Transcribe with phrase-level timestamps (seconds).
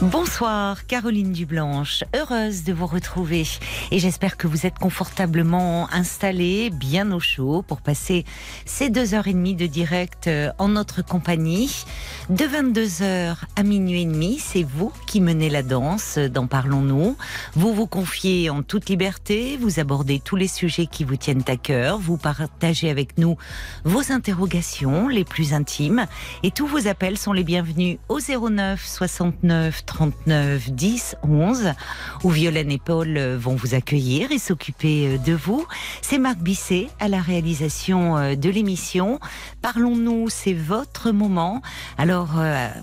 [0.00, 2.04] Bonsoir, Caroline Dublanche.
[2.14, 3.44] Heureuse de vous retrouver.
[3.90, 8.24] Et j'espère que vous êtes confortablement installée, bien au chaud, pour passer
[8.64, 11.84] ces deux heures et demie de direct euh, en notre compagnie.
[12.30, 17.16] De 22h à minuit et demi, c'est vous qui menez la danse dans Parlons-nous.
[17.56, 21.56] Vous vous confiez en toute liberté, vous abordez tous les sujets qui vous tiennent à
[21.56, 23.36] cœur, vous partagez avec nous
[23.82, 26.06] vos interrogations les plus intimes.
[26.44, 31.72] Et tous vos appels sont les bienvenus au 09 69 39 10 11
[32.22, 35.66] où Violaine et Paul euh, vont vous accueillir et s'occuper euh, de vous.
[36.02, 39.18] C'est Marc Bisset à la réalisation euh, de l'émission.
[39.62, 41.62] Parlons-nous, c'est votre moment.
[41.96, 42.34] Alors,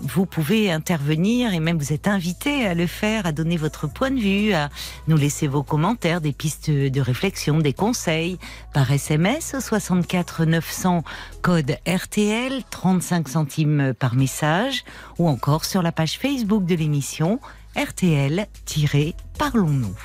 [0.02, 4.10] vous pouvez intervenir et même vous êtes invité à le faire, à donner votre point
[4.10, 4.68] de vue, à
[5.06, 8.38] nous laisser vos commentaires, des pistes de réflexion, des conseils
[8.74, 11.02] par SMS au 64 900
[11.46, 14.84] code RTL, 35 centimes par message
[15.16, 17.38] ou encore sur la page Facebook de l'émission
[17.76, 19.96] RTL-Parlons-nous.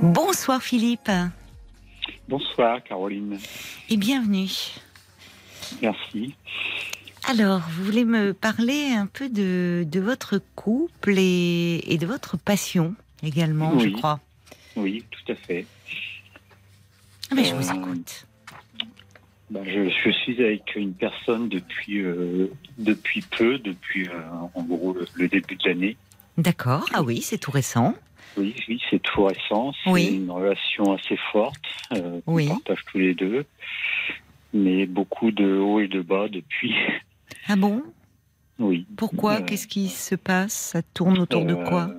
[0.00, 1.10] Bonsoir Philippe.
[2.28, 3.40] Bonsoir Caroline.
[3.90, 4.52] Et bienvenue.
[5.82, 6.36] Merci.
[7.28, 12.94] Alors, vous voulez me parler un peu de, votre couple et, de votre passion
[13.24, 14.20] également, je crois.
[14.76, 15.66] Oui, tout à fait.
[17.34, 18.26] Mais je vous euh, écoute.
[19.50, 24.20] Bah, je, je, suis avec une personne depuis euh, depuis peu, depuis euh,
[24.54, 25.96] en gros le, début de l'année.
[26.36, 26.84] D'accord.
[26.92, 27.94] Ah oui, c'est tout récent.
[28.36, 29.72] Oui, oui, c'est tout récent.
[29.84, 31.64] C'est une relation assez forte.
[31.92, 32.48] Euh, oui.
[32.50, 33.46] On partage tous les deux,
[34.52, 36.74] mais beaucoup de hauts et de bas depuis.
[37.48, 37.82] Ah bon?
[38.58, 38.86] Oui.
[38.96, 39.40] Pourquoi?
[39.42, 40.52] Qu'est-ce qui se passe?
[40.52, 41.90] Ça tourne autour de quoi?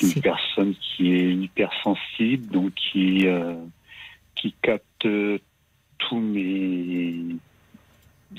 [0.00, 3.26] Une personne qui est hypersensible, donc qui
[4.34, 5.06] qui capte
[5.98, 7.36] tous mes,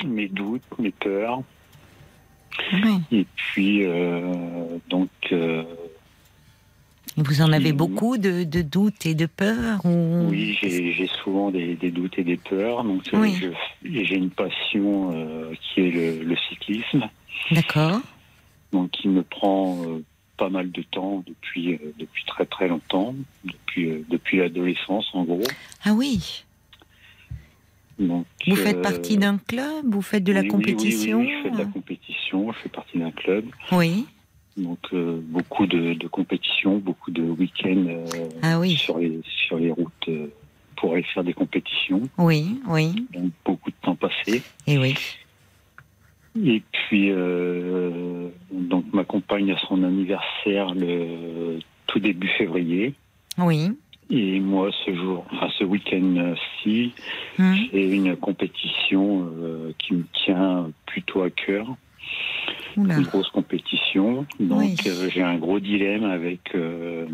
[0.06, 1.42] mes doutes, mes peurs.
[3.12, 5.10] Et puis, euh, donc.
[5.32, 5.64] Euh,
[7.18, 11.92] vous en avez beaucoup de, de, doutes et de peurs Oui, j'ai souvent des, des,
[11.92, 12.84] doutes et des peurs.
[12.84, 13.28] Donc, euh,
[13.84, 15.12] j'ai une passion
[15.62, 17.10] qui est le, le cyclisme.
[17.52, 18.00] D'accord.
[18.72, 19.84] Donc, qui me prend
[20.40, 23.14] pas mal de temps depuis, depuis très très longtemps,
[23.44, 25.44] depuis, depuis l'adolescence en gros.
[25.84, 26.46] Ah oui
[28.00, 29.86] vous faites partie d'un club?
[29.86, 31.20] Vous faites de la compétition?
[31.20, 33.46] oui, je fais de la compétition, je fais partie d'un club.
[33.72, 34.06] Oui.
[34.58, 38.76] Donc euh, beaucoup de, de compétitions, beaucoup de week-ends euh, ah oui.
[38.76, 40.28] sur, les, sur les routes euh,
[40.76, 42.02] pour aller faire des compétitions.
[42.18, 43.06] Oui, oui.
[43.14, 44.42] Donc beaucoup de temps passé.
[44.68, 44.96] Et oui.
[46.36, 47.12] Et puis,
[48.52, 52.94] donc ma compagne a son anniversaire le tout début février.
[53.38, 53.72] Oui.
[54.12, 56.94] Et moi, ce jour, enfin ce week-end-ci,
[57.38, 57.56] hum.
[57.72, 61.68] j'ai une compétition euh, qui me tient plutôt à cœur.
[62.76, 64.26] Une grosse compétition.
[64.40, 67.06] Donc euh, j'ai un gros dilemme avec euh,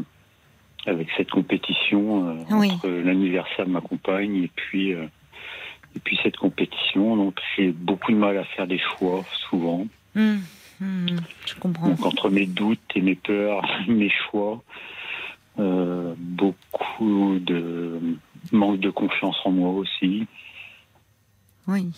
[0.86, 4.94] avec cette compétition entre l'anniversaire de ma compagne et puis
[5.96, 7.16] et puis cette compétition.
[7.16, 9.88] Donc j'ai beaucoup de mal à faire des choix souvent.
[10.16, 10.42] Hum.
[10.82, 11.08] Hum.
[11.46, 11.90] Je comprends.
[11.90, 14.64] Donc entre mes doutes et mes peurs, mes choix.
[15.58, 18.00] Euh, beaucoup de
[18.52, 20.28] manque de confiance en moi aussi.
[21.68, 21.92] Oui.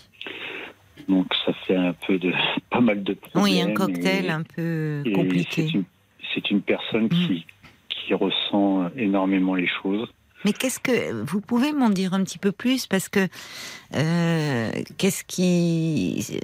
[1.09, 2.31] Donc ça fait un peu de
[2.69, 3.43] pas mal de problèmes.
[3.43, 5.69] Oui, un cocktail un peu compliqué.
[6.33, 7.67] C'est une, personne qui, mm.
[7.89, 10.07] qui ressent énormément les choses.
[10.47, 13.27] Mais qu'est-ce que vous pouvez m'en dire un petit peu plus parce que
[13.95, 16.39] euh, qu'est-ce qui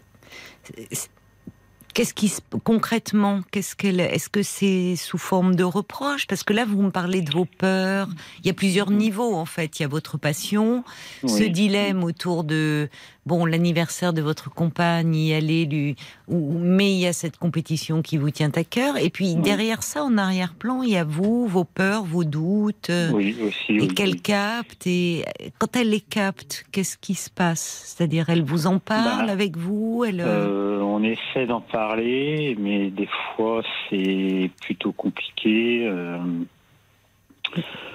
[1.93, 2.33] Qu'est-ce qui
[2.65, 6.27] concrètement, qu'est-ce qu'elle, est-ce que c'est sous forme de reproche?
[6.27, 8.09] Parce que là, vous me parlez de vos peurs.
[8.39, 9.79] Il y a plusieurs niveaux en fait.
[9.79, 10.83] Il y a votre passion,
[11.25, 12.89] ce dilemme autour de
[13.25, 15.95] bon l'anniversaire de votre compagne, y aller, lui,
[16.27, 18.97] ou, mais il y a cette compétition qui vous tient à cœur.
[18.97, 23.35] Et puis derrière ça, en arrière-plan, il y a vous, vos peurs, vos doutes, oui,
[23.41, 24.87] aussi, et qu'elle capte.
[24.87, 25.25] Et
[25.59, 27.95] quand elle les capte, qu'est-ce qui se passe?
[27.95, 32.89] C'est-à-dire, elle vous en parle bah, avec vous Elle euh, On essaie d'en parler mais
[32.89, 35.85] des fois c'est plutôt compliqué.
[35.87, 36.17] Euh.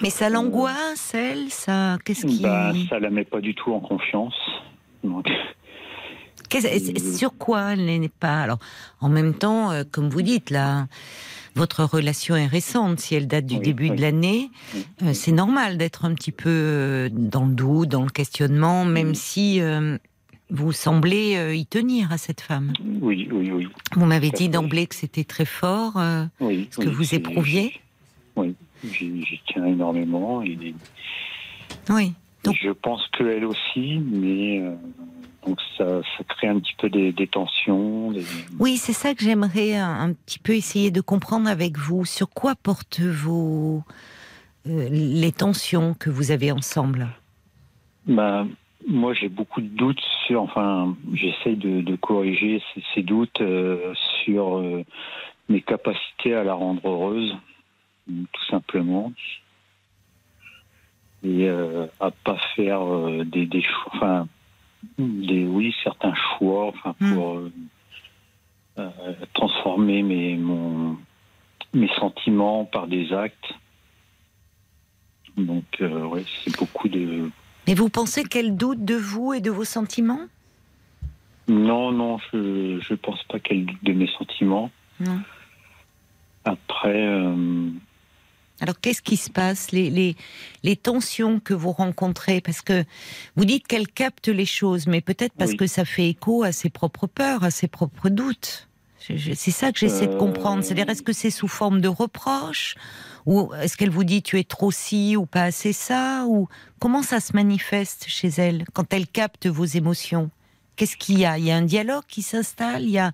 [0.00, 3.80] mais ça l'angoisse, elle, ça, qu'est-ce qui bah, Ça la met pas du tout en
[3.80, 4.34] confiance.
[7.18, 8.42] Sur quoi elle n'est pas?
[8.42, 8.58] Alors,
[9.00, 10.86] en même temps, euh, comme vous dites là,
[11.54, 14.50] votre relation est récente, si elle date du début de l'année,
[15.02, 19.14] euh, c'est normal d'être un petit peu euh, dans le doute, dans le questionnement, même
[19.14, 19.60] si
[20.50, 22.72] vous semblez y tenir à cette femme.
[23.02, 23.68] Oui, oui, oui.
[23.92, 25.94] Vous m'avez dit d'emblée que c'était très fort,
[26.40, 27.74] ce que vous éprouviez.
[28.36, 30.42] Oui, j'y tiens énormément.
[30.42, 30.74] Et...
[31.90, 32.12] Oui.
[32.44, 34.62] Je pense qu'elle aussi, mais
[35.46, 38.12] donc ça, crée un petit peu des, tensions.
[38.58, 42.04] Oui, c'est ça que j'aimerais un, petit peu essayer de comprendre avec vous.
[42.04, 43.82] Sur quoi portent vos
[44.66, 47.08] euh, les tensions que vous avez ensemble?
[48.06, 48.46] Bah,
[48.86, 50.42] moi, j'ai beaucoup de doutes sur.
[50.42, 52.62] Enfin, j'essaye de, corriger
[52.94, 53.94] ces, doutes euh,
[54.24, 54.84] sur euh,
[55.48, 57.36] mes capacités à la rendre heureuse,
[58.06, 59.12] tout simplement
[61.24, 62.80] et à pas faire
[63.24, 63.92] des, des choix.
[63.94, 64.28] Enfin,
[64.98, 67.14] des, oui, certains choix enfin, hmm.
[67.14, 67.52] pour euh,
[68.78, 68.90] euh,
[69.34, 70.96] transformer mes, mon,
[71.74, 73.54] mes sentiments par des actes.
[75.36, 77.30] Donc, euh, ouais, c'est beaucoup de.
[77.66, 80.26] Mais vous pensez qu'elle doute de vous et de vos sentiments?
[81.48, 84.70] Non, non, je ne pense pas qu'elle doute de mes sentiments.
[85.00, 85.20] Non.
[86.44, 87.06] Après,
[88.60, 90.16] alors qu'est-ce qui se passe les, les,
[90.64, 92.40] les, tensions que vous rencontrez?
[92.40, 92.84] Parce que
[93.36, 96.70] vous dites qu'elle capte les choses, mais peut-être parce que ça fait écho à ses
[96.70, 98.68] propres peurs, à ses propres doutes.
[98.98, 100.62] C'est ça que j'essaie de comprendre.
[100.62, 102.74] C'est-à-dire, est-ce que c'est sous forme de reproche
[103.26, 106.24] Ou est-ce qu'elle vous dit tu es trop ci ou pas assez ça?
[106.26, 110.30] Ou comment ça se manifeste chez elle quand elle capte vos émotions?
[110.76, 111.38] Qu'est-ce qu'il y a?
[111.38, 112.82] Il y a un dialogue qui s'installe?
[112.82, 113.12] Il y a...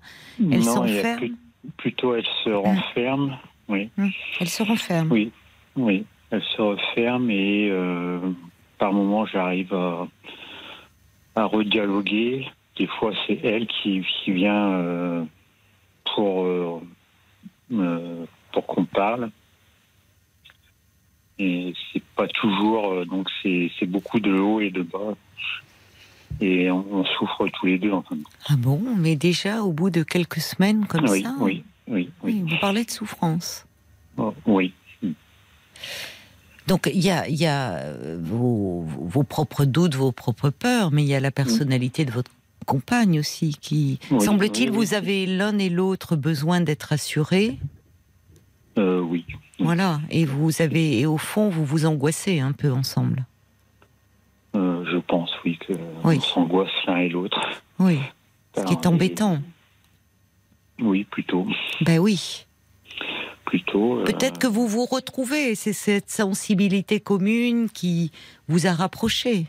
[0.51, 1.35] Elle s'enferme?
[1.77, 3.37] Plutôt, elle se renferme
[3.67, 3.89] oui.
[3.97, 4.11] Hum.
[4.39, 5.11] Elle se referme.
[5.11, 5.31] Oui,
[5.75, 6.05] oui.
[6.31, 8.19] Elle se referme et euh,
[8.77, 10.07] par moments j'arrive à,
[11.35, 12.47] à redialoguer.
[12.77, 15.23] Des fois c'est elle qui, qui vient euh,
[16.13, 19.29] pour, euh, pour qu'on parle.
[21.37, 25.15] Et c'est pas toujours, donc c'est beaucoup de haut et de bas.
[26.41, 28.17] Et on, souffre tous les deux en fin
[28.49, 28.81] Ah bon?
[28.97, 32.43] Mais déjà au bout de quelques semaines comme ça Oui, oui, oui.
[32.47, 33.65] Vous parlez de souffrance.
[34.17, 34.73] Oh, oui.
[36.67, 41.03] Donc il y a, y a euh, vos, vos, propres doutes, vos propres peurs, mais
[41.03, 42.31] il y a la personnalité de votre
[42.65, 47.59] compagne aussi qui, semble-t-il, vous avez l'un et l'autre besoin d'être assurés.
[48.77, 49.25] Euh, oui.
[49.59, 53.25] Voilà, et vous avez, et au fond, vous vous angoissez un peu ensemble.
[54.55, 55.73] Euh, je pense, oui, que
[56.03, 57.39] on s'angoisse l'un et l'autre.
[57.79, 57.99] Oui.
[58.57, 59.39] Ce qui est embêtant.
[60.79, 61.47] Oui, plutôt.
[61.81, 62.45] Ben oui.
[63.45, 63.99] Plutôt.
[63.99, 68.11] Euh, Peut-être que vous vous retrouvez, c'est cette sensibilité commune qui
[68.47, 69.45] vous a rapproché.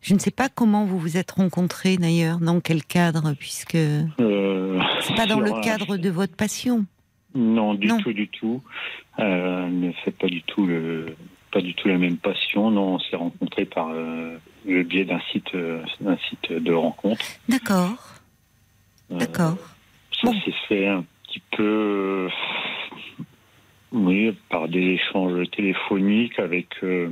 [0.00, 4.80] Je ne sais pas comment vous vous êtes rencontrés d'ailleurs, dans quel cadre, puisque euh,
[5.00, 6.86] c'est pas dans le cadre de votre passion.
[7.34, 8.62] Non, du tout, du tout.
[9.18, 11.16] Euh, ne fait pas du tout le,
[11.52, 12.70] pas du tout la même passion.
[12.70, 15.54] Non, on s'est rencontrés par euh, le biais d'un site,
[16.00, 17.24] d'un site de rencontre.
[17.48, 18.14] D'accord.
[19.10, 19.58] D'accord.
[20.22, 22.28] Ça s'est fait un petit peu,
[23.92, 27.10] oui, par des échanges téléphoniques avec euh,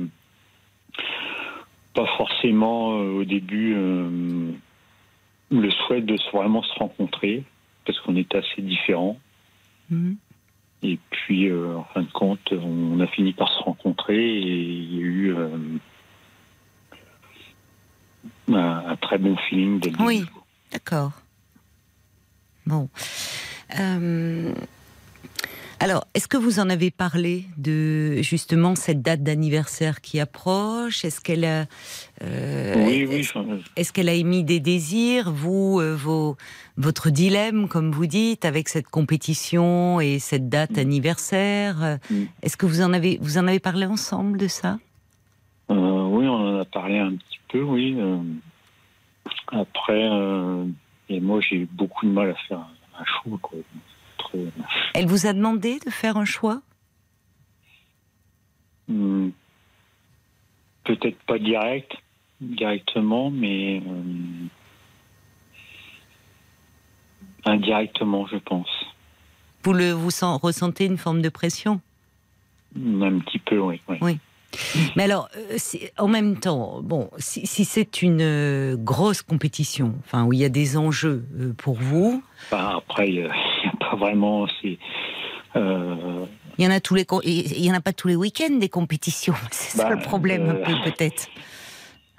[1.93, 4.51] pas forcément euh, au début euh,
[5.51, 7.43] le souhait de vraiment se rencontrer
[7.85, 9.17] parce qu'on est assez différents.
[9.89, 10.17] Mhm.
[10.83, 14.97] Et puis, en fin de compte, on a fini par se rencontrer et il y
[14.99, 15.35] a eu
[18.53, 20.23] un, très bon feeling dès Oui,
[20.71, 21.13] d'accord.
[22.67, 22.89] Bon.
[23.79, 24.51] Euh,
[25.79, 31.05] alors, est-ce que vous en avez parlé de justement cette date d'anniversaire qui approche?
[31.05, 31.65] Est-ce qu'elle a,
[32.23, 33.25] euh, oui, oui,
[33.77, 35.31] est-ce qu'elle a émis des désirs?
[35.31, 36.35] Vous, euh, vos,
[36.75, 40.79] votre dilemme, comme vous dites, avec cette compétition et cette date mm.
[40.79, 41.99] anniversaire.
[42.09, 42.23] Mm.
[42.41, 44.77] Est-ce que vous en avez, vous en avez parlé ensemble de ça?
[45.69, 47.95] Oui, on en a parlé un petit peu, oui.
[49.51, 50.09] après,
[51.09, 52.59] et moi, j'ai eu beaucoup de mal à faire
[52.99, 53.37] un choix.
[53.41, 53.59] Quoi.
[54.93, 56.61] Elle vous a demandé de faire un choix?
[58.87, 59.29] Hmm.
[60.83, 61.91] Peut-être pas direct,
[62.39, 64.47] directement, mais euh,
[67.45, 68.69] indirectement, je pense.
[69.63, 70.09] Vous le vous
[70.41, 71.81] ressentez une forme de pression?
[72.75, 73.81] Un petit peu, oui.
[74.01, 74.19] Oui.
[74.95, 75.57] Mais alors, euh,
[75.97, 80.49] en même temps, bon, si, c'est une euh, grosse compétition, enfin où il y a
[80.49, 82.23] des enjeux euh, pour vous.
[82.51, 83.31] après, il n'y a,
[83.79, 84.47] pas vraiment.
[84.63, 84.77] Il
[86.59, 89.35] y en a tous les, il y en a pas tous les week-ends des compétitions.
[89.51, 91.29] C'est ça le bah, problème un peu peut-être.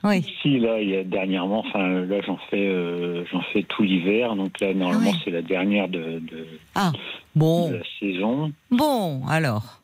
[0.05, 0.25] Oui.
[0.43, 4.37] Si là, il y a dernièrement, enfin là, j'en fais, euh, j'en fais tout l'hiver,
[4.37, 6.99] donc là, normalement, Ah c'est la dernière de, de, Ah, de
[7.35, 7.73] bon.
[7.73, 8.53] la saison.
[8.71, 9.83] Bon, alors.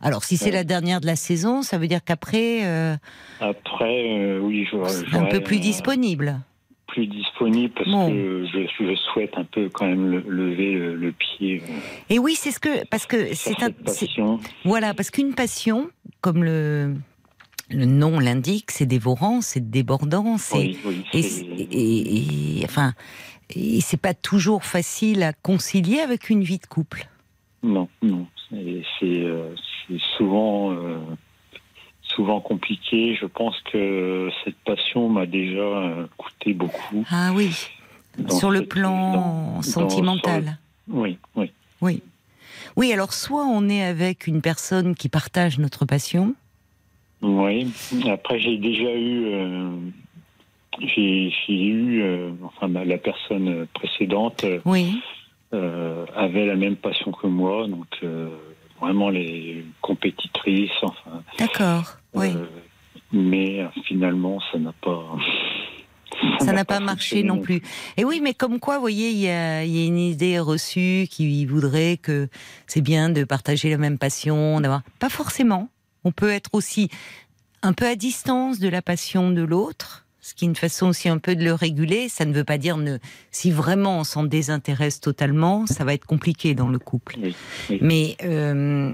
[0.00, 0.50] Alors, si c'est Ouais.
[0.52, 2.96] la dernière de la saison, ça veut dire qu'après, euh,
[3.40, 6.40] Après, euh, oui, c'est un peu plus disponible.
[6.86, 8.08] plus disponible parce Bon.
[8.10, 11.72] que je, je souhaite un peu quand même le- lever le, le pied euh,
[12.08, 14.40] Et oui, c'est ce que parce que c'est un, passion.
[14.64, 15.90] voilà, parce qu'une passion,
[16.22, 16.94] comme le
[17.70, 22.94] le nom l'indique, c'est dévorant, c'est débordant, c'est Oui, oui, et, c'est- et- et- enfin,
[23.54, 27.06] et c'est pas toujours facile à concilier avec une vie de couple.
[27.62, 28.26] Non, non.
[28.50, 28.82] C'est
[29.88, 30.98] c'est, souvent, euh,
[32.02, 33.14] souvent compliqué.
[33.14, 37.04] Je pense que cette passion m'a déjà euh, coûté beaucoup.
[37.10, 37.50] Ah oui,
[38.28, 40.58] sur le cette- plan dans- dans- sentimental.
[40.88, 41.52] sur Oui, oui.
[41.80, 42.02] Oui.
[42.76, 46.34] Oui, alors soit on est avec une personne qui partage notre passion.
[47.22, 47.66] Oui.
[48.08, 49.70] Après, j'ai déjà eu, euh,
[50.80, 55.00] j'ai eu, euh, enfin, la personne précédente Oui.
[55.52, 57.86] euh, avait la même passion que moi, donc
[58.80, 61.22] vraiment les compétitrices, enfin.
[61.38, 61.98] D'accord.
[62.14, 62.28] Oui.
[62.34, 62.46] euh,
[63.12, 65.04] mais euh, finalement, ça n'a pas.
[66.40, 67.62] Ça n'a pas marché non plus.
[67.96, 71.46] Et oui, mais comme quoi, vous voyez, il y y a une idée reçue qui
[71.46, 72.28] voudrait que
[72.66, 74.82] c'est bien de partager la même passion, d'avoir.
[74.98, 75.68] Pas forcément.
[76.02, 76.88] On peut être aussi
[77.62, 81.08] un peu à distance de la passion de l'autre, ce qui est une façon aussi
[81.08, 82.10] un peu de le réguler.
[82.10, 82.98] Ça ne veut pas dire ne.
[83.30, 87.16] Si vraiment on s'en désintéresse totalement, ça va être compliqué dans le couple.
[87.18, 87.34] Oui,
[87.70, 87.78] oui.
[87.80, 88.92] Mais euh,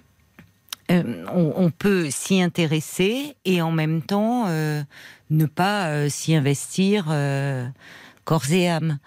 [0.92, 4.80] euh, on, on peut s'y intéresser et en même temps euh,
[5.30, 7.06] ne pas s'y investir
[8.24, 8.98] corps et âme.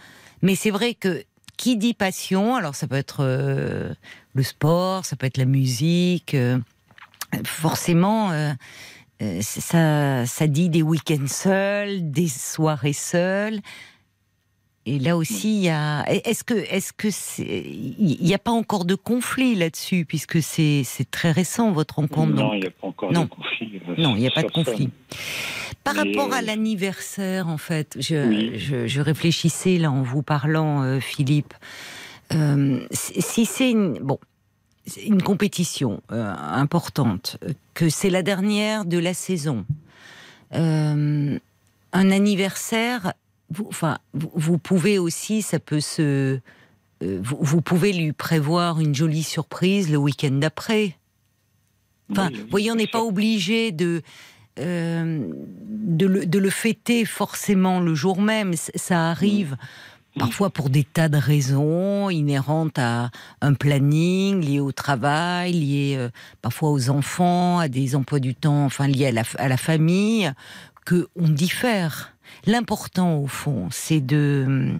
[0.41, 1.23] Mais c'est vrai que
[1.55, 6.35] qui dit passion, alors ça peut être le sport, ça peut être la musique,
[7.45, 8.31] forcément.
[9.21, 13.59] Euh, ça, ça dit des week-ends seuls, des soirées seules.
[14.85, 16.05] Et là aussi, il y a.
[16.07, 17.09] Est-ce que, est-ce que
[17.41, 22.35] il n'y a pas encore de conflit là-dessus, puisque c'est, très récent votre rencontre.
[22.35, 23.23] Non, il n'y a pas encore Non.
[23.23, 23.81] de conflit.
[23.89, 24.89] euh, non, il n'y a pas de conflit.
[25.83, 28.59] Par Mais, rapport à euh, l'anniversaire, en fait, je, Oui.
[28.59, 31.53] je, je réfléchissais là en vous parlant, euh, Philippe.
[32.33, 34.19] Euh, si c'est une, bon,
[34.95, 39.65] une compétition euh, importante, euh, que c'est la dernière de la saison,
[40.53, 41.37] euh,
[41.93, 43.13] un anniversaire,
[43.49, 46.39] vous, enfin, vous, vous pouvez aussi, ça peut se,
[47.03, 50.95] euh, vous, vous pouvez lui prévoir une jolie surprise le week-end d'après.
[52.11, 54.01] Enfin, Oui, vous voyez, on n'est pas obligé de,
[54.57, 58.53] de, le, de le fêter forcément le jour même.
[58.55, 59.57] Ça arrive
[60.17, 66.09] parfois pour des tas de raisons inhérentes à un planning lié au travail, lié euh,
[66.41, 70.31] parfois aux enfants, à des emplois du temps, enfin liés à la, famille,
[70.85, 72.13] que on diffère.
[72.45, 74.73] L'important au fond, c'est de,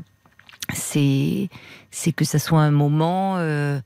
[0.73, 1.49] c'est,
[1.91, 3.35] c'est que ça soit un moment.
[3.37, 3.79] euh,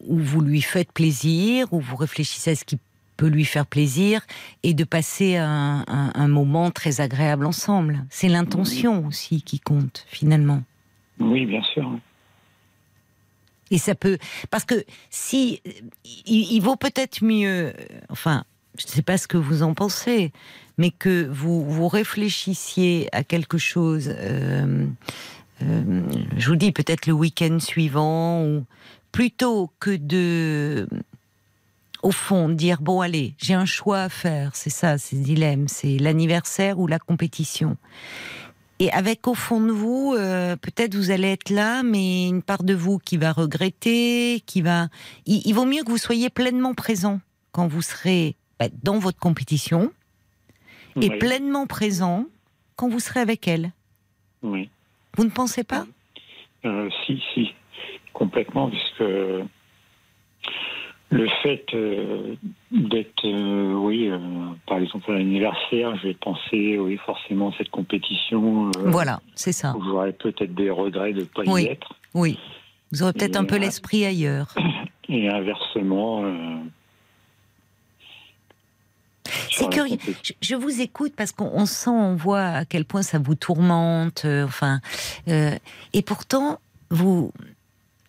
[0.00, 2.78] où vous lui faites plaisir, où vous réfléchissez à ce qui
[3.16, 4.24] peut lui faire plaisir,
[4.62, 8.06] et de passer un moment très agréable ensemble.
[8.08, 10.62] C'est l'intention aussi qui compte, finalement.
[11.20, 11.90] Oui, bien sûr.
[13.70, 14.18] Et ça peut...
[14.50, 15.60] Parce que si...
[16.26, 17.72] Il, vaut peut-être mieux...
[18.08, 18.44] Enfin,
[18.78, 20.32] je ne sais pas ce que vous en pensez,
[20.78, 24.14] mais que vous, vous réfléchissiez à quelque chose...
[24.16, 24.86] euh,
[25.62, 26.02] euh,
[26.36, 28.64] je vous dis peut-être le week-end suivant, ou
[29.12, 30.88] plutôt que de,
[32.02, 35.68] au fond, dire bon allez, j'ai un choix à faire, c'est ça, c'est le dilemme,
[35.68, 37.76] c'est l'anniversaire ou la compétition.
[38.80, 42.62] Et avec au fond de vous, euh, peut-être vous allez être là, mais une part
[42.62, 44.88] de vous qui va regretter, qui va.
[45.26, 47.20] Il, il vaut mieux que vous soyez pleinement présent
[47.50, 49.92] quand vous serez bah, dans votre compétition
[51.00, 52.26] et pleinement présent
[52.76, 53.72] quand vous serez avec elle.
[54.42, 54.70] oui.
[55.16, 55.84] Vous ne pensez pas?
[56.64, 57.52] Euh, si, si,
[58.12, 59.02] complètement, puisque
[61.10, 62.34] le fait euh,
[62.70, 64.18] d'être, euh, oui, euh,
[64.66, 68.70] par exemple à l'anniversaire, je vais penser, oui, forcément cette compétition.
[68.84, 69.74] Voilà, c'est ça.
[69.84, 71.64] J'aurais peut-être des regrets de ne pas Oui.
[71.64, 71.94] y être.
[72.14, 72.38] Oui.
[72.92, 74.54] Vous aurez peut-être un peu l'esprit ailleurs.
[75.08, 76.24] Et inversement.
[79.50, 79.96] C'est curieux.
[80.22, 83.34] Je, je vous écoute parce qu'on on sent, on voit à quel point ça vous
[83.34, 84.26] tourmente.
[84.26, 84.80] enfin,
[85.26, 86.60] et pourtant,
[86.90, 87.32] vous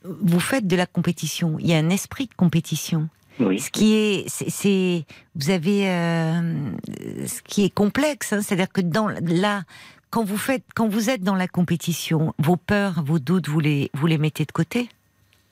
[0.03, 1.57] vous faites de la compétition.
[1.59, 3.09] Il y a un esprit de compétition.
[3.39, 6.71] Oui, Ce qui est, c'est, vous avez, euh,
[7.25, 9.63] ce qui est complexe, hein, c'est-à-dire que dans là,
[10.09, 13.91] quand vous faites, quand vous êtes dans la compétition, vos peurs, vos doutes, vous les,
[13.93, 14.89] vous les mettez de côté?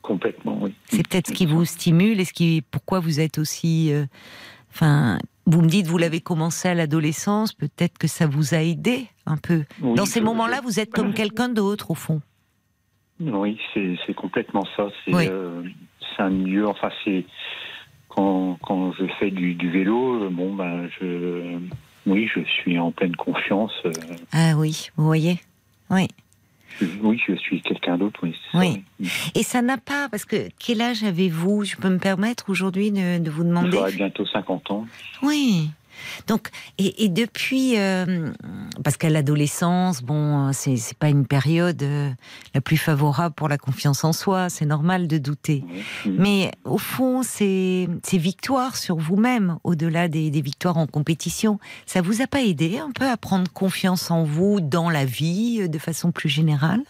[0.07, 0.73] complètement, oui.
[0.89, 4.05] C'est peut-être ce qui vous stimule et ce qui, pourquoi vous êtes aussi, euh,
[4.73, 9.07] enfin, Vous me dites, vous l'avez commencé à l'adolescence, peut-être que ça vous a aidé
[9.25, 9.65] un peu.
[9.81, 12.21] Dans ces moments-là, vous êtes comme quelqu'un d'autre, au fond.
[13.19, 14.89] Oui, c'est complètement ça.
[15.09, 15.63] Euh,
[15.99, 17.25] c'est un milieu, enfin, c'est.
[18.09, 21.57] Quand, quand, je fais du, vélo, euh, bon, ben, je.
[22.05, 23.73] Oui, je suis en pleine confiance.
[23.85, 23.91] Euh.
[24.31, 25.39] Ah oui, vous voyez?
[25.89, 26.07] Oui.
[27.01, 28.35] Oui, je suis quelqu'un d'autre, oui.
[28.53, 28.83] oui.
[29.33, 31.63] Et ça n'a pas, parce que quel âge avez-vous?
[31.63, 33.71] Je peux me permettre aujourd'hui de, de, vous demander?
[33.71, 34.85] J'aurai bientôt 50 ans.
[35.23, 35.71] Oui.
[36.27, 38.29] Donc, et, depuis, euh,
[38.83, 42.09] parce qu'à l'adolescence, bon, c'est pas une période euh,
[42.53, 45.63] la plus favorable pour la confiance en soi, c'est normal de douter.
[46.05, 52.01] Mais au fond, ces, ces victoires sur vous-même, au-delà des, des, victoires en compétition, ça
[52.01, 55.67] vous a pas aidé un peu à prendre confiance en vous dans la vie euh,
[55.67, 56.83] de façon plus générale?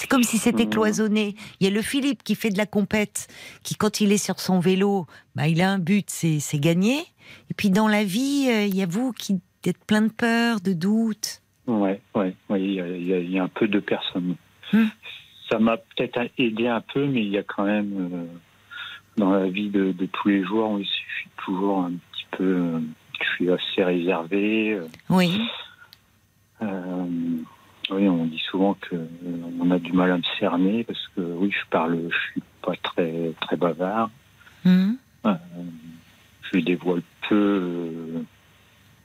[0.00, 1.34] C'est comme si c'était cloisonné.
[1.60, 3.28] Il y a le Philippe qui fait de la compète,
[3.62, 7.00] qui quand il est sur son vélo, bah, il a un but, c'est gagner.
[7.50, 10.62] Et puis dans la vie, euh, il y a vous qui êtes plein de peur,
[10.62, 11.42] de doutes.
[11.66, 14.36] Ouais, ouais, ouais il y, a un peu de personnes.
[14.72, 14.88] Hum.
[15.50, 18.24] Ça m'a peut-être aidé un peu, mais il y a quand même euh,
[19.18, 22.80] dans la vie de, tous les jours, je suis toujours un petit peu, euh,
[23.20, 24.80] je suis assez réservé.
[25.10, 25.42] oui.
[27.90, 28.96] Oui, on dit souvent que
[29.60, 32.74] on a du mal à me cerner parce que oui, je parle, je suis pas
[32.82, 34.10] très très bavard.
[34.64, 34.96] Hum
[36.52, 38.22] je dévoile peu, euh,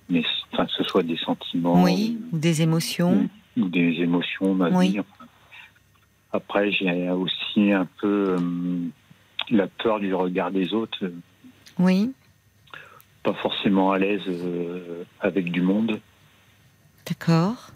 [0.09, 1.83] mais enfin, que ce soit des sentiments.
[1.83, 3.29] Oui, ou des émotions.
[3.57, 4.99] Ou, des émotions, ma vie.
[6.31, 8.87] Après, j'ai aussi un peu euh,
[9.49, 11.11] la peur du regard des autres.
[11.79, 12.11] Oui.
[13.23, 15.99] Pas forcément à l'aise euh, avec du monde.
[17.07, 17.71] D'accord.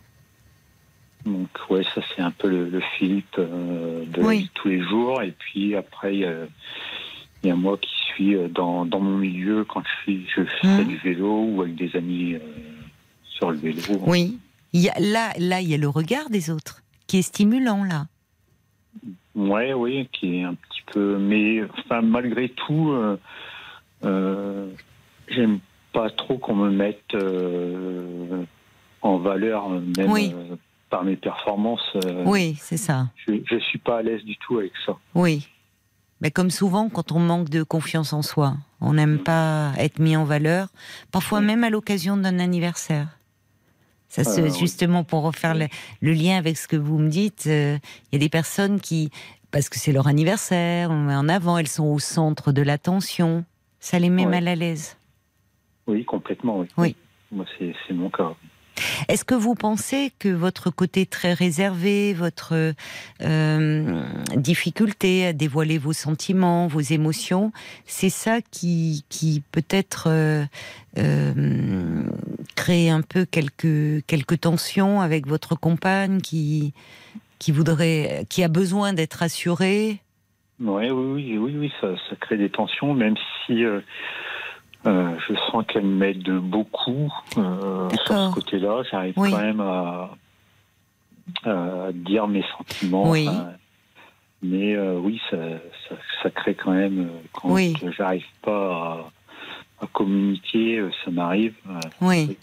[1.25, 5.21] Donc, ouais, ça, c'est un peu le, Philippe de tous les jours.
[5.21, 6.47] Et puis, après, il
[7.43, 10.83] y a moi qui euh, dans, dans mon milieu quand je, suis, je fais hein
[10.83, 12.39] du vélo ou avec des amis euh,
[13.23, 13.81] sur le vélo.
[14.01, 14.37] Oui.
[14.73, 17.83] Il y a, là, là, il y a le regard des autres qui est stimulant,
[17.83, 18.07] là.
[19.35, 21.17] Ouais, oui, qui est un petit peu.
[21.17, 22.91] Mais enfin, malgré tout,
[24.03, 24.67] euh,
[25.29, 25.59] j'aime
[25.93, 27.15] pas trop qu'on me mette
[29.01, 30.57] en valeur, même
[30.89, 31.95] par mes performances.
[32.25, 33.07] oui, c'est ça.
[33.27, 34.97] Je, je suis pas à l'aise du tout avec ça.
[35.15, 35.47] Oui.
[36.21, 40.17] Mais comme souvent, quand on manque de confiance en soi, on n'aime pas être mis
[40.17, 40.67] en valeur,
[41.11, 43.07] parfois même à l'occasion d'un anniversaire.
[44.09, 45.67] Ça, c'est euh, justement pour refaire le,
[46.13, 47.45] lien avec ce que vous me dites.
[47.47, 47.77] Euh,
[48.11, 49.11] il y a des personnes qui,
[49.51, 53.45] parce que c'est leur anniversaire, on met en avant, elles sont au centre de l'attention.
[53.79, 54.97] Ça les met mal à l'aise.
[55.87, 56.59] Oui, complètement.
[56.59, 56.67] Oui.
[56.77, 56.95] oui.
[57.31, 58.33] Moi, c'est mon cas.
[59.07, 62.73] Est-ce que vous pensez que votre côté très réservé, votre
[63.21, 64.03] euh,
[64.35, 67.51] difficulté à dévoiler vos sentiments, vos émotions,
[67.85, 69.03] c'est ça qui,
[69.51, 70.45] peut-être euh,
[70.97, 72.03] euh,
[72.55, 76.73] crée un peu quelques, quelques tensions avec votre compagne qui,
[77.39, 79.99] qui voudrait, qui a besoin d'être assurée?
[80.61, 83.15] Oui, oui, oui, oui, ça, crée des tensions, même
[83.45, 83.63] si
[84.85, 88.83] je sens qu'elle m'aide beaucoup euh, sur ce côté-là.
[88.89, 90.09] J'arrive quand même à,
[91.93, 93.09] dire mes sentiments.
[93.09, 93.27] Oui.
[94.41, 95.37] mais euh, oui, ça,
[96.23, 97.55] ça, crée quand même, quand
[97.95, 99.11] j'arrive pas
[99.81, 101.53] à, communiquer, ça m'arrive.
[102.01, 102.37] Oui.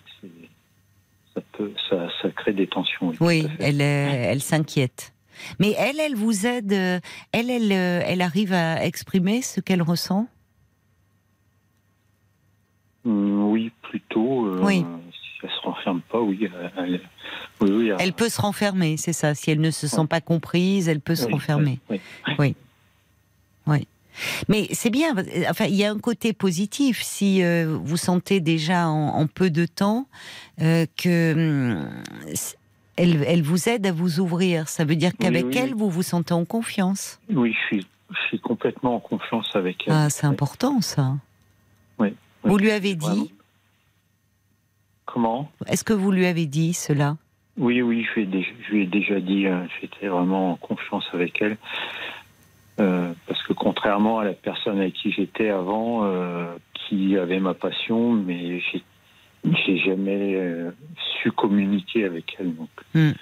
[1.35, 3.13] Ça, peut, ça, ça, crée des tensions.
[3.21, 5.13] Oui, elle, elle s'inquiète.
[5.61, 10.29] Mais elle, elle vous aide, elle, elle, elle arrive à exprimer ce qu'elle ressent?
[13.07, 14.47] Oui, plutôt.
[14.47, 14.85] Euh, oui.
[15.13, 16.49] Si elle se renferme pas, oui.
[16.77, 17.01] Elle,
[17.99, 19.35] elle peut se renfermer, c'est ça.
[19.35, 21.79] Si elle ne se sent pas comprise, elle peut se renfermer.
[22.39, 22.55] Oui.
[23.67, 23.87] Oui.
[24.49, 25.15] Mais c'est bien.
[25.49, 29.67] Enfin, il y a un côté positif si euh, vous sentez déjà en, peu de
[29.67, 30.07] temps
[30.61, 31.89] euh, que hum,
[32.97, 34.69] elle, elle, vous aide à vous ouvrir.
[34.69, 37.21] Ça veut dire qu'avec elle, vous vous sentez en confiance.
[37.31, 39.93] Oui, je suis, je suis complètement en confiance avec elle.
[39.95, 41.15] Ah, c'est important ça.
[41.99, 42.15] Oui.
[42.47, 43.33] Vous lui avez dit
[45.05, 45.51] Comment?
[45.67, 47.17] Est-ce que vous lui avez dit cela?
[47.57, 49.47] Oui, oui, je lui ai déjà, dit.
[49.47, 51.57] Euh, j'étais vraiment en confiance avec elle.
[52.79, 57.55] Euh, parce que contrairement à la personne avec qui j'étais avant, euh, qui avait ma
[57.55, 60.39] passion, mais j'ai jamais
[61.23, 62.55] su communiquer avec elle.
[62.55, 62.69] Donc.
[62.95, 63.13] Hmm.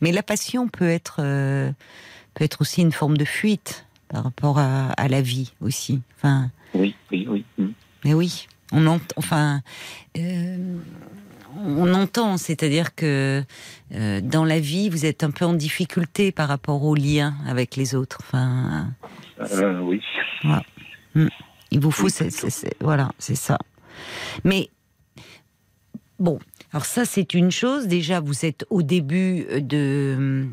[0.00, 1.16] Mais la passion peut être,
[2.34, 6.00] peut être aussi une forme de fuite par rapport à, la vie aussi.
[6.16, 7.44] Enfin, oui, oui, oui.
[7.58, 7.72] Hmm.
[8.04, 8.46] Mais oui.
[8.72, 9.62] On enfin,
[10.18, 10.76] euh,
[11.56, 13.42] on entend, c'est-à-dire que
[13.94, 17.76] euh, dans la vie, vous êtes un peu en difficulté par rapport aux liens avec
[17.76, 18.18] les autres.
[18.20, 18.88] Enfin,
[19.40, 20.02] euh, oui.
[21.14, 21.28] Hmm.
[21.70, 22.08] Il vous faut,
[22.80, 23.58] voilà, c'est ça.
[24.44, 24.68] Mais
[26.18, 26.38] bon,
[26.72, 27.86] alors ça c'est une chose.
[27.86, 30.46] Déjà, vous êtes au début de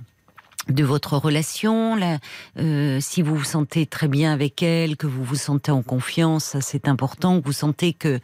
[0.69, 2.19] de votre relation, là,
[2.57, 6.57] euh, si vous vous sentez très bien avec elle, que vous vous sentez en confiance,
[6.61, 8.19] c'est important, que vous sentez que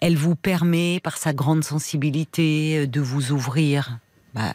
[0.00, 3.98] elle vous permet, par sa grande sensibilité, euh, de vous ouvrir.
[4.34, 4.52] Bah,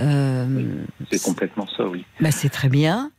[0.00, 2.04] euh, c'est complètement ça, oui.
[2.20, 3.10] Bah, c'est très bien.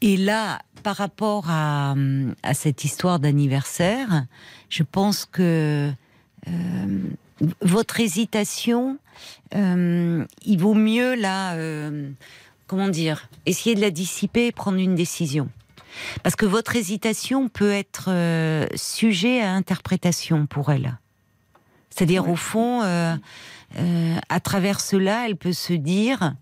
[0.00, 1.96] Et là, par rapport à,
[2.44, 4.26] à cette histoire d'anniversaire,
[4.68, 5.90] je pense que
[7.60, 8.98] votre hésitation,
[9.52, 11.56] il vaut mieux là
[12.72, 15.50] comment dire, essayer de la dissiper et prendre une décision.
[16.22, 20.96] Parce que votre hésitation peut être euh, sujet à interprétation pour elle.
[21.90, 23.14] C'est-à-dire, au fond, euh,
[23.78, 26.34] euh, à travers cela, elle peut se dire,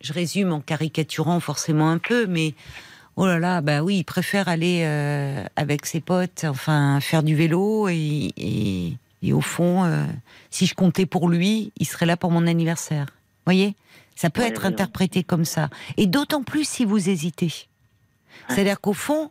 [0.00, 2.54] je, résume en caricaturant forcément un peu, mais
[3.16, 4.84] oh là là, bah oui, il préfère aller
[5.56, 10.06] avec ses potes, enfin, faire du vélo, et, et au fond,
[10.50, 13.06] si je comptais pour lui, il serait là pour mon anniversaire.
[13.46, 13.74] Voyez?
[14.20, 15.70] Ça peut être interprété comme ça.
[15.96, 17.50] Et d'autant plus si vous hésitez.
[18.48, 19.30] C'est-à-dire qu'au fond,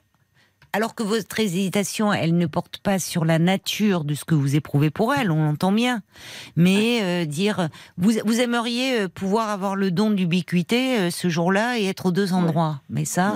[0.74, 4.56] alors que votre hésitation, elle ne porte pas sur la nature de ce que vous
[4.56, 6.02] éprouvez pour elle, on l'entend bien.
[6.56, 11.78] Mais euh, dire, vous, vous, aimeriez euh, pouvoir avoir le don d'ubiquité euh, ce jour-là
[11.78, 12.82] et être aux deux endroits.
[12.90, 13.36] Mais ça,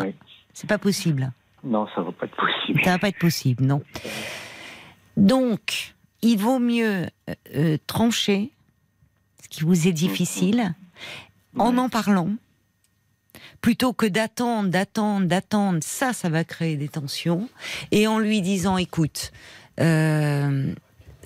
[0.55, 1.33] c'est pas possible.
[1.63, 2.81] Non, ça va pas être possible.
[2.83, 3.83] Ça va pas être possible, non.
[5.17, 7.05] Donc, il vaut mieux
[7.85, 8.49] trancher,
[9.43, 10.73] ce qui vous est difficile,
[11.57, 12.29] en en parlant,
[13.61, 17.49] plutôt que d'attendre, d'attendre, d'attendre, ça, ça va créer des tensions,
[17.91, 19.31] et en lui disant, écoute,
[19.79, 20.73] euh,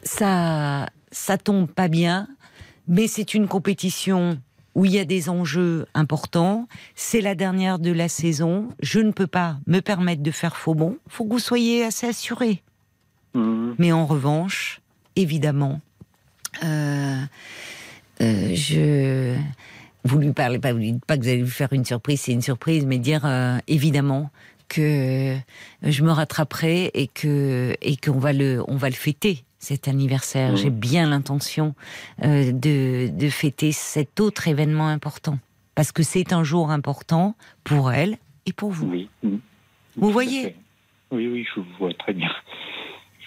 [0.04, 2.28] ça, ça tombe pas bien,
[2.88, 4.40] mais c'est une compétition
[4.76, 9.12] où il y a des enjeux importants, c'est la dernière de la saison, je ne
[9.12, 12.62] peux pas me permettre de faire faux bon, faut que vous soyez assez assuré.
[13.34, 13.72] Mmh.
[13.80, 14.82] Mais en revanche,
[15.16, 15.82] évidemment,
[16.64, 17.22] euh,
[18.22, 19.36] euh, je
[20.04, 22.22] vous lui parlez pas, vous lui dites pas que vous allez lui faire une surprise,
[22.22, 24.30] c'est une surprise, mais dire euh, évidemment
[24.70, 25.36] que
[25.82, 30.54] je me rattraperai et que et qu'on va le on va le fêter cet anniversaire.
[30.54, 30.58] Mmh.
[30.58, 31.74] J'ai bien l'intention
[32.24, 35.40] euh, de, de fêter cet autre événement important
[35.74, 38.88] parce que c'est un jour important pour elle et pour vous.
[38.88, 39.10] Oui.
[39.24, 39.38] Mmh.
[39.96, 40.56] Vous voyez?
[41.12, 42.30] Oui, oui, je vois très bien.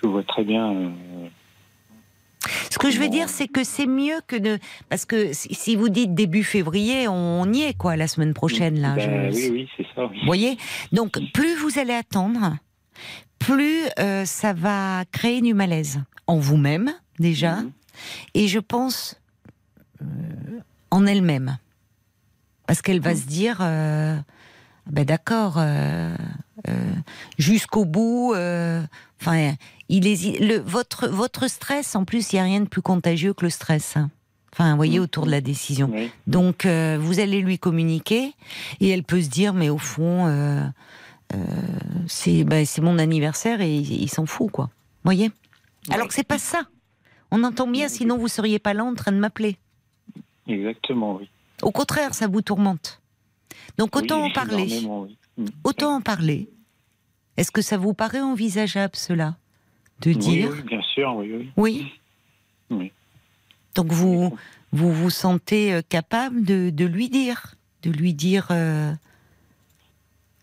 [0.03, 0.93] Je vois très bien.
[2.81, 4.59] Ce que je veux dire, c'est que c'est mieux que de.
[4.89, 8.95] Parce que si vous dites début février, on y est, quoi, la semaine prochaine, là.
[8.95, 10.07] Ben oui, oui, c'est ça.
[10.07, 10.57] Vous voyez?
[10.91, 12.57] Donc, plus vous allez attendre,
[13.39, 16.01] plus euh, ça va créer du malaise.
[16.27, 17.57] En vous-même, déjà.
[17.57, 17.73] Mhm.
[18.33, 19.21] Et je pense
[20.01, 20.05] euh,
[20.91, 21.59] en elle-même.
[22.67, 23.17] Parce qu'elle va mhm.
[23.17, 23.59] se dire.
[23.61, 24.17] Euh,
[24.87, 25.61] ben d'accord,
[27.39, 28.35] jusqu'au bout.
[29.21, 29.55] Enfin,
[29.89, 33.45] il le, votre, votre stress, en plus, il n'y a rien de plus contagieux que
[33.45, 33.97] le stress.
[33.97, 34.11] Hein.
[34.53, 35.03] Enfin, vous voyez, mm.
[35.03, 35.93] autour de la décision.
[36.27, 38.35] Donc, euh, vous allez lui communiquer
[38.81, 40.63] et elle peut se dire, mais au fond, euh,
[41.35, 41.39] euh,
[42.07, 44.67] c'est mon anniversaire et il, s'en fout, quoi.
[44.67, 44.71] Vous
[45.05, 45.31] voyez?
[45.91, 46.63] Alors que c'est pas ça.
[47.31, 49.57] On entend bien, sinon vous seriez pas là en train de m'appeler.
[50.49, 51.31] Exactement, oui.
[51.63, 53.00] Au contraire, ça vous tourmente.
[53.79, 54.83] Donc autant en parler.
[55.37, 55.47] Mm.
[55.65, 56.49] Autant en parler.
[57.37, 59.37] Est-ce que ça vous paraît envisageable cela
[60.03, 60.51] de dire.
[60.53, 61.51] Oui, bien sûr, oui.
[61.57, 61.93] Oui.
[62.71, 62.93] oui.
[63.75, 64.37] Donc vous,
[64.73, 68.49] vous vous sentez euh, capable de, de lui dire, de lui dire.
[68.51, 68.93] Euh,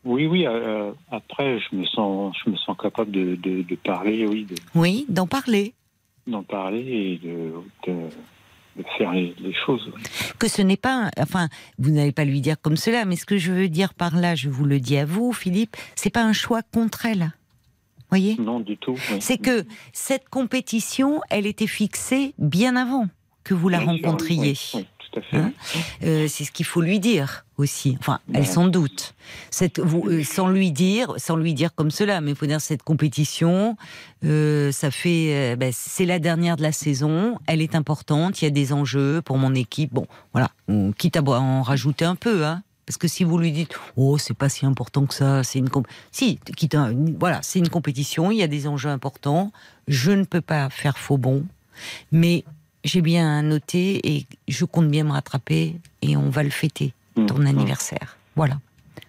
[0.06, 0.46] oui, oui.
[0.48, 4.46] Euh, après, je me sens, je me sens capable de, de, parler, oui.
[4.46, 5.74] De, oui, d'en parler.
[6.28, 7.54] D'en parler et de,
[8.98, 9.34] faire les,
[9.66, 9.92] choses.
[10.40, 13.38] Que ce n'est pas, enfin, vous n'allez pas lui dire comme cela, mais ce que
[13.38, 16.34] je veux dire par là, je vous le dis à vous, Philippe, c'est pas un
[16.34, 17.32] choix contre elle
[18.10, 18.36] voyez?
[18.40, 18.96] Non, du tout.
[19.20, 23.08] C'est que cette compétition, elle était fixée bien avant
[23.44, 24.56] que vous la rencontriez.
[25.18, 25.38] À fait.
[25.38, 25.52] Hein
[26.04, 27.98] euh, c'est ce qu'il faut lui dire aussi.
[28.00, 29.16] Enfin, elle s'en doute.
[29.50, 32.62] Cette, vous, euh, sans lui dire, sans lui dire comme cela, mais il faut dire
[32.62, 33.76] cette compétition,
[34.24, 37.38] euh, ça fait, ben, c'est la dernière de la saison.
[37.48, 38.42] Elle est importante.
[38.42, 39.94] Il y a des enjeux pour mon équipe.
[39.94, 40.52] Bon, voilà.
[40.98, 42.64] Quitte à en rajouter un peu, hein.
[42.88, 45.68] Parce que si vous lui dites, oh, c'est pas si important que ça, c'est une
[46.14, 46.78] si, quitte
[47.20, 49.52] voilà, c'est une compétition, il y a des enjeux importants,
[49.90, 51.44] je ne peux pas faire faux bon,
[52.14, 52.46] mais
[52.88, 57.26] j'ai bien noté et je compte bien me rattraper et on va le fêter, mmh.
[57.26, 57.48] ton mmh.
[57.48, 58.18] anniversaire.
[58.36, 58.60] Voilà.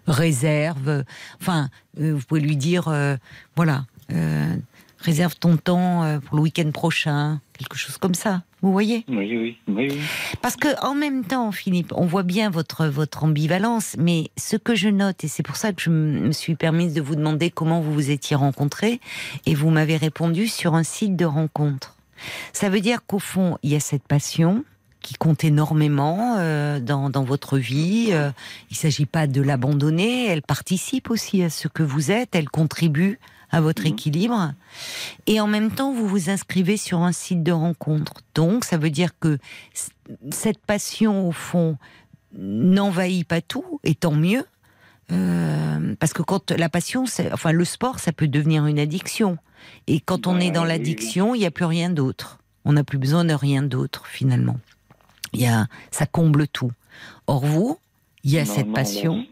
[0.06, 1.04] Réserve,
[1.40, 1.68] enfin,
[2.00, 3.16] euh, vous pouvez lui dire, euh,
[3.56, 4.56] voilà, euh,
[4.98, 8.42] réserve ton temps pour le week-end prochain, quelque chose comme ça.
[8.62, 9.04] Vous voyez?
[9.08, 10.00] Oui, oui, oui,
[10.42, 14.74] Parce que en même temps, Philippe, on voit bien votre votre ambivalence, mais ce que
[14.74, 17.80] je note et c'est pour ça que je me suis permise de vous demander comment
[17.80, 19.00] vous vous étiez rencontrés
[19.46, 21.97] et vous m'avez répondu sur un site de rencontre.
[22.52, 24.64] Ça veut dire qu'au fond, il y a cette passion,
[25.00, 28.09] qui compte énormément euh, dans, dans, votre vie.
[28.11, 28.31] Euh,
[28.70, 32.48] il ne s'agit pas de l'abandonner, elle participe aussi à ce que vous êtes, elle
[32.48, 33.18] contribue
[33.50, 33.88] à votre mhm.
[33.88, 34.52] équilibre.
[35.26, 38.14] Et en même temps, vous vous inscrivez sur un site de rencontre.
[38.35, 39.38] Donc, ça veut dire que
[40.31, 41.76] cette passion, au fond,
[42.37, 44.44] n'envahit pas tout, et tant mieux.
[45.10, 49.38] Euh, parce que quand la passion, enfin le sport, ça peut devenir une addiction.
[49.86, 52.38] Et quand on est dans l'addiction, il n'y a plus rien d'autre.
[52.64, 54.56] On n'a plus besoin de rien d'autre finalement.
[55.32, 56.72] Il y a, ça comble tout.
[57.26, 57.78] Or vous,
[58.24, 59.24] il y a cette passion.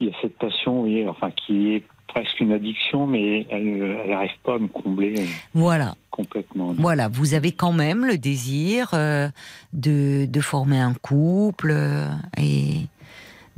[0.00, 4.30] Il y a cette passion, oui, enfin qui est presque une addiction, mais elle n'arrive
[4.42, 5.14] pas à me combler.
[5.54, 5.94] Voilà.
[6.10, 6.72] Complètement.
[6.76, 9.28] Voilà, vous avez quand même le désir euh,
[9.72, 12.86] de, de, former un couple euh, et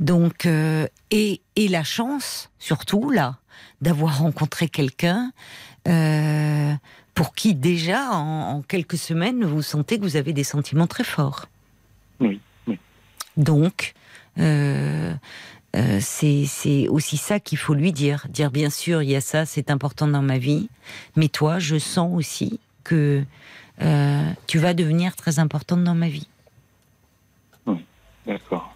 [0.01, 3.37] donc euh, et, et la chance surtout là
[3.79, 5.31] d'avoir rencontré quelqu'un
[7.15, 11.05] pour qui déjà en, en, quelques semaines vous sentez que vous avez des sentiments très
[11.05, 11.47] forts.
[12.19, 12.39] Oui.
[13.37, 13.93] Donc,
[14.39, 15.13] euh,
[15.75, 18.25] euh, c'est aussi ça qu'il faut lui dire.
[18.29, 20.69] Dire bien sûr, il y a ça, c'est important dans ma vie,
[21.15, 23.23] mais toi, je sens aussi que
[23.81, 26.27] euh, tu vas devenir très importante dans ma vie.
[27.65, 27.85] Oui,
[28.25, 28.75] d'accord.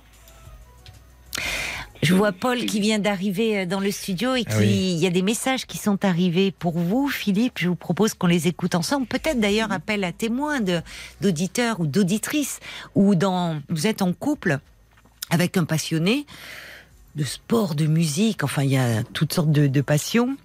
[2.05, 5.07] Je vois Paul qui vient d'arriver euh, dans le studio et ah qui, il y
[5.07, 7.57] a des messages qui sont arrivés pour vous, Philippe.
[7.57, 9.07] Je vous propose qu'on les écoute ensemble.
[9.07, 10.59] Peut-être d'ailleurs appel à témoins
[11.21, 12.59] d'auditeurs ou d'auditrices
[12.93, 14.59] ou dans, vous êtes en couple
[15.31, 16.27] avec un passionné
[17.15, 18.43] de sport, de musique.
[18.43, 20.37] Enfin, il y a toutes sortes de, passions.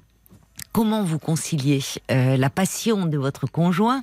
[0.73, 4.03] Comment vous conciliez euh, la passion de votre conjoint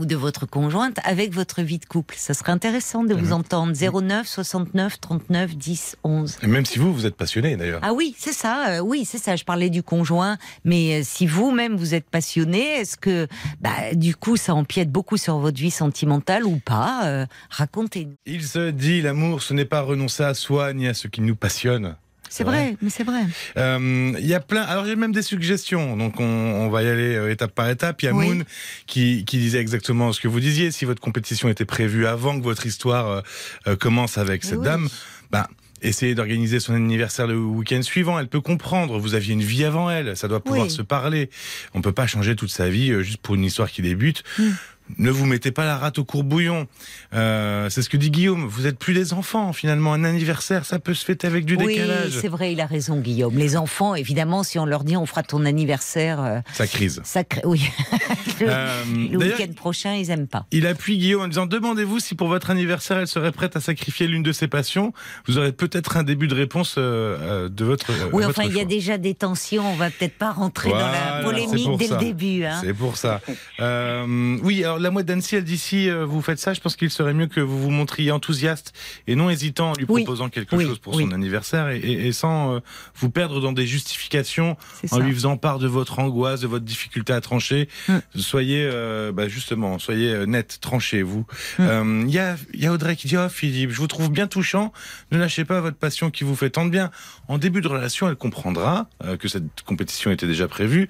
[0.00, 2.14] ou de votre conjointe avec votre vie de couple.
[2.18, 3.32] Ça serait intéressant de vous mhm.
[3.32, 3.72] entendre.
[3.72, 6.38] 09 69 39 10 11.
[6.42, 7.80] Et même si vous, vous êtes passionné d'ailleurs.
[7.82, 8.70] Ah oui, c'est ça.
[8.70, 9.36] Euh, oui, c'est ça.
[9.36, 10.38] Je parlais du conjoint.
[10.64, 13.28] Mais euh, si vous-même vous êtes passionné, est-ce que
[13.60, 18.14] bah, du coup ça empiète beaucoup sur votre vie sentimentale ou pas euh, Racontez-nous.
[18.24, 21.36] Il se dit l'amour, ce n'est pas renoncer à soi ni à ce qui nous
[21.36, 21.96] passionne.
[22.30, 23.22] C'est vrai, mais c'est vrai.
[23.56, 24.62] Il euh, y a plein.
[24.62, 25.96] Alors j'ai même des suggestions.
[25.96, 28.00] Donc on, va y aller euh, étape par étape.
[28.02, 28.44] Il y a Moon
[28.86, 30.70] qui, qui, disait exactement ce que vous disiez.
[30.70, 33.24] Si votre compétition était prévue avant que votre histoire
[33.66, 34.88] euh, commence avec cette dame,
[35.32, 35.44] ben
[35.82, 38.16] essayez d'organiser son anniversaire le week-end suivant.
[38.20, 39.00] Elle peut comprendre.
[39.00, 40.16] Vous aviez une vie avant elle.
[40.16, 41.30] Ça doit pouvoir se parler.
[41.74, 44.22] On peut pas changer toute sa vie juste pour une histoire qui débute.
[44.38, 44.50] Mm
[44.98, 46.66] ne vous mettez pas la rate au courbouillon.
[47.14, 48.46] Euh, c'est ce que dit Guillaume.
[48.46, 49.52] Vous êtes plus des enfants.
[49.52, 52.12] Finalement, un anniversaire, ça peut se fêter avec du décalage.
[52.14, 53.36] Oui, c'est vrai, il a raison, Guillaume.
[53.36, 57.00] Les enfants, évidemment, si on leur dit on fera ton anniversaire, euh, ça crise.
[57.04, 57.62] Ça Oui.
[58.40, 60.46] le, euh, week-end prochain, ils aiment pas.
[60.52, 64.06] Il appuie Guillaume en disant demandez-vous si pour votre anniversaire, elle serait prête à sacrifier
[64.06, 64.92] l'une de ses passions.
[65.26, 67.92] Vous aurez peut-être un début de réponse de votre.
[68.12, 69.70] oui, enfin, il y a déjà des tensions.
[69.70, 72.44] On va peut-être pas rentrer dans la polémique dès le début.
[72.44, 72.60] Hein.
[72.62, 73.20] C'est pour ça.
[73.58, 76.90] oui, alors la mouette d'Annecy, elle dit si euh, vous faites ça, je pense qu'il
[76.90, 78.72] serait mieux que vous vous montriez enthousiaste
[79.06, 82.60] et non hésitant en lui proposant quelque chose pour son anniversaire et, sans euh,
[82.96, 84.56] vous perdre dans des justifications,
[84.90, 87.68] en lui faisant part de votre angoisse, de votre difficulté à trancher.
[87.88, 88.00] Hum.
[88.16, 91.26] Soyez, euh, bah justement, soyez net, tranchez vous.
[91.58, 92.04] Hum.
[92.06, 94.72] Il y, a, y a Audrey qui dit, oh Philippe, je vous trouve bien touchant,
[95.12, 96.90] ne lâchez pas votre passion qui vous fait tant de bien.
[97.30, 98.88] En début de relation, elle comprendra
[99.20, 100.88] que cette compétition était déjà prévue.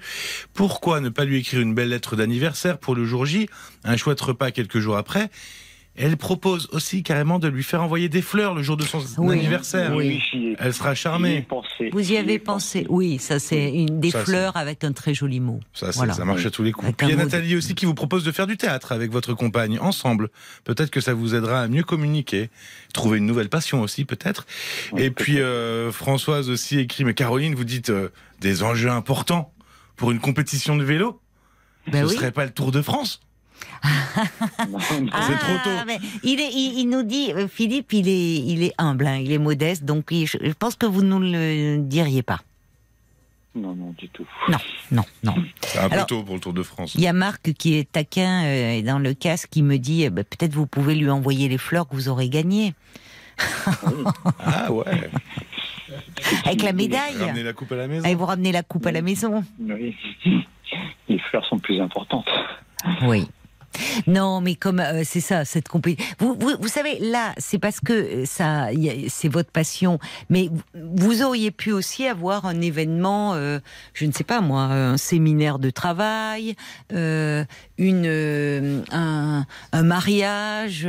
[0.55, 3.47] Pourquoi ne pas lui écrire une belle lettre d'anniversaire pour le jour J
[3.83, 5.29] un chouette repas quelques jours après?
[5.95, 9.93] Elle propose aussi carrément de lui faire envoyer des fleurs le jour de son anniversaire.
[9.93, 10.21] Oui.
[10.57, 11.45] Elle sera charmée.
[11.91, 12.85] Vous y avez pensé.
[12.89, 15.59] Oui, ça c'est des fleurs avec un très joli mot.
[15.73, 16.93] Ça, ça marche à tous les coups.
[17.01, 19.79] il y a Nathalie aussi qui vous propose de faire du théâtre avec votre compagne
[19.79, 20.29] ensemble.
[20.63, 22.49] Peut-être que ça vous aidera à mieux communiquer,
[22.93, 24.45] trouver une nouvelle passion aussi peut-être.
[24.97, 29.53] Et puis euh, Françoise aussi écrit, mais Caroline, vous dites euh, des enjeux importants
[29.97, 31.19] pour une compétition de vélo.
[31.87, 33.21] Ben Ce ne serait pas le Tour de France
[33.83, 35.69] c'est trop tôt.
[35.77, 35.85] Ah,
[36.23, 39.37] il, est, il, nous dit, euh, Philippe, il est, il est humble, hein, il est
[39.37, 42.39] modeste, donc je, pense que vous ne le diriez pas.
[43.53, 44.25] Non, non, du tout.
[44.47, 44.57] Non,
[44.91, 45.35] non, non.
[45.61, 46.95] C'est un peu tôt pour le Tour de France.
[46.95, 50.23] Il y a Marc qui est taquin euh, dans le casque qui me dit bah,
[50.23, 52.73] peut-être vous pouvez lui envoyer les fleurs que vous aurez gagnées.
[54.39, 54.85] ah ouais.
[56.45, 57.15] Avec la médaille.
[57.15, 58.07] Vous ramenez la coupe à la maison.
[58.07, 59.43] Et vous ramenez la coupe à la maison.
[59.59, 59.95] Oui.
[61.09, 62.29] Les fleurs sont plus importantes.
[63.03, 63.27] Oui.
[64.07, 66.15] Non, mais comme euh, c'est ça, cette compétition.
[66.19, 68.67] Vous, vous, savez, là, c'est parce que euh, ça,
[69.09, 69.99] c'est votre passion.
[70.29, 73.59] Mais vous auriez pu aussi avoir un événement, euh,
[73.93, 76.55] je ne sais pas moi, un séminaire de travail,
[76.91, 80.87] une, un, mariage.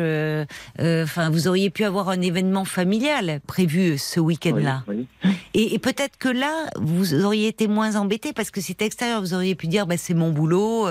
[0.78, 4.84] Enfin, vous auriez pu avoir un événement familial prévu ce week-end-là.
[5.54, 9.20] Et, peut-être que là, vous auriez été moins embêté parce que c'était extérieur.
[9.20, 10.88] Vous auriez pu dire, bah, c'est mon boulot.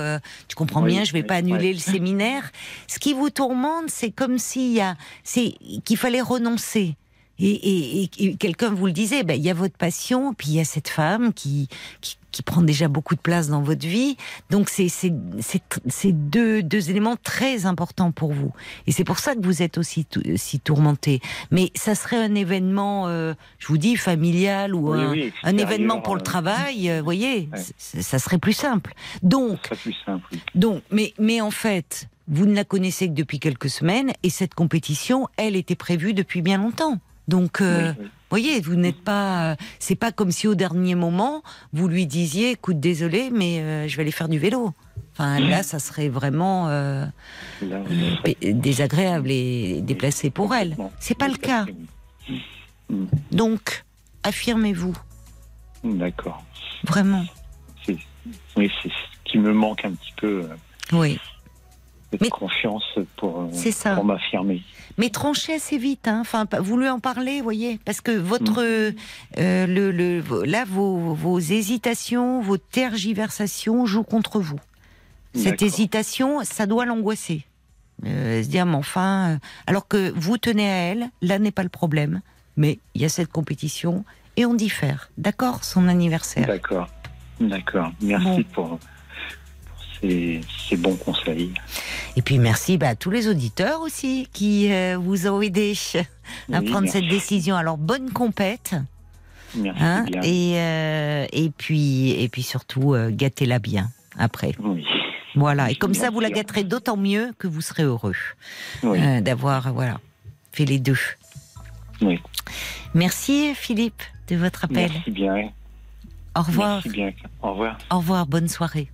[0.47, 2.51] tu comprends bien, je vais pas annuler le séminaire.
[2.87, 6.95] Ce qui vous tourmente, c'est comme s'il y a, c'est qu'il fallait renoncer.
[7.43, 10.65] Et, quelqu'un vous le disait, ben, il y a votre passion, puis il y a
[10.65, 11.67] cette femme qui,
[12.31, 14.17] qui, prend déjà beaucoup de place dans votre vie.
[14.49, 18.51] Donc c'est deux, deux éléments très importants pour vous.
[18.87, 21.21] Et c'est pour ça que vous êtes aussi si tourmenté.
[21.51, 26.21] Mais ça serait un événement, euh, je vous dis, familial ou un, événement pour le
[26.21, 28.93] euh, travail, euh, vous voyez, ça serait plus simple.
[29.21, 33.69] Donc, plus simple, donc mais, mais en fait, vous ne la connaissez que depuis quelques
[33.69, 36.99] semaines et cette compétition, elle était prévue depuis bien longtemps.
[37.31, 37.93] Donc, euh,
[38.29, 39.55] voyez, vous n'êtes pas.
[39.79, 43.95] c'est pas comme si au dernier moment vous lui disiez, écoute, désolé, mais euh, je
[43.95, 44.73] vais aller faire du vélo.
[45.13, 47.05] Enfin, là, ça serait vraiment euh,
[48.41, 50.75] désagréable et déplacé pour elle.
[50.99, 51.65] C'est pas le cas.
[52.89, 53.05] Mm.
[53.31, 53.85] Donc,
[54.23, 54.97] affirmez-vous.
[55.85, 56.43] D'accord.
[56.83, 57.23] Vraiment.
[58.57, 60.49] Oui, c'est ce qui me manque un petit peu.
[60.91, 61.17] Oui
[62.19, 62.83] mais, confiance
[63.15, 64.61] pour, euh, pour m'affirmer.
[65.01, 66.19] Mais tranchez assez vite, hein.
[66.21, 68.95] enfin, vous lui en parlez, voyez, parce que votre, mm.
[69.39, 74.59] euh, le, le, là, vos, vos, hésitations, vos tergiversations jouent contre vous.
[75.33, 77.47] Cette hésitation, ça doit l'angoisser.
[78.05, 81.69] Euh, se dire, mais enfin, alors que vous tenez à elle, là n'est pas le
[81.69, 82.21] problème,
[82.55, 84.05] mais il y a cette compétition
[84.37, 85.09] et on diffère.
[85.17, 86.45] D'accord, son anniversaire.
[86.45, 86.89] D'accord,
[87.39, 87.91] d'accord.
[88.01, 88.77] Merci pour
[90.01, 91.53] ces, bons conseils.
[92.15, 95.73] Et puis merci bah, à tous les auditeurs aussi qui euh, vous ont aidé
[96.51, 97.55] à prendre cette décision.
[97.55, 98.75] Alors bonne compète.
[99.55, 100.21] Merci hein, bien.
[100.23, 104.53] Et, euh, et, puis, et puis surtout, euh, gâtez-la bien après.
[104.59, 104.85] Oui.
[105.35, 108.15] Voilà, et comme ça, vous la gâterez d'autant mieux que vous serez heureux
[108.83, 109.99] d'avoir voilà,
[110.51, 110.99] fait les deux.
[112.01, 112.19] Oui.
[112.93, 114.91] Merci Philippe de votre appel.
[114.91, 115.49] Merci bien.
[116.35, 116.81] Au revoir.
[116.83, 117.11] Merci bien.
[117.41, 117.77] Au revoir.
[117.89, 118.89] Au revoir, bonne soirée.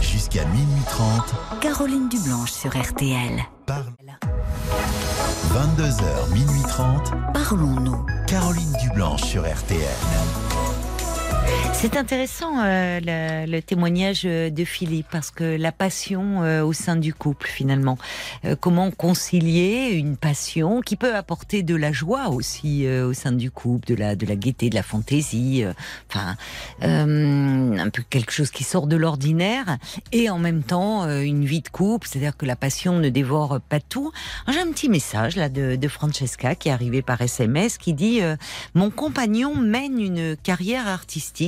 [0.00, 1.60] Jusqu'à minuit 30.
[1.60, 3.42] Caroline Dublanche sur RTL.
[3.66, 3.92] Parle.
[5.52, 7.12] 22h, minuit 30.
[7.32, 8.06] Parlons-nous.
[8.26, 9.80] Caroline Dublanche sur RTL.
[11.82, 16.94] C'est intéressant euh, le, témoignage euh, de Philippe parce que la passion euh, au sein
[16.94, 17.96] du couple finalement,
[18.60, 23.86] comment concilier une passion qui peut apporter de la joie aussi au sein du couple,
[23.88, 25.64] de la de la gaieté, de la fantaisie,
[26.08, 26.36] enfin
[26.82, 29.78] un peu quelque chose qui sort de l'ordinaire
[30.12, 33.80] et en même temps une vie de couple, c'est-à-dire que la passion ne dévore pas
[33.80, 34.12] tout.
[34.48, 38.20] J'ai un petit message là de, de, Francesca qui est arrivé par SMS qui dit
[38.74, 41.39] mon compagnon mène une carrière artistique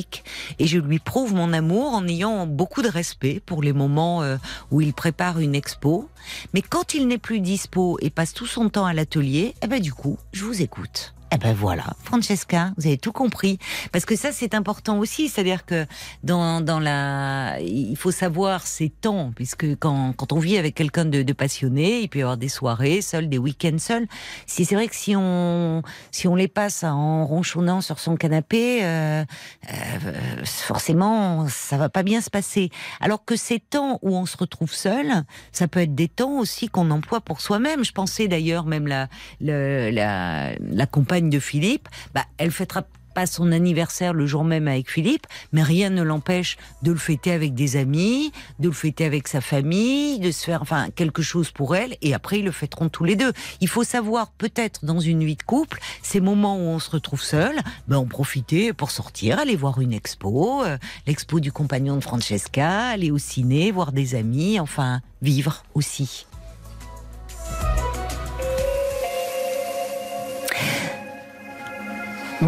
[0.59, 4.37] et je lui prouve mon amour en ayant beaucoup de respect pour les moments euh,
[4.71, 6.09] où il prépare une expo.
[6.55, 9.81] Mais quand il n'est plus dispo et passe tout son temps à l'atelier, eh ben
[9.81, 11.15] du coup, je vous écoute.
[11.35, 13.59] Eh ben voilà, Francesca, vous avez tout compris.
[13.91, 15.31] Parce que ça, c'est important aussi.
[15.31, 15.87] C'est-à-dire que
[16.23, 21.07] dans, dans la, il faut savoir ses temps, puisque quand, quand on vit avec quelqu'un
[21.07, 24.07] de, de, passionné, il peut y avoir des soirées seules, des week-ends seuls.
[24.47, 28.85] Si c'est vrai que si on, si on les passe en ronchonnant sur son canapé,
[28.85, 29.25] euh,
[29.71, 32.69] euh, forcément, ça va pas bien se passer.
[33.01, 35.07] Alors que ces temps où on se retrouve seul,
[35.51, 37.87] ça peut être des temps aussi qu'on emploie pour soi-même.
[37.87, 39.09] Je pensais d'ailleurs même la,
[39.41, 40.87] la, la, la
[41.31, 45.91] de Philippe, bah, elle fêtera pas son anniversaire le jour même avec Philippe, mais rien
[45.91, 50.31] ne l'empêche de le fêter avec des amis, de le fêter avec sa famille, de
[50.31, 53.33] se faire enfin quelque chose pour elle, et après ils le fêteront tous les deux.
[53.61, 57.23] Il faut savoir peut-être dans une vie de couple, ces moments où on se retrouve
[57.23, 62.01] seul, ben en profiter pour sortir, aller voir une expo, euh, l'expo du compagnon de
[62.01, 66.27] Francesca, aller au ciné, voir des amis, enfin vivre aussi.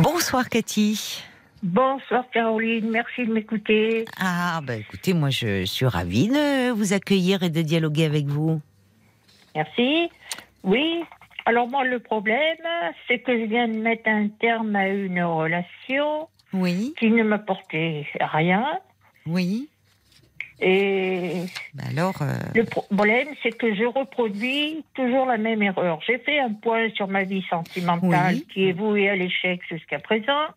[0.02, 1.22] Bonsoir Cathy.
[1.62, 4.04] Bonsoir Caroline, merci de m'écouter.
[4.18, 8.60] Ah bah écoutez, moi je suis ravie de vous accueillir et de dialoguer avec vous.
[9.54, 10.10] Merci.
[10.64, 11.04] Oui,
[11.46, 12.58] alors moi le problème,
[13.06, 16.92] c'est que je viens de mettre un terme à une relation oui.
[16.98, 18.66] qui ne m'apportait rien.
[19.26, 19.68] Oui.
[20.60, 21.42] Et
[21.74, 26.00] bah alors, euh, le problème, c'est que je reproduis toujours la même erreur.
[26.06, 30.46] J'ai fait un point sur ma vie sentimentale qui est vouée à l'échec jusqu'à présent,
[30.46, 30.52] ah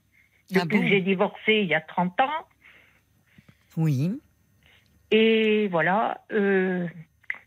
[0.52, 2.46] depuis que j'ai divorcé il y a 30 ans.
[3.76, 4.20] Oui.
[5.10, 6.86] Et voilà, euh,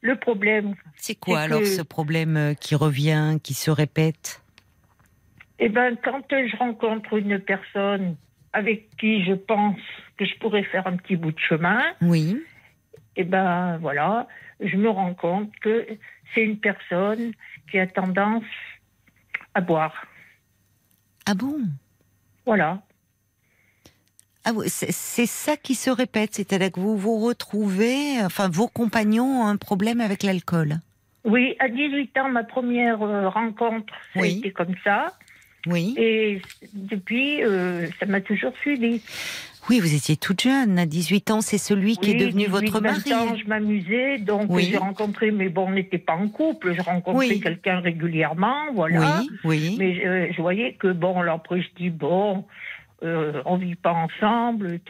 [0.01, 0.75] le problème.
[0.97, 4.43] C'est quoi alors ce problème euh, qui revient, qui se répète?
[5.61, 8.17] Eh bien, quand je rencontre une personne
[8.53, 9.79] avec qui je pense
[10.17, 12.43] que je pourrais faire un petit bout de chemin, oui.
[13.17, 14.29] Eh ben voilà,
[14.61, 15.87] je me rends compte que
[16.35, 17.33] c'est une personne
[17.71, 18.45] qui a tendance
[19.55, 20.07] à boire.
[21.27, 21.61] Ah bon?
[22.47, 22.83] Voilà.
[24.45, 29.47] Ah, c'est ça qui se répète, c'est-à-dire que vous vous retrouvez, enfin vos compagnons ont
[29.47, 30.79] un problème avec l'alcool.
[31.25, 35.13] Oui, à 18 ans, ma première euh, rencontre, ça a été comme ça.
[35.67, 35.95] Oui.
[35.99, 36.41] Et
[36.73, 39.03] depuis, euh, ça m'a toujours suivi.
[39.69, 43.13] Oui, vous étiez toute jeune, à 18 ans, c'est celui qui est devenu votre mari.
[43.13, 47.39] ans, je m'amusais, donc j'ai rencontré, mais bon, on n'était pas en couple, je rencontrais
[47.39, 49.21] quelqu'un régulièrement, voilà.
[49.21, 49.77] Oui, oui.
[49.79, 52.45] Mais euh, je voyais que, bon, alors après je dis, bon,
[53.03, 54.81] euh, on vit pas ensemble,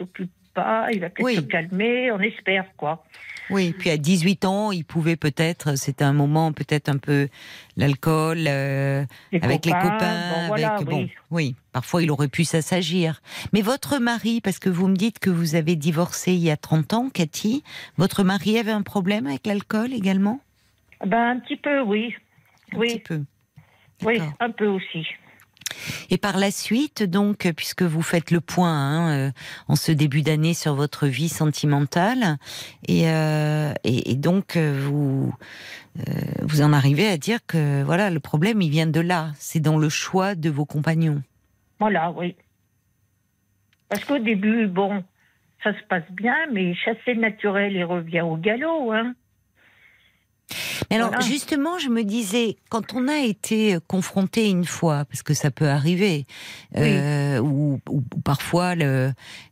[0.53, 3.03] pas, il va peut-être se calmer, on espère, quoi.
[3.49, 7.27] Oui, puis à 18 ans, il pouvait peut-être, c'était un moment peut-être un peu
[7.75, 9.03] l'alcool euh,
[9.41, 11.55] avec les copains, avec bon, oui.
[11.73, 13.21] parfois il aurait pu s'assagir.
[13.51, 16.55] Mais votre mari, parce que vous me dites que vous avez divorcé il y a
[16.55, 17.63] 30 ans, Cathy,
[17.97, 20.39] votre mari avait un problème avec l'alcool également?
[21.05, 22.15] Ben un petit peu, oui.
[22.73, 22.87] Un oui.
[22.87, 23.21] petit peu.
[24.03, 25.05] Oui, un peu aussi.
[26.09, 29.31] Et par la suite, donc, puisque vous faites le point hein, euh,
[29.67, 32.37] en ce début d'année sur votre vie sentimentale,
[32.87, 35.33] et, euh, et, donc euh, vous
[36.41, 39.77] vous en arrivez à dire que voilà, le problème il vient de là, c'est dans
[39.77, 41.21] le choix de vos compagnons.
[41.79, 42.35] Voilà, oui.
[43.89, 45.03] Parce qu'au début, bon,
[45.63, 49.13] ça se passe bien, mais chasser naturel, il revient au galop, hein.
[50.89, 55.33] Mais alors, justement, je me disais, quand on a été confronté une fois, parce que
[55.33, 56.25] ça peut arriver,
[56.77, 57.79] euh, ou,
[58.23, 58.75] parfois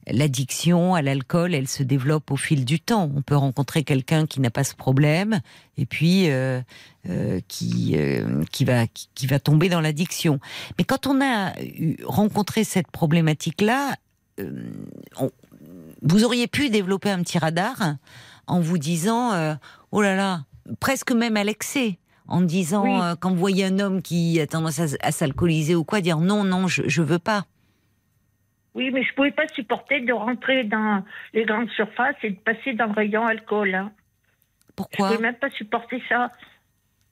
[0.07, 3.11] l'addiction à l'alcool, elle se développe au fil du temps.
[3.15, 5.41] On peut rencontrer quelqu'un qui n'a pas ce problème,
[5.77, 6.61] et puis euh,
[7.09, 7.95] euh, qui
[8.51, 10.39] qui va qui, va tomber dans l'addiction.
[10.77, 11.53] Mais quand on a
[12.05, 13.95] rencontré cette problématique-là,
[16.01, 17.95] vous auriez pu développer un petit radar
[18.47, 19.57] en vous disant,
[19.91, 20.43] oh là là
[20.79, 24.79] presque même à l'excès en disant euh, quand vous voyez un homme qui a tendance
[24.79, 27.45] à, s'alcooliser ou quoi, dire non, non, je, je veux pas.
[28.75, 31.03] Oui, mais je pouvais pas supporter de rentrer dans
[31.33, 33.73] les grandes surfaces et de passer dans le rayon alcool.
[33.73, 33.91] Hein.
[34.75, 35.09] Pourquoi?
[35.09, 36.31] Je pouvais même pas supporter ça.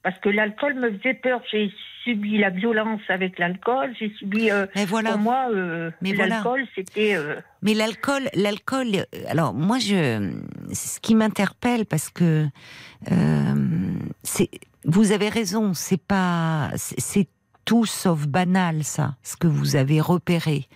[0.02, 1.42] Parce que l'alcool me faisait peur.
[1.50, 1.72] J'ai
[2.08, 3.94] subi la violence avec l'alcool.
[3.98, 4.50] J'ai subi.
[4.50, 5.12] Euh, voilà.
[5.12, 7.16] Pour moi, euh, l'alcool, c'était.
[7.62, 9.06] Mais l'alcool, l'alcool.
[9.28, 10.32] Alors moi, je,
[10.72, 12.46] ce qui m'interpelle parce que
[13.10, 13.54] euh,
[14.22, 14.50] c'est,
[14.84, 17.28] vous avez raison, c'est pas, c'est
[17.64, 20.66] tout sauf banal ça, ce que vous avez repéré.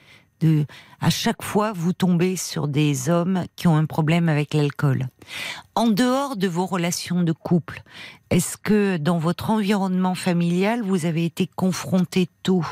[0.42, 0.66] De,
[1.00, 5.06] à chaque fois, vous tombez sur des hommes qui ont un problème avec l'alcool.
[5.76, 7.82] En dehors de vos relations de couple,
[8.30, 12.64] est-ce que dans votre environnement familial, vous avez été confronté tôt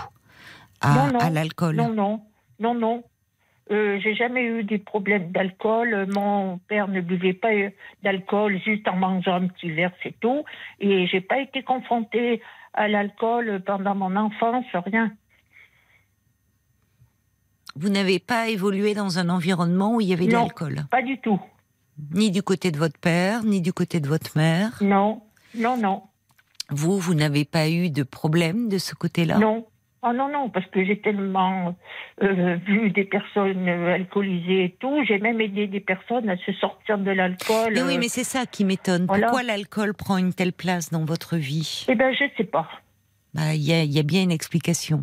[0.81, 1.77] à, à l'alcool?
[1.77, 2.23] Non, non,
[2.59, 3.05] non, non.
[3.71, 6.09] Euh, j'ai jamais eu des problèmes d'alcool.
[6.13, 7.51] Mon père ne buvait pas
[8.03, 10.45] d'alcool juste en mangeant un petit verre, c'est tout.
[10.81, 12.43] Et j'ai pas été confrontée
[12.75, 15.13] à l'alcool pendant mon enfance, rien.
[17.77, 21.19] Vous n'avez pas évolué dans un environnement où il y avait de l'alcool Pas du
[21.19, 21.41] tout.
[22.13, 25.23] Ni du côté de votre père, ni du côté de votre mère Non,
[25.55, 26.03] non, non.
[26.71, 29.67] Vous, vous n'avez pas eu de problème de ce côté-là Non,
[30.03, 31.77] Oh non, non, parce que j'ai tellement
[32.23, 35.05] euh, vu des personnes alcoolisées et tout.
[35.07, 37.75] J'ai même aidé des personnes à se sortir de l'alcool.
[37.75, 39.07] Mais oui, mais c'est ça qui m'étonne.
[39.07, 42.67] Pourquoi l'alcool prend une telle place dans votre vie Eh bien, je ne sais pas.
[43.35, 45.03] Bah, il y, a, bien une explication.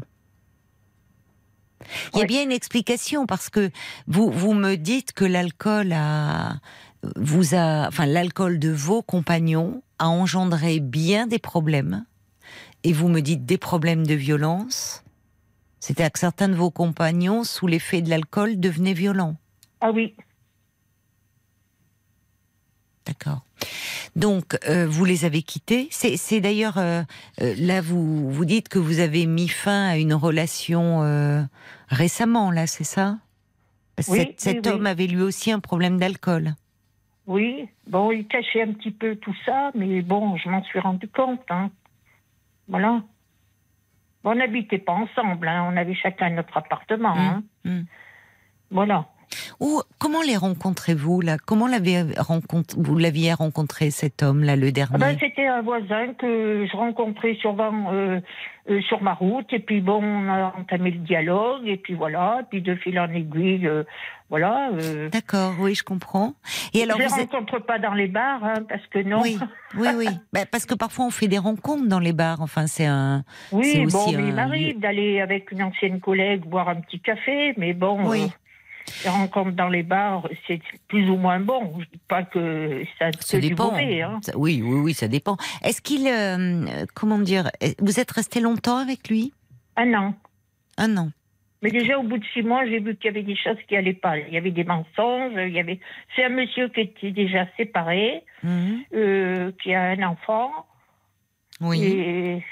[2.13, 3.71] Il y a bien une explication parce que
[4.07, 6.59] vous, vous me dites que l'alcool a,
[7.15, 12.05] vous a, enfin, l'alcool de vos compagnons a engendré bien des problèmes
[12.83, 15.03] et vous me dites des problèmes de violence,
[15.79, 19.35] c'était que certains de vos compagnons, sous l'effet de l'alcool, devenaient violents.
[19.81, 20.15] Ah oui.
[23.05, 23.46] D'accord.
[24.15, 25.87] Donc, euh, vous les avez quittés.
[25.91, 27.03] C'est d'ailleurs euh,
[27.41, 31.47] euh, là, vous vous dites que vous avez mis fin à une relation
[31.89, 33.17] récemment, là, c'est ça?
[34.09, 36.53] Oui, Cet, homme avait lui aussi un problème d'alcool.
[37.25, 41.07] Oui, bon, il cachait un petit peu tout ça, mais bon, je m'en suis rendu
[41.07, 41.41] compte.
[41.49, 41.71] Hein.
[42.67, 43.01] Voilà.
[44.23, 45.67] On n'habitait pas ensemble, hein.
[45.71, 47.15] on avait chacun notre appartement.
[47.15, 47.43] Mmh, hein.
[47.65, 47.81] mmh.
[48.71, 49.07] Voilà.
[49.59, 51.37] Ou comment les rencontrez-vous là?
[51.37, 51.67] Comment
[52.77, 56.77] vous l'aviez rencontré cet homme là le dernier ah ben, C'était un voisin que je
[56.77, 58.19] rencontrais souvent euh,
[58.69, 62.41] euh, sur ma route et puis bon on a entamé le dialogue et puis voilà
[62.49, 63.83] puis de fil en aiguille euh,
[64.29, 64.71] voilà.
[65.09, 66.33] D'accord, oui je comprends.
[66.73, 69.21] Et alors je ne rencontre pas dans les bars hein, parce que non.
[69.21, 69.39] Oui,
[69.77, 70.07] oui, oui.
[70.33, 72.41] Ben, parce que parfois on fait des rencontres dans les bars.
[72.41, 73.23] Enfin c'est un.
[73.51, 78.09] Oui, bon, il m'arrive d'aller avec une ancienne collègue boire un petit café, mais bon.
[78.09, 78.29] Oui.
[79.03, 81.79] Les rencontres dans les bars, c'est plus ou moins bon.
[81.79, 83.73] Je dis pas que ça, ça dépend.
[83.75, 84.19] hein.
[84.35, 85.37] oui, oui, oui, ça dépend.
[85.63, 89.33] Est-ce qu'il, euh, comment dire, vous êtes resté longtemps avec lui?
[89.75, 90.15] Un an.
[90.77, 91.09] Un an.
[91.61, 93.75] Mais déjà au bout de six mois, j'ai vu qu'il y avait des choses qui
[93.75, 94.17] allaient pas.
[94.17, 95.33] Il y avait des mensonges.
[95.35, 95.79] Il y avait.
[96.15, 98.83] C'est un monsieur qui était déjà séparé, mhm.
[98.93, 100.51] euh, qui a un enfant.
[101.59, 101.83] Oui.
[101.83, 102.43] Et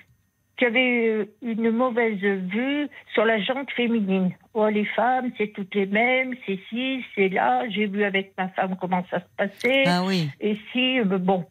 [0.64, 4.32] euh, une mauvaise vue sur la jante féminine.
[4.53, 7.64] Oh, les femmes, c'est toutes les mêmes, c'est ci, c'est là.
[7.70, 9.84] J'ai vu avec ma femme comment ça se passait.
[9.86, 10.30] Ah oui.
[10.39, 11.45] Et si, euh, bon,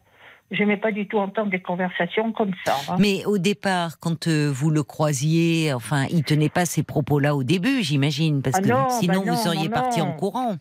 [0.51, 2.75] j'aimais pas du tout entendre des conversations comme ça.
[2.89, 2.95] Hein.
[2.99, 7.43] Mais au départ, quand euh, vous le croisiez, enfin, il tenait pas ces propos-là au
[7.43, 10.55] début, j'imagine, parce ah que sinon bah vous seriez parti en courant.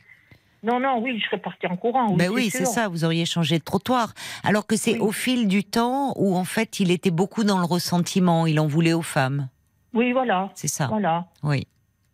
[0.64, 2.10] Non, non, oui, je serais parti en courant.
[2.10, 4.14] Oui, ben oui, c'est ça, vous auriez changé de trottoir.
[4.42, 7.66] Alors que c'est au fil du temps où, en fait, il était beaucoup dans le
[7.66, 9.48] ressentiment, il en voulait aux femmes.
[9.92, 10.50] Oui, voilà.
[10.54, 10.86] C'est ça.
[10.86, 11.26] Voilà.
[11.42, 11.66] Oui.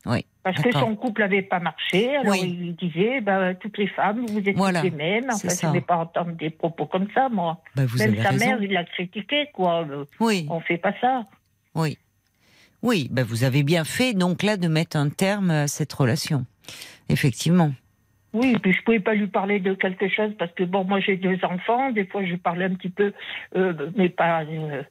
[0.07, 0.27] Oui.
[0.43, 4.39] Parce que son couple n'avait pas marché, alors il disait bah, toutes les femmes, vous
[4.39, 5.27] êtes les mêmes.
[5.31, 7.61] Enfin, je ne vais pas entendre des propos comme ça, moi.
[7.77, 9.87] Bah, Même sa mère, il l'a critiqué, quoi.
[10.19, 10.47] Oui.
[10.51, 11.25] On fait pas ça.
[11.75, 11.99] Oui.
[12.83, 16.47] Oui, ben vous avez bien fait, donc là, de mettre un terme à cette relation.
[17.11, 17.73] Effectivement.
[18.33, 21.17] Oui, puis je pouvais pas lui parler de quelque chose parce que bon, moi j'ai
[21.17, 23.13] deux enfants, des fois je parlais un petit peu,
[23.57, 24.83] euh, mais pas euh,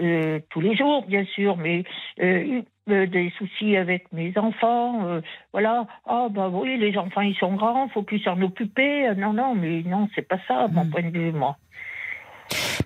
[0.00, 1.84] euh, tous les jours bien sûr, mais
[2.18, 5.20] des soucis avec mes enfants,
[5.52, 5.86] voilà.
[6.06, 9.12] Ah bah oui, les enfants ils sont grands, faut plus s'en occuper.
[9.16, 10.90] Non non, mais non, c'est pas ça, mon hmm.
[10.90, 11.56] point de vue moi.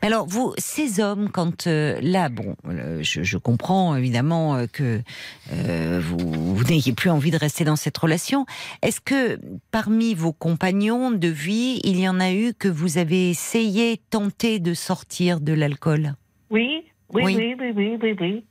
[0.02, 5.02] Alors, vous, ces hommes, quand euh, là, bon, euh, je, comprends évidemment euh, que
[5.50, 8.46] vous, n'ayez plus envie de rester dans cette relation.
[8.82, 9.38] Est-ce que
[9.70, 14.58] parmi vos compagnons de vie, il y en a eu que vous avez essayé, tenté
[14.58, 16.14] de sortir de l'alcool?
[16.50, 18.44] Oui oui, oui, oui, oui, oui, oui,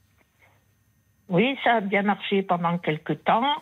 [1.30, 1.58] oui.
[1.64, 3.56] ça a bien marché pendant quelques temps.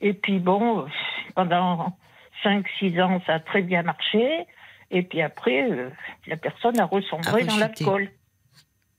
[0.00, 0.86] Et puis bon,
[1.34, 1.96] pendant
[2.42, 4.46] 5-6 ans, ça a très bien marché.
[4.92, 5.90] Et puis après, euh,
[6.26, 8.10] la personne a ressombré dans l'alcool.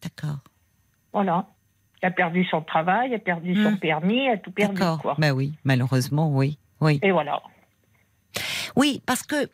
[0.02, 0.40] D'accord.
[1.14, 1.48] Voilà.
[2.02, 3.80] Elle a perdu son travail, a perdu son hmm.
[3.80, 4.74] permis, a tout perdu.
[4.74, 5.16] D'accord.
[5.20, 6.58] Ben oui, malheureusement, oui.
[6.82, 7.00] oui.
[7.02, 7.42] Et voilà.
[8.76, 9.50] Oui, parce que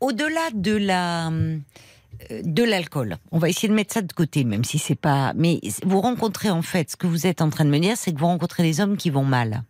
[0.00, 1.30] au-delà de la
[2.30, 3.16] euh, de l'alcool.
[3.30, 5.32] On va essayer de mettre ça de côté, même si c'est pas.
[5.34, 8.12] Mais vous rencontrez en fait, ce que vous êtes en train de me dire, c'est
[8.12, 9.62] que vous rencontrez des hommes qui vont mal.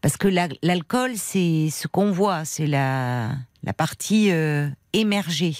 [0.00, 0.28] Parce que
[0.62, 3.30] l'alcool, c'est ce qu'on voit, c'est la,
[3.62, 5.56] la partie euh, émergée.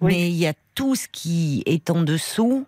[0.00, 2.66] Mais il y a tout ce qui est en dessous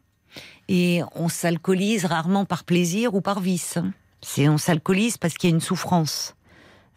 [0.68, 3.78] et on s'alcoolise rarement par plaisir ou par vice.
[4.22, 6.34] C'est on s'alcoolise parce qu'il y a une souffrance.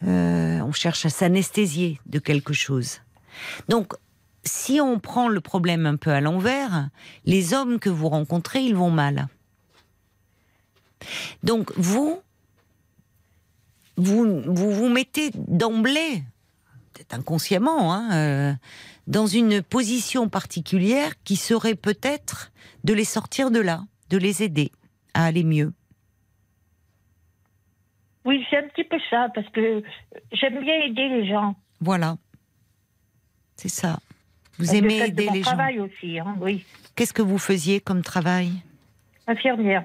[0.04, 3.00] Euh, on cherche à s'anesthésier de quelque chose.
[3.70, 3.94] Donc,
[4.44, 6.89] si on prend le problème un peu à l'envers,
[7.26, 9.28] les hommes que vous rencontrez, ils vont mal.
[11.44, 12.22] Donc, vous,
[13.98, 16.24] vous vous, vous mettez d'emblée,
[17.04, 18.54] peut-être inconsciemment, hein, euh,
[19.08, 22.51] dans une position particulière qui serait peut-être
[22.84, 24.72] de les sortir de là, de les aider
[25.14, 25.74] à aller mieux.
[28.26, 29.84] Oui, c'est un petit peu ça, parce que
[30.32, 31.56] j'aime bien aider les gens.
[31.82, 32.18] Voilà.
[33.58, 33.99] C'est ça.
[34.58, 35.51] Vous aimez aider les gens.
[35.51, 36.66] travail aussi, hein, oui.
[36.95, 38.51] Qu'est-ce que vous faisiez comme travail?
[39.28, 39.84] Infirmière.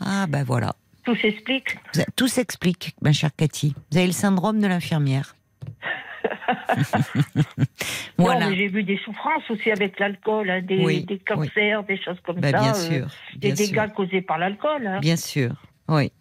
[0.00, 0.74] Ah, ben voilà.
[1.04, 1.78] Tout s'explique.
[2.16, 3.74] Tout s'explique, ma chère Cathy.
[3.92, 5.36] Vous avez le syndrome de l'infirmière.
[8.18, 8.52] voilà.
[8.52, 12.60] j'ai vu des souffrances aussi avec l'alcool, hein, des, cancers, des choses comme bah, ça.
[12.60, 13.06] Bien euh, sûr.
[13.36, 14.86] des dégâts causés par l'alcool.
[14.86, 15.00] Hein.
[15.00, 15.54] Bien sûr,
[15.88, 16.12] oui.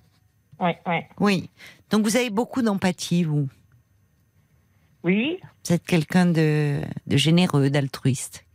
[0.59, 0.97] Oui, oui.
[1.19, 1.49] Oui.
[1.89, 3.47] Donc vous avez beaucoup d'empathie, vous.
[5.03, 5.39] Oui.
[5.65, 8.45] Vous êtes quelqu'un de, de généreux, d'altruiste.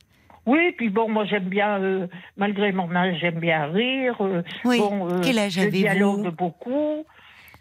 [0.46, 4.16] Oui, puis bon, moi j'aime bien, euh, malgré mon âge, j'aime bien rire.
[4.20, 4.78] Euh, oui.
[4.78, 6.30] Bon, euh, Quel âge avez-vous?
[6.32, 7.05] beaucoup.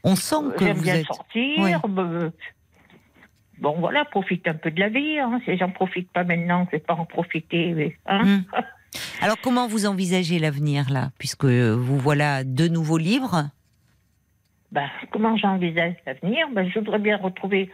[0.03, 1.05] On sent que j'aime vous bien êtes...
[1.05, 1.81] sortir.
[3.59, 5.19] Bon, voilà, profite un peu de la vie.
[5.19, 5.39] Hein.
[5.45, 7.97] Si j'en profite pas maintenant, je vais pas en profiter.
[8.05, 8.23] Hein.
[8.23, 8.43] Hmm.
[9.21, 13.49] Alors, comment vous envisagez l'avenir là, puisque vous voilà de nouveaux livres?
[14.71, 16.47] Ben, comment j'envisage l'avenir?
[16.53, 17.69] Ben, Je voudrais bien retrouver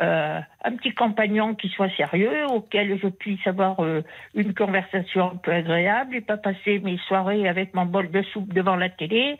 [0.00, 4.02] euh, un petit compagnon qui soit sérieux, auquel je puisse avoir euh,
[4.34, 8.52] une conversation un peu agréable et pas passer mes soirées avec mon bol de soupe
[8.54, 9.38] devant la télé.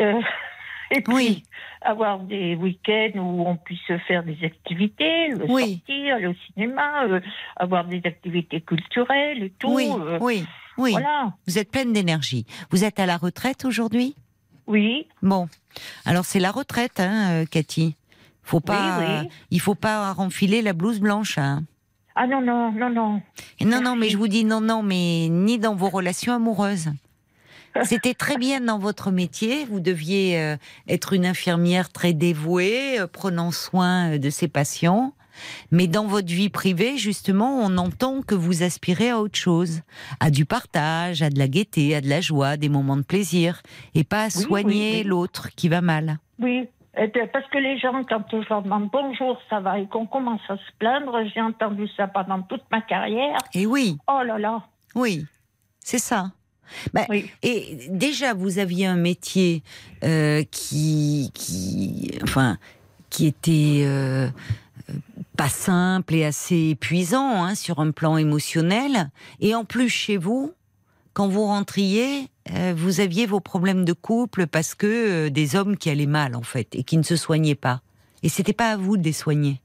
[0.00, 0.20] Euh,
[0.90, 1.44] Et puis,
[1.80, 7.20] avoir des week-ends où on puisse faire des activités, le sortir, aller au cinéma, euh,
[7.56, 9.72] avoir des activités culturelles et tout.
[9.72, 10.44] Oui, euh, oui,
[10.78, 10.92] oui.
[10.92, 11.32] Voilà.
[11.46, 12.46] Vous êtes pleine d'énergie.
[12.70, 14.14] Vous êtes à la retraite aujourd'hui?
[14.66, 15.06] Oui.
[15.22, 15.48] Bon.
[16.04, 17.96] Alors, c'est la retraite, hein, euh, Cathy
[18.44, 21.38] faut pas, il faut pas renfiler la blouse blanche.
[21.38, 21.62] Hein.
[22.14, 23.22] Ah non, non, non, non.
[23.62, 26.90] non, non, mais je vous dis non, non, mais ni dans vos relations amoureuses.
[27.82, 29.64] C'était très bien dans votre métier.
[29.64, 30.56] Vous deviez euh,
[30.88, 35.12] être une infirmière très dévouée, euh, prenant soin euh, de ses patients.
[35.72, 39.82] Mais dans votre vie privée, justement, on entend que vous aspirez à autre chose,
[40.20, 43.60] à du partage, à de la gaieté, à de la joie, des moments de plaisir,
[43.96, 46.18] et pas à soigner l'autre qui va mal.
[46.38, 50.40] Oui, parce que les gens, quand je leur demande bonjour, ça va, et qu'on commence
[50.48, 53.38] à se plaindre, j'ai entendu ça pendant toute ma carrière.
[53.54, 53.96] Et oui.
[54.06, 54.62] Oh là là.
[54.94, 55.24] Oui,
[55.80, 56.30] c'est ça.
[56.92, 57.06] Bah,
[57.42, 59.62] et déjà, vous aviez un métier
[60.04, 62.58] euh, qui, qui, enfin,
[63.10, 64.28] qui était euh,
[65.36, 69.10] pas simple et assez épuisant hein, sur un plan émotionnel.
[69.40, 70.52] Et en plus, chez vous,
[71.12, 75.90] quand vous rentriez, euh, vous aviez vos problèmes de couple parce que des hommes qui
[75.90, 77.80] allaient mal, en fait, et qui ne se soignaient pas.
[78.22, 79.60] Et c'était pas à vous de les soigner.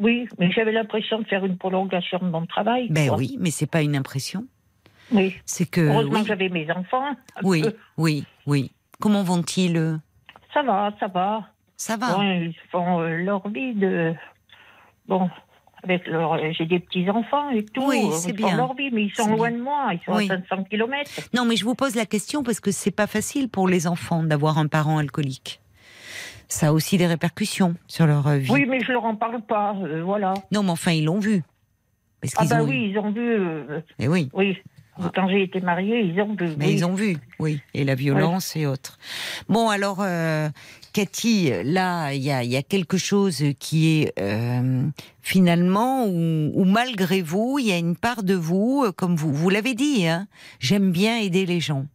[0.00, 2.88] Oui, mais j'avais l'impression de faire une prolongation de mon travail.
[2.90, 4.46] Ben oui, mais c'est pas une impression.
[5.12, 5.36] Oui.
[5.44, 5.80] C'est que.
[5.82, 7.14] Heureusement j'avais mes enfants.
[7.42, 7.64] Oui,
[7.98, 8.72] oui, oui.
[8.98, 9.98] Comment vont-ils
[10.54, 11.48] Ça va, ça va.
[11.76, 12.24] Ça va.
[12.24, 14.14] ils font euh, leur vie de.
[15.06, 15.28] Bon,
[15.82, 17.86] avec leur, j'ai des petits enfants et tout.
[17.86, 18.56] Oui, c'est bien.
[18.56, 19.90] leur vie, mais ils sont loin de moi.
[19.92, 21.10] Ils sont à 500 km.
[21.34, 24.22] Non, mais je vous pose la question parce que c'est pas facile pour les enfants
[24.22, 25.60] d'avoir un parent alcoolique
[26.50, 28.50] ça a aussi des répercussions sur leur euh, vie.
[28.50, 30.34] Oui, mais je leur en parle pas, euh, voilà.
[30.52, 31.42] Non, mais enfin, ils l'ont vu.
[32.36, 33.20] ah bah oui, ils ont vu.
[33.20, 34.28] Euh, et oui.
[34.34, 34.58] Oui.
[35.14, 36.48] Quand j'ai été mariée, ils ont vu.
[36.58, 37.62] Mais ils ont vu, oui.
[37.72, 38.98] Et la violence et autres.
[39.48, 40.04] Bon, alors,
[40.92, 44.12] Cathy, là, il y a, quelque chose qui est
[45.22, 49.72] finalement où, malgré vous, il y a une part de vous, comme vous, vous l'avez
[49.72, 50.26] dit, hein,
[50.58, 51.86] j'aime bien aider les gens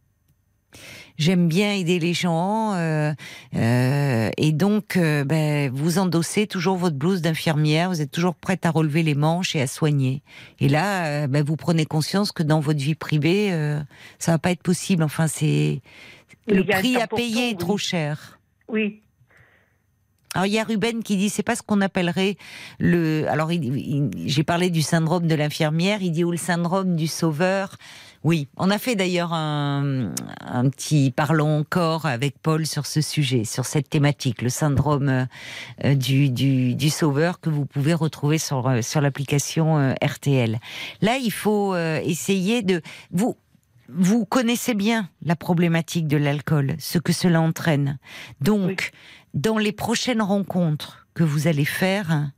[1.18, 3.12] j'aime bien aider les gens euh,
[3.54, 8.66] euh, et donc euh, ben, vous endossez toujours votre blouse d'infirmière, vous êtes toujours prête
[8.66, 10.22] à relever les manches et à soigner.
[10.60, 13.50] Et là, ben, vous prenez conscience que dans votre vie privée,
[14.18, 15.02] ça va pas être possible.
[15.02, 15.80] Enfin, c'est
[16.46, 18.38] le prix à payer est trop cher.
[18.68, 19.02] Oui.
[20.34, 22.36] Alors il y a Ruben qui dit c'est pas ce qu'on appellerait
[22.78, 23.24] le.
[23.28, 27.76] Alors j'ai parlé du syndrome de l'infirmière, il dit ou le syndrome du sauveur.
[28.26, 30.10] Oui, on a fait d'ailleurs un,
[30.70, 35.28] petit parlons encore avec Paul sur ce sujet, sur cette thématique, le syndrome
[35.84, 40.58] euh, du, sauveur que vous pouvez retrouver sur, euh, sur l'application euh, RTL.
[41.02, 42.82] Là, il faut essayer de...
[43.12, 43.36] Vous,
[43.88, 47.96] vous connaissez bien la problématique de l'alcool, ce que cela entraîne.
[48.40, 48.90] Donc,
[49.34, 52.32] dans les prochaines rencontres que vous allez faire,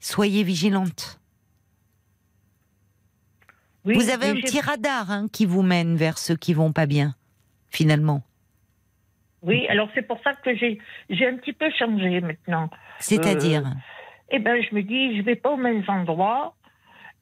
[0.00, 1.20] soyez vigilante
[3.94, 7.14] vous avez un petit radar hein, qui vous mène vers ceux qui vont pas bien,
[7.70, 8.22] finalement.
[9.42, 10.78] Oui, alors c'est pour ça que j'ai
[11.26, 12.68] un petit peu changé maintenant.
[12.98, 16.54] C'est-à-dire euh, Eh ben, je me dis, je vais pas aux mêmes endroits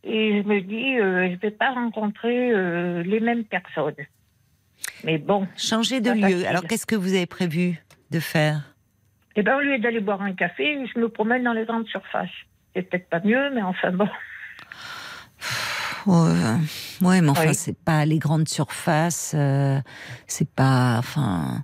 [0.04, 3.94] et je me dis, euh, je vais pas rencontrer euh, les mêmes personnes.
[5.04, 5.46] Mais bon.
[5.56, 6.46] Changer de lieu.
[6.46, 8.74] Alors, qu'est-ce que vous avez prévu de faire?
[9.36, 12.30] Eh ben, au lieu d'aller boire un café, je me promène dans les grandes surfaces.
[12.74, 14.08] C'est peut-être pas mieux, mais enfin bon.
[16.06, 19.78] ouais, mais enfin, c'est pas les grandes surfaces, euh,
[20.26, 21.62] c'est pas, enfin,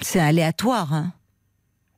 [0.00, 0.92] c'est aléatoire.
[0.92, 1.12] Hein.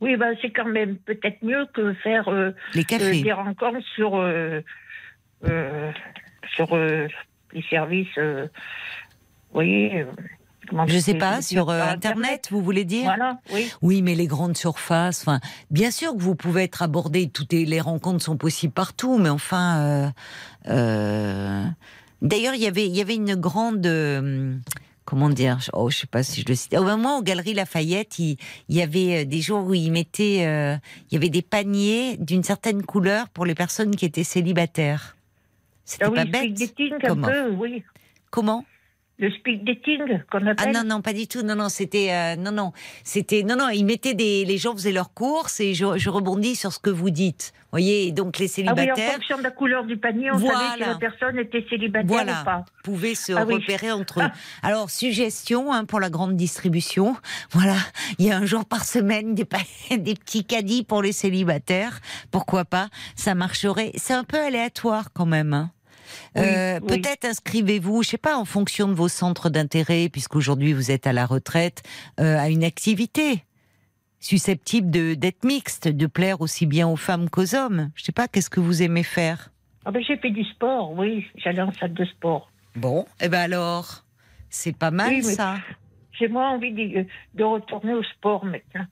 [0.01, 3.21] Oui, ben, c'est quand même peut-être mieux que faire euh, les cafés.
[3.21, 4.13] Euh, des rencontres sur
[6.55, 8.19] sur les services.
[8.19, 8.49] vous
[9.53, 10.05] voyez.
[10.87, 13.71] Je sais pas, sur euh, Internet, vous voulez dire Voilà, oui.
[13.83, 17.81] Oui, mais les grandes surfaces, enfin, bien sûr que vous pouvez être abordé, toutes les
[17.81, 20.11] rencontres sont possibles partout, mais enfin, euh,
[20.69, 21.65] euh,
[22.21, 23.87] d'ailleurs, il y avait, il y avait une grande,
[25.05, 26.75] comment dire, oh, je sais pas si je le cite.
[26.75, 28.37] Au moment aux Galeries Lafayette, il,
[28.69, 32.83] il, y avait des jours où ils mettaient, il y avait des paniers d'une certaine
[32.83, 35.17] couleur pour les personnes qui étaient célibataires.
[35.85, 36.75] C'était ah pas bête.
[37.05, 37.83] Comment un peu, oui.
[38.31, 38.65] Comment
[39.23, 40.57] le speed dating qu'on appelle.
[40.59, 42.73] Ah non non pas du tout non non c'était euh, non non
[43.05, 46.57] c'était non non ils mettaient des les gens faisaient leurs courses et je, je rebondis
[46.57, 48.95] sur ce que vous dites voyez donc les célibataires.
[48.97, 51.65] Ah oui en fonction de la couleur du panier on savait si la personne était
[51.71, 52.43] célibataire voilà.
[52.43, 52.65] ou pas.
[52.83, 54.31] Pouvaient se ah repérer entre eux.
[54.63, 57.17] Alors suggestion hein, pour la grande distribution
[57.53, 57.77] voilà
[58.19, 59.47] il y a un jour par semaine des
[59.99, 62.01] des petits caddies pour les célibataires
[62.33, 62.89] pourquoi pas?
[63.15, 65.55] Ça marcherait c'est un peu aléatoire quand même.
[65.55, 65.71] Hein.
[66.37, 71.07] Euh, peut-être inscrivez-vous, je sais pas, en fonction de vos centres d'intérêt, puisqu'aujourd'hui vous êtes
[71.07, 71.83] à la retraite,
[72.21, 73.45] euh, à une activité
[74.21, 77.91] susceptible d'être mixte, de plaire aussi bien aux femmes qu'aux hommes.
[77.95, 79.51] Je sais pas, qu'est-ce que vous aimez faire?
[79.85, 81.27] Ah ben, J'ai fait du sport, oui.
[81.37, 82.51] J'allais en salle de sport.
[82.77, 84.05] Bon, et eh ben alors,
[84.49, 85.57] c'est pas mal ça.
[86.13, 88.87] J'ai moins envie de, de retourner au sport maintenant.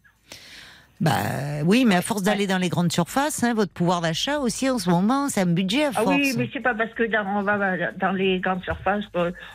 [1.01, 4.69] Bah oui, mais à force d'aller dans les grandes surfaces, hein, votre pouvoir d'achat aussi
[4.69, 6.09] en ce moment, c'est un budget à force.
[6.11, 7.59] Ah oui, mais c'est pas parce que dans, on va
[7.99, 9.05] dans les grandes surfaces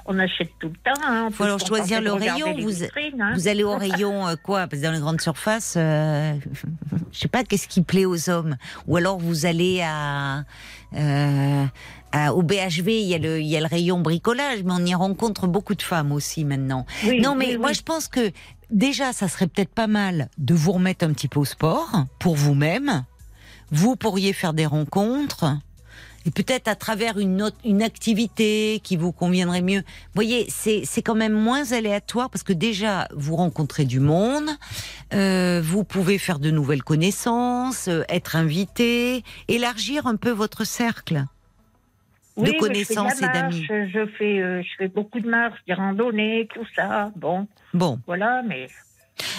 [0.06, 1.00] on achète tout le temps.
[1.08, 2.56] Hein, faut alors choisir le rayon.
[2.58, 3.34] Vous, hein.
[3.36, 6.34] vous allez au rayon euh, quoi Parce que dans les grandes surfaces, euh,
[7.12, 8.58] je sais pas qu'est-ce qui plaît aux hommes.
[8.88, 10.46] Ou alors vous allez à
[10.96, 11.66] euh,
[12.34, 14.96] au BHV, il y, a le, il y a le rayon bricolage, mais on y
[14.96, 16.86] rencontre beaucoup de femmes aussi maintenant.
[17.22, 18.32] non, mais moi je pense que
[18.72, 22.36] déjà, ça serait peut-être pas mal de vous remettre un petit peu au sport pour
[22.36, 23.04] vous-même.
[23.72, 25.58] Vous pourriez faire des rencontres
[26.26, 29.80] et peut-être à travers une, autre, une activité qui vous conviendrait mieux.
[29.80, 34.50] Vous voyez, c'est quand même moins aléatoire parce que déjà, vous rencontrez du monde,
[35.14, 41.26] euh, vous pouvez faire de nouvelles connaissances, euh, être invité, élargir un peu votre cercle
[42.38, 43.66] de connaissances et d'amis.
[43.68, 47.12] Je fais, euh, je fais beaucoup de marches, des randonnées, tout ça.
[47.16, 47.48] Bon.
[47.74, 48.00] Bon.
[48.06, 48.68] Voilà, mais.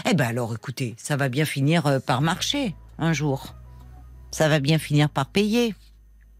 [0.09, 3.55] Eh ben alors, écoutez, ça va bien finir euh, par marcher un jour.
[4.31, 5.75] Ça va bien finir par payer.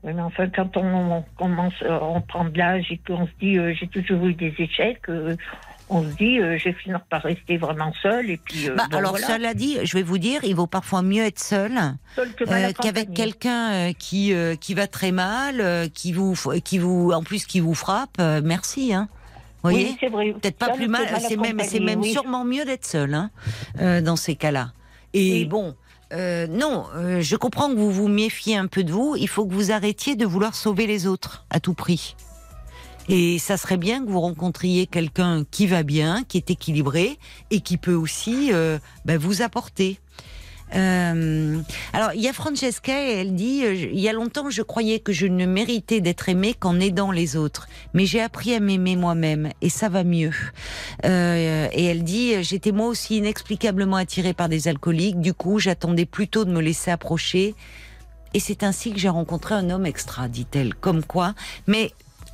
[0.03, 3.59] Oui, mais enfin, quand on, commence, euh, on prend de l'âge et qu'on se dit,
[3.75, 5.07] j'ai toujours eu des échecs,
[5.89, 8.31] on se dit, euh, je vais finir par rester vraiment seule.
[8.31, 11.25] Et puis, euh, bah, alors, cela dit, je vais vous dire, il vaut parfois mieux
[11.25, 11.73] être seul,
[12.19, 16.35] euh, qu'avec quelqu'un qui qui va très mal, qui vous
[16.65, 18.19] qui vous en plus qui vous frappe.
[18.43, 19.09] merci, hein.
[19.63, 20.33] Vous voyez, oui, c'est vrai.
[20.33, 21.07] Peut-être pas plus mal.
[21.21, 23.31] C'est même c'est même sûrement mieux d'être seul, hein,
[24.03, 24.73] dans ces cas-là.
[25.15, 25.77] Et bon.
[26.13, 26.87] non,
[27.21, 29.17] je comprends que vous vous méfiez un peu de vous.
[29.17, 32.17] Il faut que vous arrêtiez de vouloir sauver les autres à tout prix.
[33.09, 37.19] Et ça serait bien que vous rencontriez quelqu'un qui va bien, qui est équilibré
[37.51, 40.01] et qui peut aussi euh, ben, vous apporter.
[40.75, 41.61] Euh,
[41.93, 45.13] alors, il y a Francesca, elle dit euh, Il y a longtemps, je croyais que
[45.13, 47.69] je ne méritais d'être aimée qu'en aidant les autres.
[47.95, 50.33] Mais j'ai appris à m'aimer moi-même et ça va mieux.
[51.05, 55.21] Euh, et elle dit J'étais moi aussi inexplicablement attirée par des alcooliques.
[55.21, 57.55] Du coup, j'attendais plutôt de me laisser approcher.
[58.35, 60.75] Et c'est ainsi que j'ai rencontré un homme extra, dit-elle.
[60.75, 61.35] Comme quoi.
[61.67, 61.93] Mais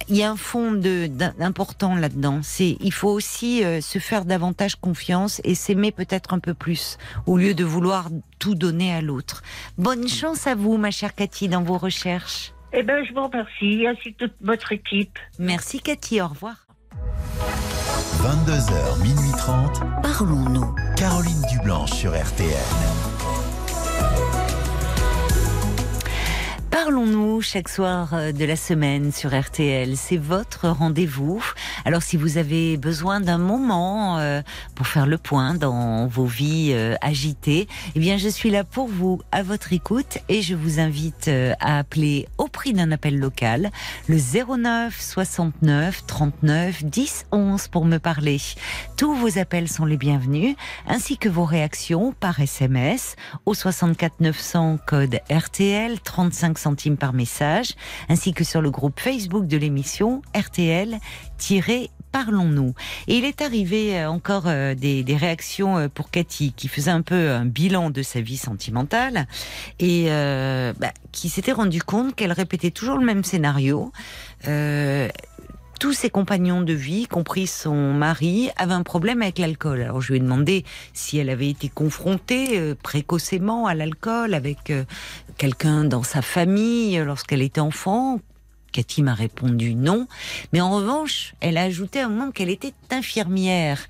[0.09, 2.41] il y a un fond d'important là-dedans.
[2.43, 6.99] C'est il faut aussi euh, se faire davantage confiance et s'aimer peut-être un peu plus
[7.27, 9.43] au lieu de vouloir tout donner à l'autre.
[9.79, 12.53] Bonne chance à vous, ma chère Cathy, dans vos recherches.
[12.73, 15.19] Eh ben, je vous remercie, ainsi toute votre équipe.
[15.39, 16.67] Merci Cathy, au revoir.
[18.23, 19.81] 22h, minuit 30.
[20.03, 20.75] Parlons-nous.
[20.97, 23.22] Caroline Dublanche sur RTN.
[26.73, 29.95] Parlons-nous chaque soir euh, de la semaine sur RTL.
[29.95, 31.45] C'est votre rendez-vous.
[31.85, 34.41] Alors si vous avez besoin d'un moment euh,
[34.75, 38.89] pour faire le point dans vos vies euh, agitées, eh bien je suis là pour
[38.89, 41.29] vous à votre écoute et je vous invite
[41.61, 43.71] à appeler au prix d'un appel local
[44.09, 48.41] le 09 69 39 10 11 pour me parler.
[48.97, 50.57] Tous vos appels sont les bienvenus
[50.89, 57.75] ainsi que vos réactions par SMS au 64 900 code RTL 35 centimes par message,
[58.09, 60.99] ainsi que sur le groupe Facebook de l'émission RTL
[62.13, 62.75] Parlons-nous.
[63.09, 67.01] Et il est arrivé euh, encore euh, des, réactions euh, pour Cathy, qui faisait un
[67.01, 69.27] peu un bilan de sa vie sentimentale
[69.81, 73.93] et bah, qui s'était rendu compte qu'elle répétait toujours le même scénario
[75.83, 79.83] tous ses compagnons de vie, y compris son mari, avaient un problème avec l'alcool.
[79.83, 84.71] Alors je lui ai demandé si elle avait été confrontée euh, précocement à l'alcool avec
[84.71, 84.85] euh,
[85.39, 88.21] quelqu'un dans sa famille euh, lorsqu'elle était enfant.
[88.71, 90.07] Cathy m'a répondu non,
[90.53, 93.81] mais en revanche, elle a ajouté à un moment qu'elle était infirmière.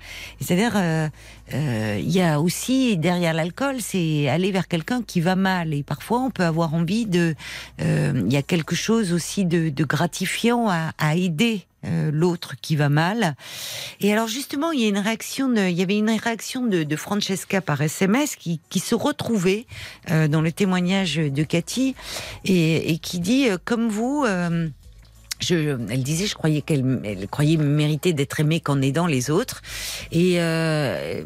[0.41, 1.09] C'est-à-dire,
[1.53, 5.73] il y a aussi derrière l'alcool, c'est aller vers quelqu'un qui va mal.
[5.73, 7.33] Et parfois, on peut avoir envie de,
[7.79, 12.87] il y a quelque chose aussi de, gratifiant à, à aider euh, l'autre qui va
[12.87, 13.35] mal.
[13.99, 17.59] Et alors justement, il y a une réaction, il y avait une réaction de, Francesca
[17.59, 19.65] par SMS qui, se retrouvait
[20.11, 21.95] euh, dans le témoignage de Cathy
[22.45, 24.25] et, qui dit euh, comme vous.
[25.49, 29.61] Elle disait, je croyais qu'elle elle croyait mériter d'être aimée qu'en aidant les autres,
[30.13, 31.25] et elle,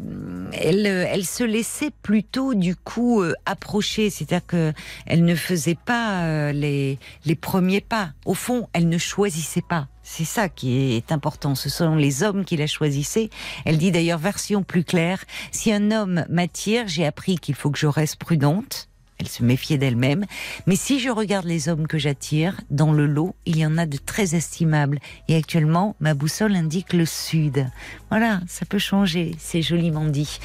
[1.24, 4.72] se laissait plutôt du coup approcher, c'est-à-dire que
[5.06, 6.98] elle ne faisait pas les
[7.40, 8.10] premiers pas.
[8.24, 9.86] Au fond, elle ne choisissait pas.
[10.10, 11.54] C'est ça qui est important.
[11.54, 13.28] Ce sont les hommes qui la choisissaient.
[13.66, 15.22] Elle dit d'ailleurs version plus claire.
[15.52, 18.88] Si un homme m'attire, j'ai appris qu'il faut que je reste prudente.
[19.18, 20.24] Elle se méfiait d'elle-même.
[20.66, 23.84] Mais si je regarde les hommes que j'attire, dans le lot, il y en a
[23.84, 24.98] de très estimables.
[25.28, 27.66] Et actuellement, ma boussole indique le sud.
[28.08, 30.40] Voilà, ça peut changer, c'est joliment dit.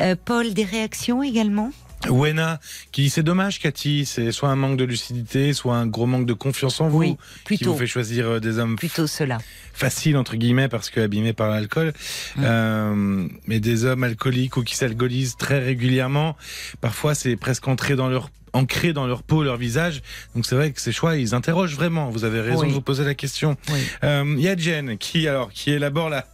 [0.00, 1.70] Euh, Paul, des réactions également?
[2.08, 2.60] Wena
[2.92, 6.26] qui dit c'est dommage Cathy, c'est soit un manque de lucidité, soit un gros manque
[6.26, 9.38] de confiance en vous oui, plutôt, qui vous fait choisir euh, des hommes plutôt cela
[9.72, 11.92] facile entre guillemets parce que abîmés par l'alcool,
[12.36, 12.42] mm.
[12.44, 16.36] euh, mais des hommes alcooliques ou qui s'alcoolisent très régulièrement,
[16.80, 20.00] parfois c'est presque entré dans leur ancré dans leur peau, leur visage.
[20.34, 22.08] Donc c'est vrai que ces choix, ils interrogent vraiment.
[22.08, 23.56] Vous avez raison de vous poser la question.
[23.68, 23.74] Il
[24.04, 26.26] euh, y a Jen qui alors qui élabore la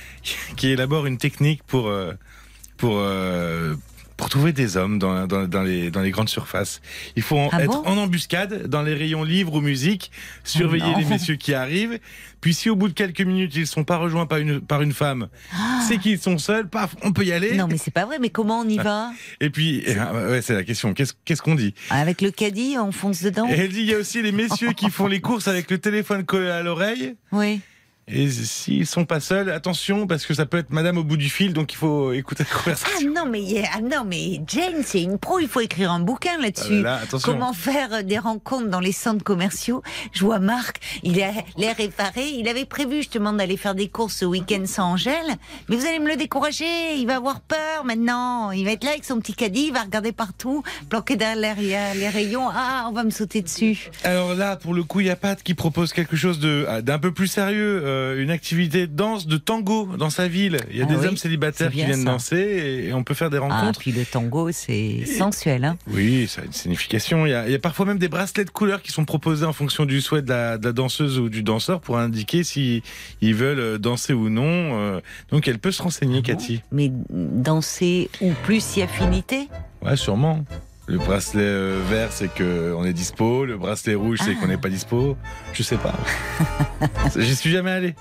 [0.56, 2.12] qui élabore une technique pour euh,
[2.78, 3.74] pour euh,
[4.16, 6.80] pour trouver des hommes dans, dans, dans, les, dans les grandes surfaces.
[7.16, 10.10] Il faut ah être en embuscade dans les rayons livres ou musique,
[10.44, 11.98] surveiller oh les messieurs qui arrivent.
[12.40, 14.82] Puis si au bout de quelques minutes ils ne sont pas rejoints par une, par
[14.82, 15.80] une femme, ah.
[15.86, 17.56] c'est qu'ils sont seuls, paf, on peut y aller.
[17.56, 19.10] Non mais c'est pas vrai, mais comment on y va?
[19.40, 21.74] Et puis, ah, ouais, c'est la question, qu'est-ce qu'est-ce qu'on dit?
[21.90, 23.48] Avec le caddie, on fonce dedans?
[23.48, 25.78] Et elle dit, il y a aussi les messieurs qui font les courses avec le
[25.78, 27.14] téléphone collé à l'oreille.
[27.32, 27.60] Oui.
[28.08, 31.28] Et s'ils sont pas seuls, attention, parce que ça peut être madame au bout du
[31.28, 33.10] fil, donc il faut écouter la conversation.
[33.10, 36.38] Ah non, mais, ah non, mais Jane, c'est une pro, il faut écrire un bouquin
[36.40, 36.84] là-dessus.
[36.86, 39.82] Ah, là, Comment faire des rencontres dans les centres commerciaux?
[40.12, 44.14] Je vois Marc, il a l'air effaré, il avait prévu justement d'aller faire des courses
[44.18, 45.34] ce week-end sans Angèle,
[45.68, 48.90] mais vous allez me le décourager, il va avoir peur maintenant, il va être là
[48.90, 51.56] avec son petit caddie, il va regarder partout, planqué derrière
[51.96, 53.90] les rayons, ah, on va me sauter dessus.
[54.04, 56.38] Alors là, pour le coup, il y a Pat qui propose quelque chose
[56.68, 57.82] ah, d'un peu plus sérieux.
[57.84, 60.58] Euh, euh, une activité de danse, de tango dans sa ville.
[60.70, 62.12] Il y a Ah des oui, hommes célibataires qui viennent ça.
[62.12, 63.80] danser et on peut faire des Ah, rencontres.
[63.80, 67.26] puis le tango, c'est sensuel, hein Oui, ça a une signification.
[67.26, 69.44] Il y, a, il y a parfois même des bracelets de couleurs qui sont proposés
[69.46, 72.82] en fonction du souhait de la, de la danseuse ou du danseur pour indiquer si
[73.20, 74.44] ils veulent euh, danser ou non.
[74.46, 76.60] Euh, Donc elle peut se renseigner, Cathy.
[76.72, 79.48] Mais danser ou plus si affinité?
[79.82, 80.44] Ouais, sûrement.
[80.86, 83.44] Le bracelet euh, vert, c'est que on est dispo.
[83.44, 84.40] Le bracelet rouge, c'est Ah.
[84.40, 85.16] qu'on n'est pas dispo.
[85.52, 85.94] Je sais pas.
[87.16, 87.94] J'y suis jamais allé.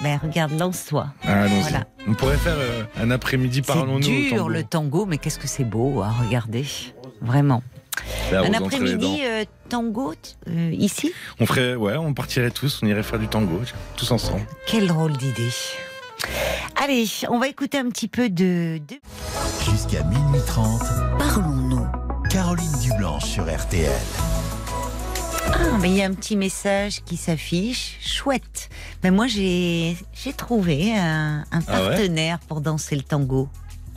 [0.00, 1.08] Ben regarde, lance-toi.
[1.26, 1.46] Ah.
[1.60, 1.84] Voilà.
[2.06, 3.96] On pourrait faire euh, un après-midi C'est parlons-nous.
[4.06, 6.64] au dur le tango, mais qu'est-ce que c'est beau à regarder.
[7.20, 7.62] Vraiment.
[8.32, 10.14] Là, Un après-midi euh, tango
[10.48, 11.12] euh, ici?
[11.40, 13.60] On ferait, ouais, on partirait tous, on irait faire du tango,
[13.96, 14.42] tous ensemble.
[14.66, 15.50] Quelle drôle d'idée.
[16.82, 18.80] Allez, on va écouter un petit peu de...
[18.88, 18.96] de...
[19.70, 20.80] Jusqu'à minuit 30,
[21.18, 21.86] Parlons-nous.
[22.30, 23.90] Caroline Dublanche sur RTL.
[25.52, 27.98] Ah, mais il y a un petit message qui s'affiche.
[28.00, 28.68] Chouette.
[29.02, 33.48] Mais moi, j'ai j'ai trouvé un, un Ah ouais partenaire pour danser le tango.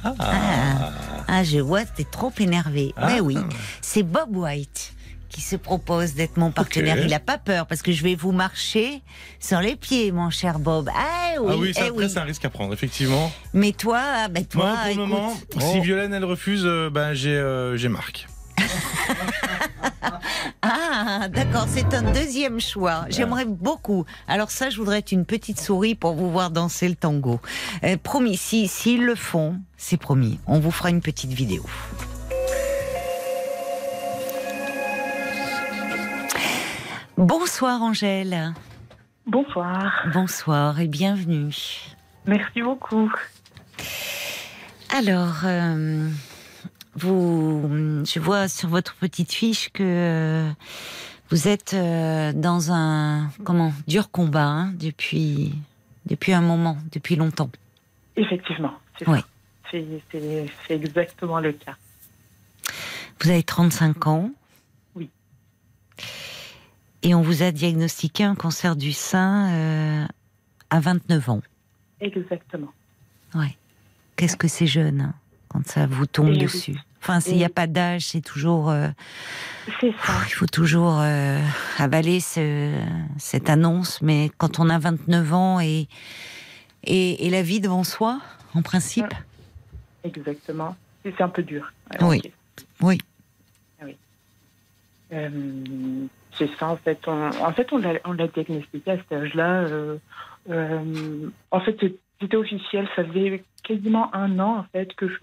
[0.04, 0.92] Ah, Ah,
[1.28, 2.94] ah je vois, t'es trop énervé.
[2.98, 3.08] Ah.
[3.08, 3.38] Mais oui,
[3.82, 4.94] c'est Bob White
[5.32, 6.98] qui se propose d'être mon partenaire.
[7.04, 9.02] Il a pas peur parce que je vais vous marcher
[9.40, 10.90] sur les pieds, mon cher Bob.
[10.96, 12.10] Ah oui, Ah oui, ça, eh après, oui.
[12.12, 13.32] c'est un risque à prendre, effectivement.
[13.54, 17.14] Mais toi, ah, ben toi, Moi, pour le moment, oh, si Violaine, elle refuse, ben,
[17.14, 18.28] j'ai euh, j'ai Marc.
[20.64, 23.06] Ah, d'accord, c'est un deuxième choix.
[23.10, 24.06] J'aimerais beaucoup.
[24.28, 27.40] Alors ça, je voudrais être une petite souris pour vous voir danser le tango.
[27.84, 30.40] Euh, promis, si s'ils le font, c'est promis.
[30.46, 31.66] On vous fera une petite vidéo.
[37.22, 38.52] Bonsoir Angèle.
[39.28, 40.08] Bonsoir.
[40.12, 41.54] Bonsoir et bienvenue.
[42.26, 43.14] Merci beaucoup.
[44.90, 46.10] Alors, euh,
[46.96, 50.50] vous, je vois sur votre petite fiche que euh,
[51.30, 55.54] vous êtes euh, dans un comment dur combat hein, depuis
[56.08, 57.52] depuis un moment, depuis longtemps.
[58.16, 59.20] Effectivement, c'est Oui.
[59.72, 60.02] c'est
[60.72, 61.76] exactement le cas.
[63.22, 64.32] Vous avez 35 ans.
[67.04, 70.06] Et on vous a diagnostiqué un cancer du sein euh,
[70.70, 71.42] à 29 ans.
[72.00, 72.72] Exactement.
[73.34, 73.56] Ouais.
[74.16, 75.14] Qu'est-ce que c'est jeune hein,
[75.48, 76.76] quand ça vous tombe dessus?
[77.02, 78.70] Enfin, s'il n'y a pas d'âge, c'est toujours.
[78.70, 78.90] euh,
[79.80, 80.14] C'est ça.
[80.28, 81.42] Il faut toujours euh,
[81.80, 82.80] avaler ce-
[83.18, 85.88] cette annonce, mais quand on a 29 ans et,
[86.84, 88.22] et, et la vie devant soi,
[88.54, 89.14] en principe,
[90.04, 90.76] Exactement.
[91.04, 91.72] C'est un peu dur.
[92.02, 92.22] Oui.
[92.82, 93.00] oui.
[95.14, 96.06] Euh,
[96.42, 97.00] c'est ça, en fait.
[97.08, 99.62] On, en fait, on l'a diagnostiqué à cet âge-là.
[99.62, 99.98] euh,
[100.50, 101.78] euh, en fait,
[102.20, 102.88] c'était officiel.
[102.96, 105.18] Ça faisait quasiment un an, en fait, que je,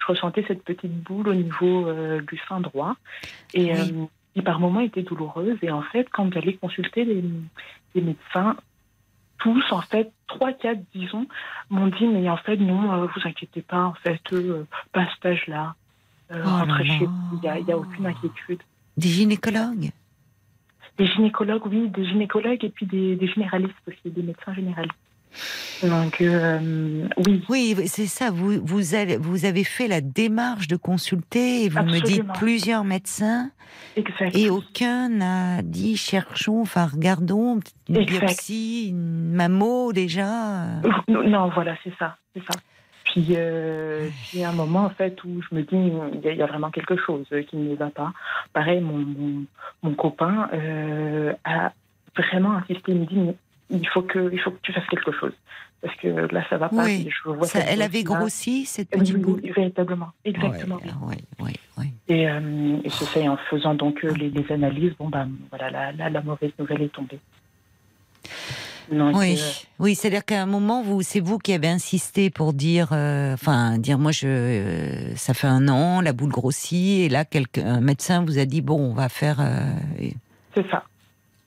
[0.00, 2.96] je ressentais cette petite boule au niveau euh, du sein droit.
[3.52, 3.78] Et Oui.
[3.80, 5.58] euh, qui, par moments, était douloureuse.
[5.60, 7.22] Et en fait, quand j'allais consulter les,
[7.94, 8.56] les médecins,
[9.40, 11.26] tous, en fait, trois, quatre, disons,
[11.68, 14.22] m'ont dit, mais en fait, non, vous inquiétez pas, en fait,
[14.92, 15.74] pas à cet âge-là.
[16.32, 18.62] Oh rentrez chez vous, il n'y a aucune inquiétude.
[18.96, 19.90] Des gynécologues?
[20.98, 24.94] Des gynécologues, oui, des gynécologues et puis des, des généralistes aussi, des médecins généralistes.
[25.82, 27.42] Donc, euh, oui.
[27.48, 28.30] Oui, c'est ça.
[28.30, 32.84] Vous, vous, avez, vous avez fait la démarche de consulter et vous me dites plusieurs
[32.84, 33.50] médecins.
[33.96, 34.36] Exact.
[34.36, 40.66] Et aucun n'a dit cherchons, enfin regardons, une biopsie, une mammo déjà.
[41.08, 42.16] Non, voilà, c'est ça.
[42.34, 42.58] C'est ça.
[43.12, 46.42] Puis, euh, il y a un moment en fait où je me dis il y,
[46.42, 48.14] a vraiment quelque chose qui ne va pas.
[48.54, 49.44] Pareil, mon,
[49.82, 51.72] mon, copain euh, a
[52.16, 52.92] vraiment insisté.
[52.92, 53.36] Il me dit
[53.68, 55.34] il faut que il faut que tu fasses quelque chose
[55.82, 56.84] parce que là ça va pas.
[56.84, 57.10] Oui.
[57.68, 59.42] elle avait grossi cette petite boule.
[59.42, 60.80] véritablement, exactement.
[61.02, 61.92] Oui, oui, oui.
[62.08, 63.20] Et, euh, et c'est ça.
[63.20, 66.52] Et en faisant donc euh, les, les, analyses, bon ben voilà, la, la, la mauvaise
[66.58, 67.18] nouvelle est tombée.
[68.92, 72.88] Oui, euh, oui, c'est-à-dire qu'à un moment, vous, c'est vous qui avez insisté pour dire,
[72.92, 77.80] enfin, dire, moi, je, ça fait un an, la boule grossit, et là, quelqu'un, un
[77.80, 79.38] médecin vous a dit, bon, on va faire.
[80.54, 80.84] c'est ça.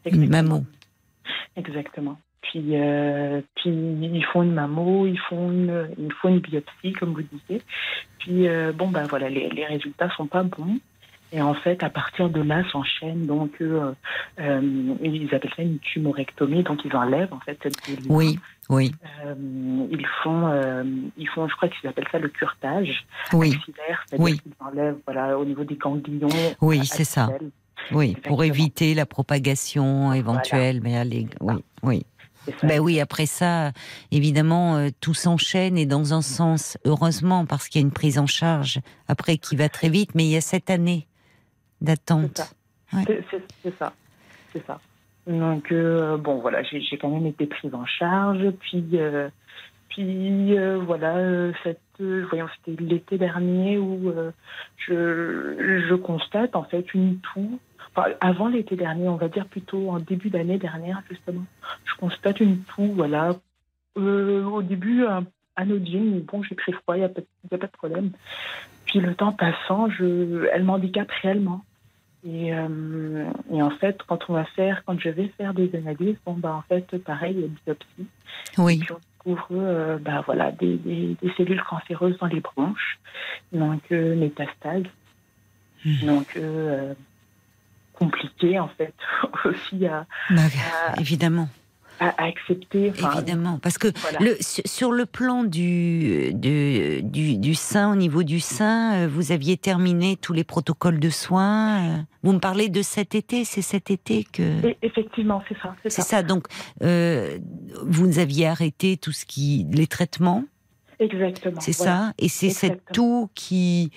[0.05, 0.63] Une mammo.
[1.55, 2.17] Exactement.
[2.41, 7.13] Puis, euh, puis ils font une mammo, ils font une, ils font une biopsie, comme
[7.13, 7.61] vous disiez.
[8.19, 10.79] Puis euh, bon ben voilà, les, les résultats sont pas bons.
[11.31, 13.93] Et en fait, à partir de là, s'enchaîne donc euh,
[14.37, 17.75] ils appellent ça une tumorectomie, donc ils enlèvent en fait cette
[18.07, 18.91] Oui, oui.
[19.91, 20.49] ils font,
[21.17, 23.53] ils font, je crois qu'ils appellent ça le curtage oui.
[23.55, 24.39] axillaire, c'est-à-dire oui.
[24.39, 26.29] qu'ils enlèvent voilà au niveau des ganglions.
[26.61, 27.29] Oui, c'est ça.
[27.91, 30.81] Oui, pour éviter la propagation éventuelle.
[30.81, 32.05] Mais allez, oui, oui.
[32.63, 33.71] Ben oui, après ça,
[34.11, 38.19] évidemment, euh, tout s'enchaîne et dans un sens, heureusement, parce qu'il y a une prise
[38.19, 41.07] en charge après qui va très vite, mais il y a cette année
[41.85, 42.41] d'attente.
[42.91, 43.93] C'est ça,
[44.51, 44.79] c'est ça.
[45.27, 49.29] Donc euh, bon, voilà, j'ai quand même été prise en charge, puis euh,
[49.89, 50.55] puis
[50.85, 54.13] voilà, cette, voyons, c'était l'été dernier où
[54.77, 57.59] je, je constate en fait une toux
[58.19, 61.45] avant l'été dernier, on va dire plutôt en début d'année dernière, justement,
[61.85, 63.35] je constate une toux, voilà.
[63.97, 65.05] Euh, au début,
[65.55, 68.11] anodine, bon, j'ai pris froid, il n'y a, a, pas de problème.
[68.85, 71.63] Puis le temps passant, je, elle m'handicape réellement.
[72.25, 76.17] Et, euh, et, en fait, quand on va faire, quand je vais faire des analyses,
[76.25, 78.07] bon, bah, en fait, pareil, il y a biopsie.
[78.57, 78.79] Oui.
[78.79, 82.99] puis on découvre, euh, bah, voilà, des, des, des, cellules cancéreuses dans les bronches,
[83.53, 84.83] donc euh, métastases.
[85.85, 86.05] Mmh.
[86.07, 86.39] Donc,
[87.93, 88.93] compliqué en fait
[89.45, 90.41] aussi à, bah,
[90.99, 91.47] évidemment
[91.99, 92.93] à, accepter.
[93.15, 93.87] Évidemment, parce que
[94.19, 97.01] le, sur le plan du, du,
[97.37, 101.77] du, sein, au niveau du sein, euh, vous aviez terminé tous les protocoles de soins.
[101.77, 104.75] Euh, vous me parlez de cet été, c'est cet été que.
[104.81, 105.75] effectivement, c'est ça.
[105.85, 106.23] C'est ça.
[106.23, 106.47] Donc,
[106.83, 107.37] euh,
[107.83, 110.43] vous aviez arrêté tout ce qui, les traitements.
[110.99, 111.59] Exactement.
[111.59, 112.13] C'est ça.
[112.17, 113.91] Et c'est cette toux qui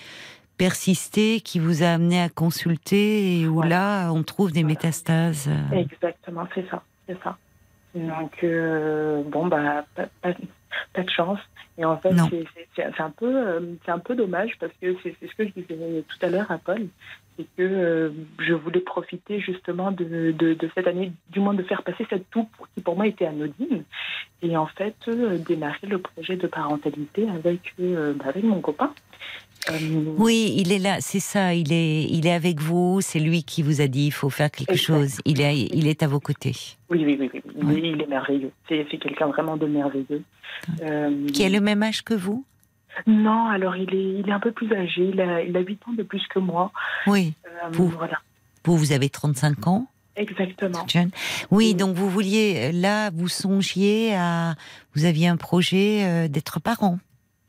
[0.58, 5.48] persisté qui vous a amené à consulter et où là, on trouve des métastases.
[5.48, 5.76] Euh.
[5.76, 7.38] Exactement, c'est ça, c'est ça.
[8.06, 10.32] Donc, euh, bon, bah, pas,
[11.02, 11.40] de chance.
[11.76, 12.14] Et en fait,
[12.74, 16.26] c'est un, peu, euh, un peu dommage parce que c'est ce que je disais tout
[16.26, 16.88] à l'heure à Paul,
[17.36, 22.04] c'est que je voulais profiter justement de, de, cette année, du moins de faire passer
[22.10, 23.84] cette toux qui pour moi était anodine,
[24.42, 25.08] et en fait
[25.46, 28.92] démarrer le projet de parentalité avec, bah, avec mon copain.
[29.70, 33.42] Euh, oui, il est là, c'est ça, il est, il est avec vous, c'est lui
[33.42, 36.20] qui vous a dit il faut faire quelque chose, il est, il est à vos
[36.20, 36.54] côtés.
[36.90, 37.80] Oui, oui, oui, oui.
[37.84, 40.22] il est merveilleux, c'est quelqu'un vraiment de merveilleux.
[40.82, 42.44] Euh, qui a le même âge que vous?
[43.06, 45.88] Non, alors il est, il est un peu plus âgé, il a, il a 8
[45.88, 46.72] ans de plus que moi.
[47.06, 48.18] Oui, euh, vous, voilà.
[48.64, 49.86] vous, vous avez 35 ans?
[50.16, 50.84] Exactement.
[51.52, 54.54] Oui, donc vous vouliez, là, vous songiez à,
[54.96, 56.98] vous aviez un projet d'être parent.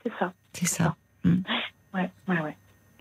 [0.04, 0.34] C'est ça.
[0.54, 0.96] C'est ça.
[1.24, 1.42] Hmm.
[1.94, 2.56] Ouais, ouais, ouais.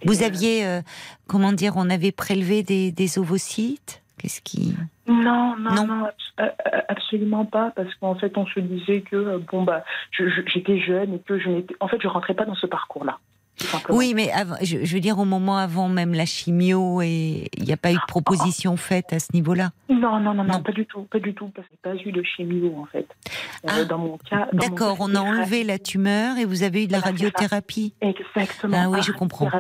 [0.04, 0.80] Vous euh, aviez, euh,
[1.26, 4.02] comment dire, on avait prélevé des, des ovocytes?
[4.18, 4.74] Qu'est-ce qui?
[5.06, 6.08] Non, non, non,
[6.40, 6.48] euh,
[6.88, 11.38] absolument pas, parce qu'en fait, on se disait que bon bah, j'étais jeune et que
[11.38, 13.18] je n'étais, en fait, je rentrais pas dans ce parcours-là.
[13.90, 14.30] Oui, mais
[14.62, 17.96] je, veux dire, au moment avant même la chimio, et il n'y a pas eu
[17.96, 19.70] de proposition faite à ce niveau-là?
[19.88, 22.22] Non, non, non, non, pas du tout, pas du tout, parce que pas eu de
[22.22, 23.06] chimio, en fait.
[23.64, 24.48] Euh, ah, dans mon cas.
[24.52, 27.94] D'accord, on a enlevé la tumeur et vous avez eu de la, radiothérapie.
[28.00, 28.76] Exactement.
[28.80, 29.50] Ah oui, je comprends.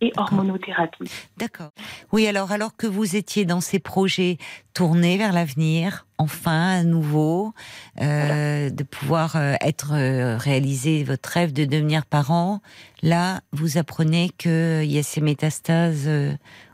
[0.00, 1.10] Et hormonothérapie.
[1.36, 1.70] D'accord.
[2.12, 4.38] Oui, alors, alors que vous étiez dans ces projets
[4.76, 7.54] tournés vers l'avenir, enfin à nouveau,
[8.02, 12.60] euh, de pouvoir euh, être euh, réalisé votre rêve de devenir parent.
[13.02, 16.10] Là, vous apprenez qu'il y a ces métastases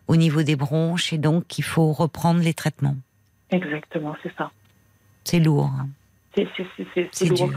[0.09, 2.97] au niveau des bronches et donc qu'il faut reprendre les traitements.
[3.51, 4.51] Exactement, c'est ça.
[5.23, 5.71] C'est lourd.
[5.79, 5.89] Hein.
[7.13, 7.53] C'est lourd.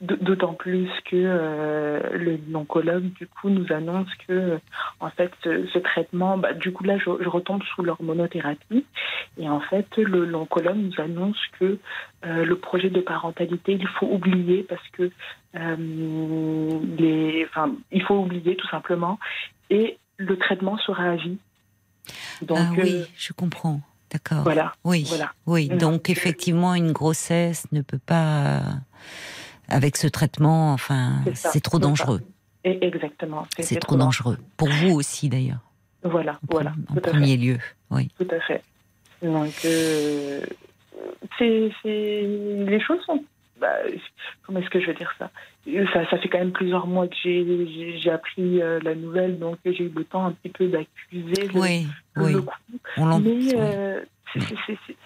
[0.00, 2.00] D'autant plus que euh,
[2.48, 4.58] l'oncologue, du coup, nous annonce que,
[4.98, 8.86] en fait, ce, traitement, bah, du coup, là, je, retombe sous l'hormonothérapie.
[9.36, 11.76] Et en fait, l'oncologue nous annonce que
[12.24, 15.10] euh, le projet de parentalité, il faut oublier parce que
[15.56, 15.76] euh,
[16.96, 19.18] les, enfin, il faut oublier tout simplement.
[19.68, 21.36] Et le traitement sera à vie.
[22.40, 23.82] Donc, ah oui, je comprends.
[24.10, 24.44] D'accord.
[24.44, 24.72] Voilà.
[24.82, 25.04] Oui.
[25.08, 25.32] Voilà.
[25.46, 25.68] Oui.
[25.68, 28.62] Donc, effectivement, une grossesse ne peut pas
[29.70, 32.20] avec ce traitement, enfin, c'est trop dangereux.
[32.64, 33.46] exactement.
[33.58, 34.38] C'est trop dangereux.
[34.56, 35.60] Pour vous aussi, d'ailleurs.
[36.02, 36.72] Voilà, en voilà.
[36.88, 37.58] En premier lieu,
[37.90, 38.08] oui.
[38.18, 38.62] Tout à fait.
[39.22, 40.40] Donc, euh,
[41.38, 43.22] c'est, les choses sont.
[43.60, 43.68] Bah,
[44.46, 45.30] comment est-ce que je vais dire ça,
[45.92, 49.84] ça Ça fait quand même plusieurs mois que j'ai, appris euh, la nouvelle, donc j'ai
[49.84, 51.86] eu le temps un petit peu d'accuser le, oui,
[52.16, 52.34] oui.
[52.34, 52.54] coup.
[52.96, 54.00] On Mais, euh,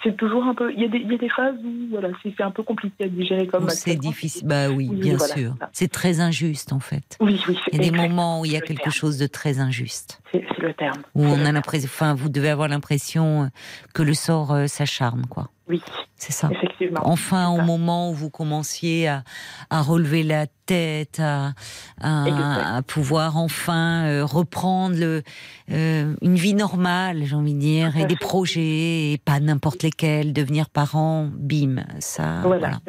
[0.03, 0.73] c'est toujours un peu.
[0.73, 3.05] Il y, a des, il y a des phases où voilà, c'est un peu compliqué
[3.05, 3.69] à digérer comme.
[3.71, 4.47] C'est difficile.
[4.47, 5.55] Bah oui, bien sûr.
[5.73, 7.17] C'est très injuste en fait.
[7.21, 7.59] Oui, oui.
[7.73, 10.21] Il y a des moments où il y a quelque chose de très injuste.
[10.33, 11.03] C'est le terme.
[11.15, 11.89] Où on a l'impression.
[11.93, 13.51] Enfin, vous devez avoir l'impression
[13.95, 15.49] que le sort euh, s'acharne, quoi.
[15.69, 15.83] Oui.
[16.17, 16.49] C'est ça.
[16.51, 17.01] Effectivement.
[17.05, 19.25] Enfin, au moment où vous commenciez à,
[19.71, 21.55] à relever la tête, à,
[22.01, 25.23] à, pouvoir enfin euh, reprendre le,
[25.71, 30.33] euh, une vie normale, j'ai envie de dire, et des projets, et pas n'importe lesquels,
[30.33, 32.41] devenir parent, bim, ça.
[32.43, 32.81] Voilà,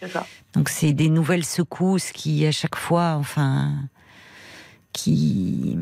[0.00, 0.26] c'est ça.
[0.52, 3.72] Donc c'est des nouvelles secousses qui, à chaque fois, enfin,
[4.92, 5.78] qui.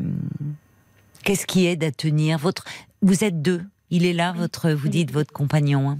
[1.23, 2.63] Qu'est-ce qui aide à tenir votre
[3.01, 3.63] Vous êtes deux.
[3.89, 4.71] Il est là, votre.
[4.71, 5.89] Vous dites votre compagnon.
[5.89, 5.97] Hein.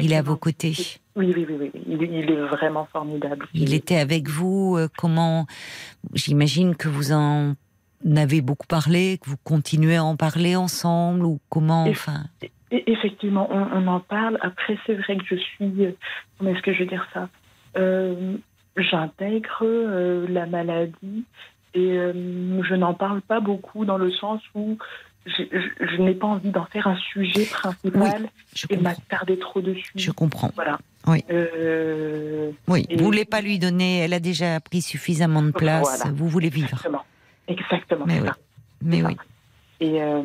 [0.00, 0.74] Il est à vos côtés.
[1.14, 1.70] Oui, oui, oui, oui.
[1.86, 3.46] Il, est vraiment formidable.
[3.54, 4.76] Il était avec vous.
[4.76, 5.46] Euh, comment
[6.12, 7.54] J'imagine que vous en
[8.16, 12.24] avez beaucoup parlé, que vous continuez à en parler ensemble, ou comment Enfin?
[12.70, 14.38] Effectivement, on, en parle.
[14.42, 15.86] Après, c'est vrai que je suis.
[15.86, 15.92] Euh,
[16.36, 17.28] comment est-ce que je veux dire ça?
[17.78, 18.36] Euh,
[18.76, 19.64] J'intègre
[20.28, 21.24] la maladie
[21.72, 24.76] et je n'en parle pas beaucoup dans le sens où
[25.26, 28.28] je, n'ai pas envie d'en faire un sujet principal
[28.70, 29.92] et m'attarder trop dessus.
[29.96, 30.50] Je comprends.
[30.54, 30.78] Voilà.
[31.06, 31.24] Oui.
[31.30, 32.86] Euh, oui.
[32.96, 33.98] Vous voulez pas lui donner.
[33.98, 36.06] Elle a déjà pris suffisamment de place.
[36.14, 36.68] Vous voulez vivre.
[36.68, 37.04] Exactement.
[37.48, 38.04] Exactement.
[38.06, 38.28] Mais oui.
[38.82, 39.16] Mais oui.
[39.78, 40.22] Et, euh,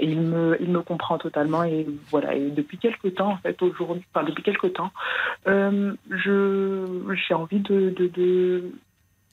[0.00, 3.62] et, il me il me comprend totalement et voilà et depuis quelques temps en fait
[3.62, 4.90] aujourd'hui enfin depuis quelques temps
[5.46, 8.72] euh, je j'ai envie de, de, de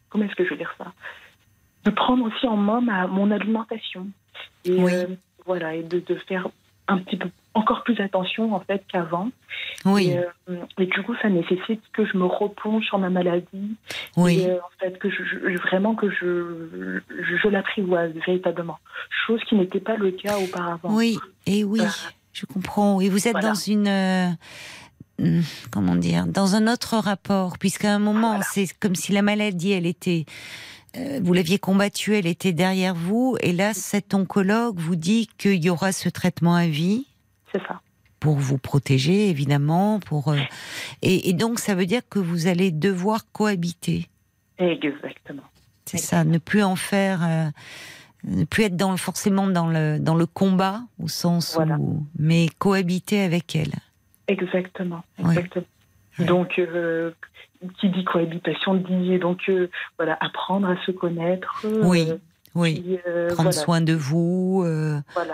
[0.09, 0.93] comment est-ce que je veux dire ça?
[1.84, 4.05] De prendre aussi en main ma, mon alimentation
[4.66, 5.06] et euh,
[5.46, 6.48] voilà, et de, de, faire
[6.88, 9.30] un petit peu encore plus attention en fait qu'avant.
[9.86, 10.10] Oui.
[10.10, 10.18] Et,
[10.50, 13.76] euh, et, du coup, ça nécessite que je me replonge sur ma maladie.
[14.18, 14.40] Oui.
[14.40, 18.78] Et, euh, en fait, que je, vraiment que je, je, l'apprivoise véritablement.
[19.28, 20.94] Chose qui n'était pas le cas auparavant.
[20.94, 21.82] Oui, et oui,
[22.34, 23.00] je comprends.
[23.02, 24.36] Et vous êtes dans une
[25.20, 29.72] hmm, comment dire, dans un autre rapport, puisqu'à un moment, c'est comme si la maladie,
[29.72, 30.26] elle était
[31.22, 35.70] vous l'aviez combattue, elle était derrière vous, et là, cet oncologue vous dit qu'il y
[35.70, 37.08] aura ce traitement à vie.
[37.52, 37.82] C'est ça.
[38.20, 40.39] Pour vous protéger, évidemment, pour euh,
[41.02, 44.08] et, donc ça veut dire que vous allez devoir cohabiter.
[44.58, 45.43] Exactement.
[45.86, 47.50] C'est ça, ne plus en faire, euh,
[48.24, 53.22] ne plus être dans, forcément dans le dans le combat au sens où, mais cohabiter
[53.22, 53.74] avec elle.
[54.28, 55.04] Exactement.
[55.20, 55.66] Exactement.
[56.20, 56.60] Donc,
[57.80, 61.61] qui dit cohabitation dit donc euh, voilà apprendre à se connaître.
[61.66, 62.11] Euh, oui.
[62.57, 64.66] Oui, euh, prendre soin de vous,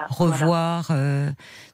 [0.09, 0.91] revoir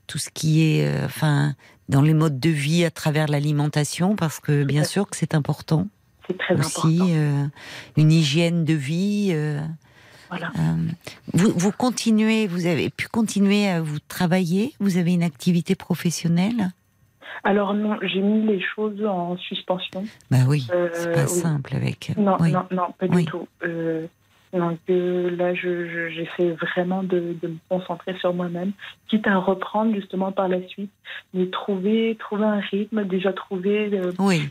[0.06, 1.54] tout ce qui est, enfin,
[1.88, 5.88] dans les modes de vie à travers l'alimentation, parce que bien sûr que c'est important.
[6.28, 7.00] C'est très aussi,
[7.96, 9.34] une hygiène de vie.
[10.30, 10.52] Voilà.
[11.32, 14.74] vous, vous continuez, vous avez pu continuer à vous travailler.
[14.82, 16.74] Vous avez une activité professionnelle?
[17.44, 20.04] Alors non, j'ai mis les choses en suspension.
[20.32, 22.14] Bah oui, euh, c'est pas simple avec.
[22.18, 23.48] Non, non, non, pas du tout.
[23.64, 24.08] Euh,
[24.54, 28.72] donc euh, là, j'essaie vraiment de, me concentrer sur moi-même,
[29.08, 30.92] quitte à reprendre justement par la suite,
[31.34, 34.02] mais trouver, trouver un rythme, déjà trouver.
[34.20, 34.50] oui.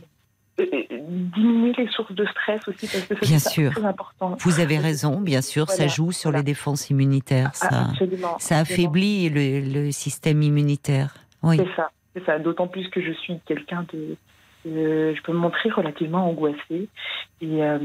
[0.57, 4.35] diminuer les sources de stress aussi parce que c'est très important.
[4.39, 7.87] Vous avez raison, bien sûr, ça joue sur les défenses immunitaires, ça,
[8.39, 11.15] ça affaiblit le, le système immunitaire.
[11.43, 11.57] Oui.
[11.57, 11.91] C'est ça.
[12.25, 14.15] Ça, d'autant plus que je suis quelqu'un de.
[14.65, 16.89] je peux me montrer relativement angoissée.
[17.41, 17.77] Et, euh,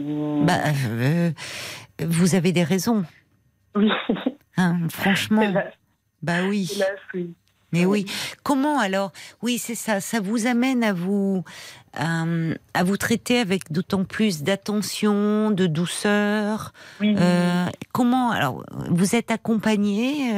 [0.45, 0.59] bah,
[0.89, 1.30] euh,
[2.01, 3.05] vous avez des raisons.
[3.74, 3.91] Oui.
[4.59, 5.51] Hein, franchement.
[6.22, 6.70] Bah oui.
[7.14, 7.33] oui.
[7.72, 8.05] Mais oui.
[8.43, 10.01] Comment alors Oui, c'est ça.
[10.01, 11.43] Ça vous amène à vous
[11.99, 16.74] euh, à vous traiter avec d'autant plus d'attention, de douceur.
[17.01, 17.16] Oui.
[17.93, 20.33] comment alors Vous êtes accompagné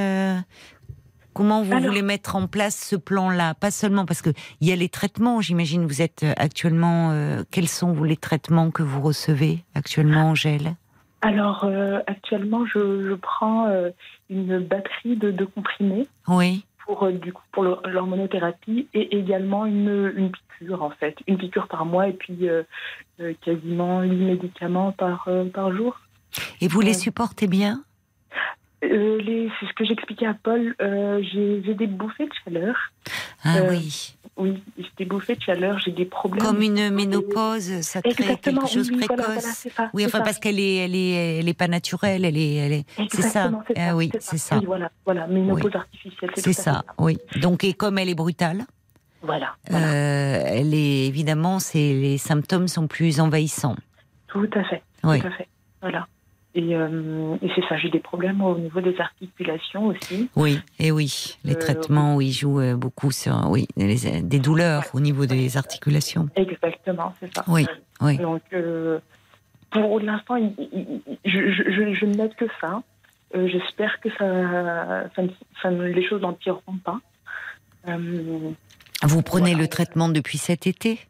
[1.34, 3.54] Comment vous voulez mettre en place ce plan-là?
[3.54, 4.30] Pas seulement parce que
[4.60, 5.40] il y a les traitements.
[5.40, 7.12] J'imagine vous êtes actuellement.
[7.50, 10.76] quels sont les traitements que vous recevez actuellement, Angèle?
[11.22, 11.68] Alors
[12.06, 13.66] actuellement, je, prends
[14.30, 16.06] une batterie de, de comprimés.
[16.28, 21.16] Oui pour, euh, du coup, pour l'hormonothérapie et également une, une, piqûre, en fait.
[21.26, 22.62] Une piqûre par mois et puis euh,
[23.20, 26.00] euh, quasiment 8 médicaments par, par jour.
[26.60, 27.82] Et vous les supportez bien?
[28.88, 30.74] C'est ce que j'expliquais à Paul.
[30.80, 32.76] j'ai des bouffées de chaleur.
[33.44, 34.16] Ah oui.
[34.36, 36.44] Oui, j'ai des bouffées de chaleur, j'ai des problèmes.
[36.44, 39.68] Comme une ménopause, ça crée quelque chose de précoce.
[39.92, 42.84] oui, enfin parce qu'elle est, elle est, elle est pas naturelle, elle est, elle est.
[43.10, 43.50] C'est ça.
[43.76, 44.60] Ah oui, c'est ça.
[44.64, 46.30] voilà, voilà, ménopause artificielle.
[46.34, 46.84] C'est ça.
[46.98, 47.18] Oui.
[47.40, 48.64] Donc et comme elle est brutale.
[49.22, 49.54] Voilà.
[49.72, 53.76] Euh, elle est évidemment, c'est les symptômes sont plus envahissants.
[54.28, 54.82] Tout à fait.
[55.02, 55.20] Oui.
[55.20, 55.48] Tout à fait.
[55.80, 56.06] Voilà.
[56.56, 60.28] Euh, et, c'est ça, j'ai des problèmes au niveau des articulations aussi.
[60.36, 65.00] Oui, et oui, les euh, traitements, oui, jouent euh, beaucoup sur oui, des douleurs au
[65.00, 66.28] niveau des articulations.
[66.36, 67.44] Exactement, c'est ça.
[67.48, 67.66] Oui,
[68.00, 68.18] oui.
[68.18, 68.42] Donc,
[69.70, 70.36] pour l'instant,
[71.24, 72.82] je, je, ne note que ça.
[73.34, 75.10] J'espère que ça,
[75.60, 77.00] ça, les choses n'empireront pas.
[79.02, 81.00] Vous prenez le traitement depuis cet été?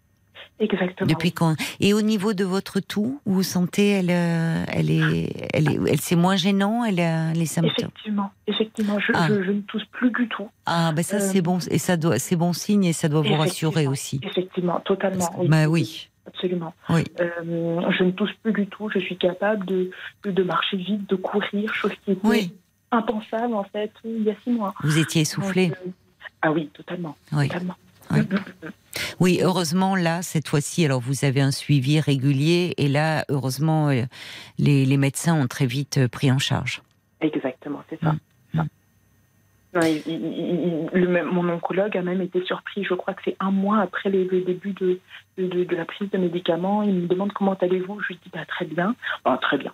[0.60, 1.08] Exactement.
[1.08, 5.68] Depuis quand Et au niveau de votre toux, vous sentez, elle, euh, elle est, elle
[5.68, 7.72] est, elle c'est moins gênant, elle a les symptômes.
[7.76, 9.26] Effectivement, effectivement, je, ah.
[9.28, 10.48] je, ne tousse plus du tout.
[10.66, 13.22] Ah, ben ça c'est euh, bon, et ça doit, c'est bon signe et ça doit
[13.22, 14.20] vous rassurer aussi.
[14.22, 15.28] Effectivement, totalement.
[15.38, 15.48] oui.
[15.48, 16.08] Bah oui.
[16.26, 16.72] Absolument.
[16.88, 17.04] Oui.
[17.20, 18.88] Euh, je ne tousse plus du tout.
[18.88, 19.90] Je suis capable de,
[20.24, 22.50] de marcher vite, de courir, chose qui était
[22.90, 24.72] impensable en fait il y a six mois.
[24.82, 25.72] Vous étiez essoufflé.
[26.42, 27.16] ah oui, totalement.
[27.32, 27.48] Oui.
[27.48, 27.74] totalement.
[28.14, 28.38] Oui.
[29.20, 34.02] Oui, heureusement, là, cette fois-ci, alors vous avez un suivi régulier et là, heureusement, euh,
[34.58, 36.82] les, médecins ont très vite euh, pris en charge.
[37.20, 38.14] Exactement, c'est ça.
[39.74, 44.72] Mon oncologue a même été surpris, je crois que c'est un mois après le, début
[44.72, 45.00] de,
[45.38, 46.82] de, la prise de médicaments.
[46.82, 48.94] Il me demande comment allez-vous Je lui dis bah, très bien,
[49.40, 49.72] très bien,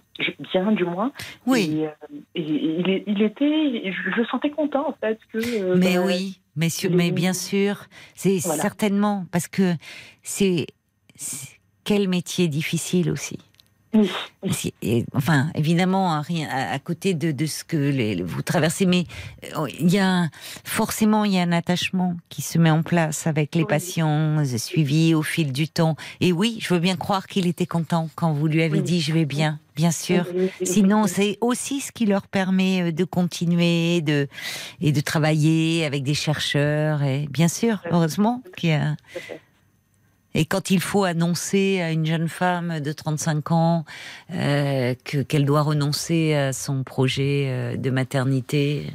[0.52, 1.12] bien du moins.
[1.46, 1.80] Oui.
[1.80, 1.90] Et, euh,
[2.34, 5.74] il, était, je, le sentais content en fait que.
[5.76, 6.40] Mais bah, oui.
[6.56, 9.74] Mais, mais bien sûr, c'est certainement parce que
[10.22, 10.66] c'est
[11.84, 13.38] quel métier difficile aussi.
[15.12, 19.04] Enfin, évidemment, rien à, côté de, ce que vous traversez, mais
[19.56, 20.28] euh, il y a
[20.64, 24.58] forcément il y a un attachement qui se met en place avec les patients euh,
[24.58, 25.96] suivis au fil du temps.
[26.20, 29.12] Et oui, je veux bien croire qu'il était content quand vous lui avez dit je
[29.12, 30.24] vais bien, bien sûr.
[30.62, 34.28] Sinon, c'est aussi ce qui leur permet euh, de continuer de
[34.80, 37.02] et de travailler avec des chercheurs.
[37.02, 38.94] Et bien sûr, heureusement qu'il y a
[40.34, 43.84] et quand il faut annoncer à une jeune femme de 35 ans
[44.32, 48.86] euh, que qu'elle doit renoncer à son projet euh, de maternité,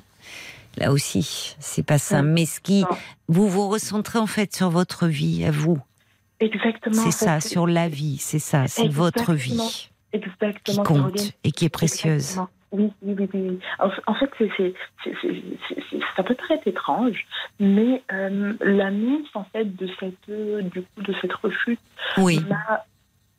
[0.78, 2.22] là aussi, c'est pas ça.
[2.22, 2.86] Mais ce qui,
[3.28, 5.80] vous vous recentrez en fait sur votre vie, à vous.
[6.40, 7.02] Exactement.
[7.02, 9.90] C'est ça, sur la vie, c'est ça, c'est votre vie.
[10.14, 10.84] Exactement.
[10.84, 12.40] Qui compte et qui est précieuse.
[12.72, 14.74] Oui, oui, oui, En, fait, c'est,
[16.16, 17.26] ça peut paraître étrange,
[17.60, 20.30] mais euh, l'annonce en fait de cette,
[20.72, 21.80] du coup, de cette rechute
[22.18, 22.86] m'a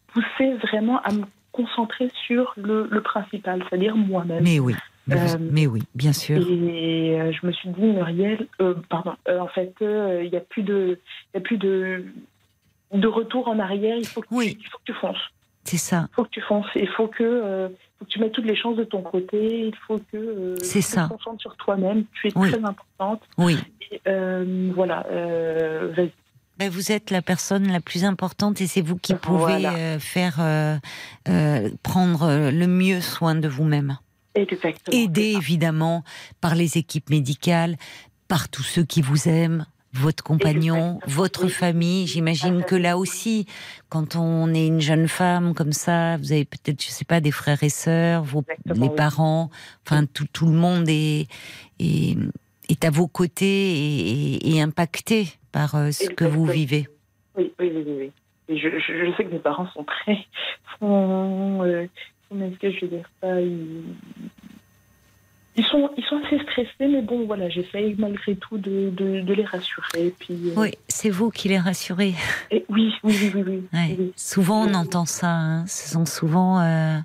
[0.08, 4.42] poussé vraiment à me concentrer sur le, principal, c'est-à-dire moi-même.
[4.42, 4.74] Mais oui.
[5.10, 6.38] Euh, mais oui, bien sûr.
[6.38, 8.46] Et euh, je me suis dit, Muriel,
[8.88, 10.98] pardon, en fait, il n'y a plus de,
[11.34, 12.04] y a plus de,
[12.92, 13.96] de retour en arrière.
[13.98, 15.30] Il faut que, tu, il faut que tu fonces.
[15.64, 16.06] C'est ça.
[16.10, 16.66] Il faut que tu fonces.
[16.74, 19.66] Il faut que faut que tu mettes toutes les chances de ton côté.
[19.66, 22.04] Il faut que euh, tu te concentres sur toi-même.
[22.12, 23.22] Tu es très importante.
[23.38, 23.58] Oui.
[24.06, 25.06] Euh, voilà.
[25.10, 26.08] Euh,
[26.58, 30.80] ben, vous êtes la personne la plus importante et c'est vous qui pouvez faire
[31.82, 33.98] prendre le mieux soin de vous-même.
[34.34, 34.96] Exactement.
[34.96, 36.04] Aider évidemment
[36.40, 37.76] par les équipes médicales,
[38.28, 39.66] par tous ceux qui vous aiment,
[39.96, 42.06] votre compagnon, votre famille.
[42.06, 43.46] J'imagine que là aussi,
[43.88, 47.30] quand on est une jeune femme comme ça, vous avez peut-être, je sais pas, des
[47.30, 49.50] frères et sœurs, vos, les parents,
[49.86, 51.26] enfin tout, tout le monde est,
[51.80, 52.16] est,
[52.68, 56.88] est à vos côtés et, impacté par euh, ce que vous vivez.
[57.36, 58.12] Oui, oui, oui, oui.
[58.48, 60.18] Et je, je, sais que mes parents sont très,
[60.80, 61.86] sont, euh,
[62.32, 63.82] est-ce que je veux dire ça, ils
[65.64, 70.12] sont, ils sont assez stressés, mais bon, voilà, j'essaye malgré tout de, de, les rassurer.
[70.18, 72.12] Puis, euh, Oui, c'est vous qui les rassurez.
[72.50, 75.30] Et oui, oui, oui, oui, Souvent, on entend ça.
[75.30, 75.66] Hein.
[75.66, 76.98] Ce sont souvent euh,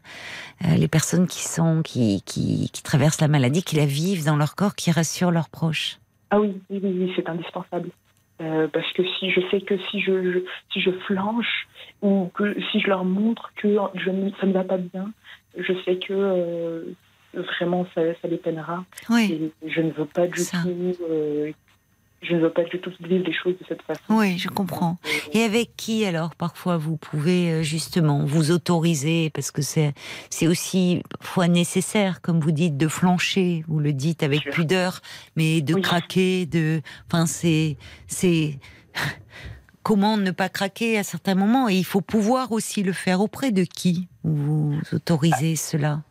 [0.65, 4.35] euh, les personnes qui, sont, qui, qui, qui, traversent la maladie, qui la vivent dans
[4.35, 5.99] leur corps, qui rassurent leurs proches.
[6.29, 7.89] Ah oui, oui, oui, c'est indispensable.
[8.37, 11.67] parce que si je sais que si je, si je flanche
[12.01, 15.11] ou que si je leur montre que je, ça ne va pas bien,
[15.57, 16.93] je sais que
[17.33, 18.83] vraiment ça, ça les peinera.
[19.09, 19.51] Oui.
[19.65, 21.53] je ne veux pas du tout
[22.21, 24.01] je ne veux pas du tout vivre les choses de cette façon.
[24.09, 24.97] Oui, je comprends.
[25.33, 29.93] Et avec qui alors parfois vous pouvez euh, justement vous autoriser parce que c'est
[30.29, 33.63] c'est aussi fois nécessaire, comme vous dites, de flancher.
[33.67, 35.01] Vous le dites avec pudeur,
[35.35, 36.81] mais de craquer, de.
[37.07, 37.77] Enfin, c'est
[38.07, 38.59] c'est
[39.83, 43.51] comment ne pas craquer à certains moments et il faut pouvoir aussi le faire auprès
[43.51, 46.03] de qui vous autorisez cela?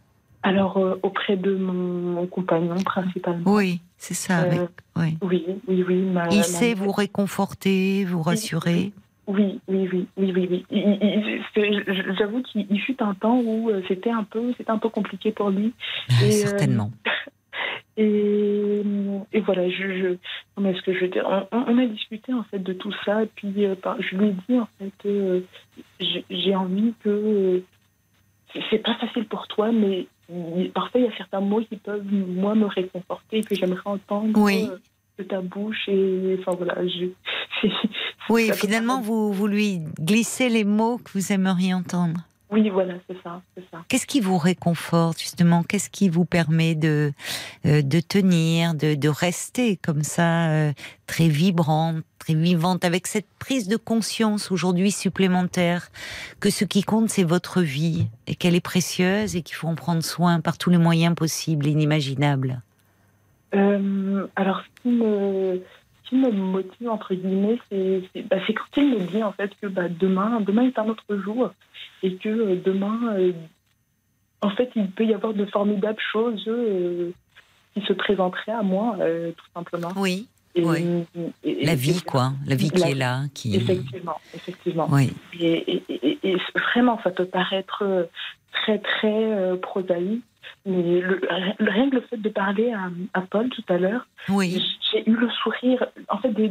[0.42, 3.52] Alors euh, auprès de mon, compagnon principalement.
[3.52, 4.44] Oui, c'est ça.
[4.44, 5.18] Euh, oui.
[5.22, 6.12] oui, oui, oui.
[6.32, 8.92] il sait vous réconforter, vous rassurer.
[9.26, 11.42] Oui, oui, oui, oui, oui, oui.
[12.18, 15.50] J'avoue qu'il fut un temps où euh, c'était un peu, c'était un peu compliqué pour
[15.50, 15.74] lui.
[16.22, 16.90] Et, Certainement.
[17.98, 18.82] et,
[19.32, 20.16] et, voilà, je, je
[20.54, 23.26] comment est-ce que je veux dire on, a discuté en fait de tout ça, et
[23.26, 27.62] puis je lui ai dit en fait, j'ai envie que
[28.70, 30.06] c'est pas facile pour toi, mais
[30.74, 34.78] parfois il y a certains mots qui peuvent moi me réconforter que j'aimerais entendre euh,
[35.18, 36.76] de ta bouche et enfin voilà
[38.30, 42.20] oui finalement vous, vous lui glissez les mots que vous aimeriez entendre
[42.52, 43.78] oui, voilà, c'est ça, ça.
[43.88, 45.62] Qu'est-ce qui vous réconforte justement?
[45.62, 47.12] Qu'est-ce qui vous permet de
[47.64, 50.72] euh, de tenir, de, de, rester comme ça, euh,
[51.06, 55.90] très vibrante, très vivante, avec cette prise de conscience aujourd'hui supplémentaire
[56.40, 59.76] que ce qui compte c'est votre vie et qu'elle est précieuse et qu'il faut en
[59.76, 62.62] prendre soin par tous les moyens possibles et inimaginables?
[63.54, 65.62] Euh, alors, ce qui me
[66.12, 70.40] me motive, entre guillemets, c'est bah, quand il me dit en fait que bah, demain,
[70.40, 71.52] demain est un autre jour
[72.02, 73.32] et que euh, demain, euh,
[74.42, 77.10] en fait, il peut y avoir de formidables choses euh,
[77.74, 78.96] qui se présenteraient à moi,
[79.36, 79.92] tout simplement.
[79.96, 80.26] Oui.
[80.56, 82.32] la vie, quoi.
[82.46, 83.22] La vie qui est là.
[83.34, 83.54] Qui...
[83.54, 84.88] Effectivement, effectivement.
[84.90, 85.12] Oui.
[85.38, 86.36] Et,
[86.74, 88.08] vraiment, ça peut paraître
[88.52, 90.24] très, très prosaïque,
[90.66, 91.20] mais le,
[91.58, 92.72] rien que le fait de parler
[93.14, 94.62] à, Paul tout à l'heure, oui.
[94.92, 96.48] j'ai eu le sourire, en fait, des,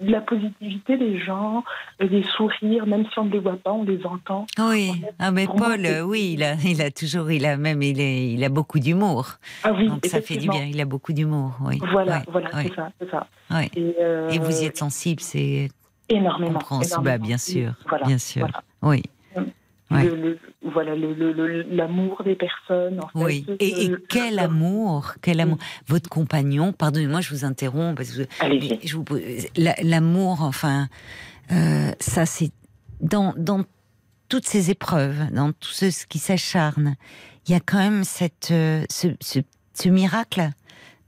[0.00, 1.62] de la positivité des gens,
[2.02, 4.46] euh, des sourires, même si on ne les voit pas, on les entend.
[4.58, 8.32] Oui, ah, mais Paul, oui, il a, il a toujours, il a même, il, est,
[8.32, 9.34] il a beaucoup d'humour.
[9.62, 11.78] Ah oui, Donc ça fait du bien, il a beaucoup d'humour, oui.
[11.92, 13.26] Voilà, voilà, c'est ça, c'est ça.
[13.76, 15.68] Et, euh, Et, vous y êtes sensible, c'est
[16.08, 16.58] énormément.
[16.58, 17.72] Compréhensible, bah, bien sûr,
[18.06, 18.46] bien sûr,
[18.82, 19.02] oui
[19.90, 23.00] le, voilà l'amour des personnes.
[23.00, 23.44] En oui.
[23.58, 25.58] et, quel amour, quel amour.
[25.86, 28.22] Votre compagnon, pardonnez-moi, je vous interromps parce que
[29.82, 30.88] l'amour, enfin,
[31.52, 32.52] euh, ça c'est
[33.00, 33.64] dans dans
[34.28, 36.94] toutes ces épreuves, dans tout ce, qui s'acharne,
[37.46, 40.50] il y a quand même cette euh, ce, ce, miracle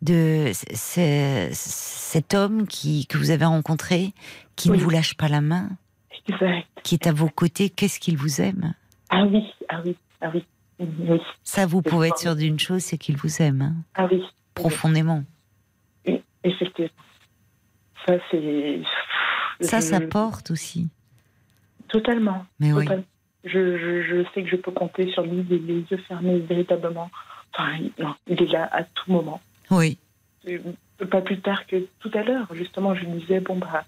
[0.00, 4.12] de cet homme qui que vous avez rencontré,
[4.56, 5.68] qui ne vous lâche pas la main
[6.82, 8.74] qui est à vos côtés, qu'est-ce qu'il vous aime?
[9.11, 10.44] Ah oui, ah oui, ah oui.
[11.44, 13.62] Ça, vous pouvez être sûr d'une chose, c'est qu'il vous aime.
[13.62, 13.74] Hein.
[13.94, 14.23] ah oui.
[14.55, 15.24] Profondément.
[16.44, 16.90] effectivement.
[18.07, 18.81] Ça, c'est.
[19.61, 20.89] Ça, ça porte aussi.
[21.89, 22.44] Totalement.
[22.59, 22.86] Mais oui.
[23.44, 27.11] Je, je, sais que je peux compter sur lui, les yeux fermés, véritablement.
[27.53, 29.40] Enfin, non, il est là à tout moment.
[29.70, 29.99] Oui.
[31.10, 32.47] Pas plus tard que tout à l'heure.
[32.55, 33.85] Justement, je lui disais, bon, bah,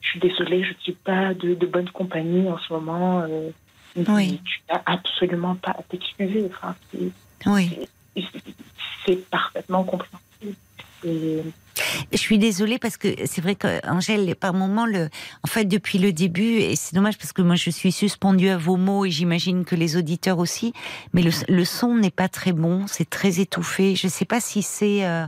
[0.00, 3.20] je suis désolée, je ne suis pas de, bonne compagnie en ce moment.
[3.20, 3.50] Euh,
[4.08, 4.40] oui.
[4.44, 6.48] Tu n'as absolument pas à t'excuser.
[6.50, 6.74] Enfin,
[7.46, 7.88] oui.
[9.06, 10.56] C'est parfaitement compréhensible.
[11.04, 15.08] Je suis désolée parce que c'est vrai qu'Angèle, par moment, le,
[15.44, 18.56] en fait, depuis le début, et c'est dommage parce que moi je suis suspendue à
[18.56, 20.72] vos mots et j'imagine que les auditeurs aussi,
[21.12, 23.94] mais le, son n'est pas très bon, c'est très étouffé.
[23.94, 25.26] Je ne sais pas si c'est euh,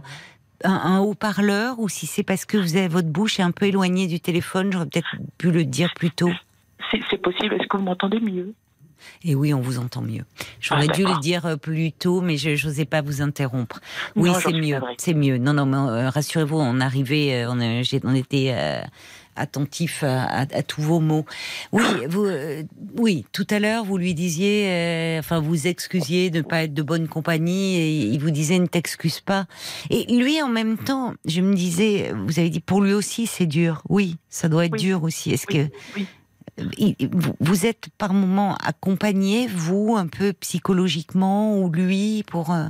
[0.64, 4.06] un, haut-parleur ou si c'est parce que vous avez votre bouche est un peu éloignée
[4.06, 4.72] du téléphone.
[4.72, 6.30] J'aurais peut-être pu le dire plus tôt.
[6.90, 7.54] C'est possible.
[7.54, 8.54] Est-ce que vous m'entendez mieux?
[9.24, 10.24] Et oui, on vous entend mieux.
[10.60, 13.80] J'aurais ah, dû le dire euh, plus tôt, mais je n'osais pas vous interrompre.
[14.14, 14.78] Oui, c'est mieux.
[14.98, 15.38] C'est mieux.
[15.38, 18.82] Non, non, mais euh, rassurez-vous, on arrivait, on, on était
[19.36, 21.24] attentif à, tous vos mots.
[21.72, 22.62] Oui, vous, euh,
[22.98, 26.74] oui, tout à l'heure, vous lui disiez, euh, enfin, vous excusiez de ne pas être
[26.74, 29.46] de bonne compagnie, et il vous disait ne t'excuse pas.
[29.88, 33.46] Et lui, en même temps, je me disais, vous avez dit, pour lui aussi, c'est
[33.46, 33.82] dur.
[33.88, 35.30] Oui, ça doit être dur aussi.
[35.30, 35.68] Est-ce que
[37.40, 42.66] vous êtes par moment accompagné, vous, un peu psychologiquement, ou lui, pour euh,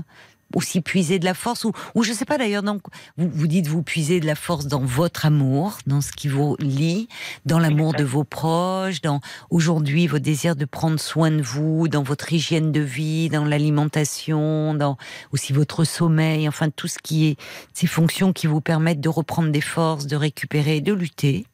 [0.55, 2.83] aussi puiser de la force ou, ou je sais pas d'ailleurs donc
[3.17, 6.57] vous, vous dites vous puiser de la force dans votre amour dans ce qui vous
[6.59, 7.09] lie
[7.47, 9.21] dans l'amour de vos proches dans
[9.51, 14.75] aujourd'hui vos désirs de prendre soin de vous dans votre hygiène de vie dans l'alimentation
[14.75, 14.97] dans
[15.33, 17.37] aussi votre sommeil enfin tout ce qui est
[17.73, 21.47] ces fonctions qui vous permettent de reprendre des forces de récupérer de lutter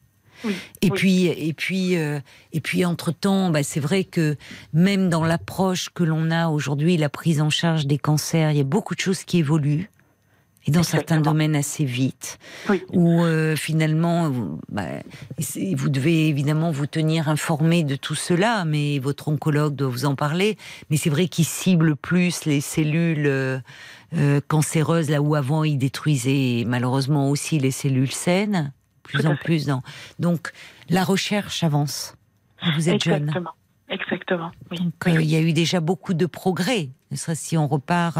[0.82, 2.20] et puis, et puis, euh,
[2.52, 4.36] et puis, entre temps, bah, c'est vrai que
[4.72, 8.60] même dans l'approche que l'on a aujourd'hui, la prise en charge des cancers, il y
[8.60, 9.90] a beaucoup de choses qui évoluent.
[10.68, 12.82] Et dans certains domaines assez vite, oui.
[12.92, 15.00] où euh, finalement, vous, bah,
[15.76, 20.16] vous devez évidemment vous tenir informé de tout cela, mais votre oncologue doit vous en
[20.16, 20.58] parler.
[20.90, 23.58] Mais c'est vrai qu'il cible plus les cellules euh,
[24.16, 28.72] euh, cancéreuses, là où avant il détruisait malheureusement aussi les cellules saines,
[29.06, 29.66] plus en plus.
[29.66, 29.82] Dans...
[30.18, 30.52] Donc
[30.88, 32.16] la recherche avance.
[32.74, 33.32] Vous êtes Exactement.
[33.32, 33.44] jeune.
[33.88, 34.50] Exactement.
[34.70, 34.78] Oui.
[34.78, 36.88] Donc, il y a eu déjà beaucoup de progrès.
[37.12, 38.18] Ne serait si on repart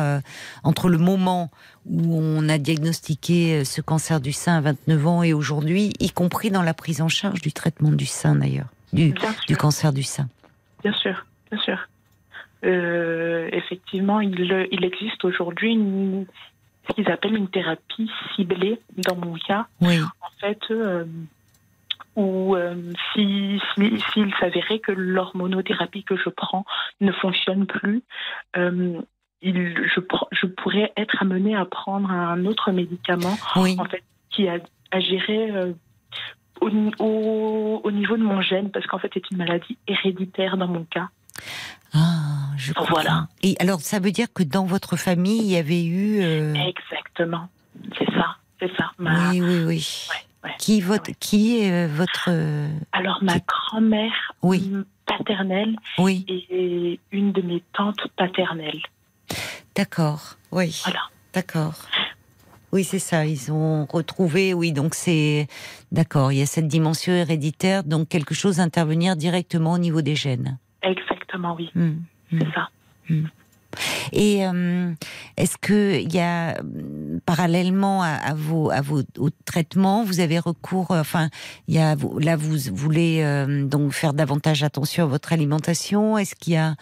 [0.63, 1.51] entre le moment
[1.87, 6.51] où on a diagnostiqué ce cancer du sein à 29 ans et aujourd'hui, y compris
[6.51, 9.13] dans la prise en charge du traitement du sein d'ailleurs, du,
[9.49, 10.29] du, cancer du sein.
[10.85, 11.79] Bien sûr, bien sûr.
[12.65, 15.77] Euh, effectivement, il, il existe aujourd'hui
[16.89, 19.67] ce qu'ils appellent une thérapie ciblée dans mon cas.
[19.81, 20.01] Oui.
[20.01, 21.05] En fait, euh,
[22.17, 26.65] ou euh, s'il si, si, s'avérait que l'hormonothérapie que je prends
[27.01, 28.03] ne fonctionne plus,
[28.57, 29.01] euh,
[29.43, 30.01] il, je,
[30.33, 33.77] je, pourrais être amenée à prendre un autre médicament oui.
[33.79, 34.49] en fait, qui
[34.91, 35.73] agirait euh,
[36.63, 40.69] au, au, au, niveau de mon gène, parce qu'en fait, c'est une maladie héréditaire dans
[40.69, 41.11] mon cas.
[41.93, 42.95] Ah, je comprends.
[42.95, 43.29] Voilà.
[43.43, 46.23] Et alors, ça veut dire que dans votre famille, il y avait eu.
[46.23, 46.55] Euh...
[46.55, 47.49] Exactement.
[47.99, 48.37] C'est ça.
[48.61, 48.91] C'est ça.
[48.99, 49.31] Ma...
[49.31, 50.09] Oui, oui, oui.
[50.45, 50.51] Ouais.
[50.59, 52.31] Qui, votre, qui est euh, votre...
[52.93, 54.73] Alors, ma grand-mère oui.
[55.05, 56.25] paternelle oui.
[56.29, 58.81] et une de mes tantes paternelles.
[59.75, 60.81] D'accord, oui.
[60.85, 61.01] Voilà.
[61.35, 61.75] D'accord.
[62.73, 63.27] Oui, c'est ça.
[63.27, 65.49] Ils ont retrouvé, oui, donc c'est.
[65.93, 70.15] D'accord, il y a cette dimension héréditaire, donc quelque chose intervenir directement au niveau des
[70.17, 70.59] gènes.
[70.83, 71.16] Exactement,
[71.57, 71.71] oui.
[71.75, 72.39] Mmh, mmh.
[72.39, 72.69] C'est ça.
[73.09, 73.27] Mmh.
[74.13, 74.93] Et euh,
[75.37, 76.61] est-ce que il y a
[77.27, 81.29] parallèlement à, à vos à vos au traitements, vous avez recours, enfin,
[81.69, 86.17] il y a là vous voulez euh, donc faire davantage attention à votre alimentation?
[86.17, 86.75] Est-ce qu'il y a,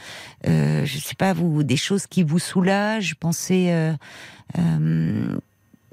[0.46, 3.16] euh, je sais pas, vous des choses qui vous soulagent?
[3.16, 3.72] Pensez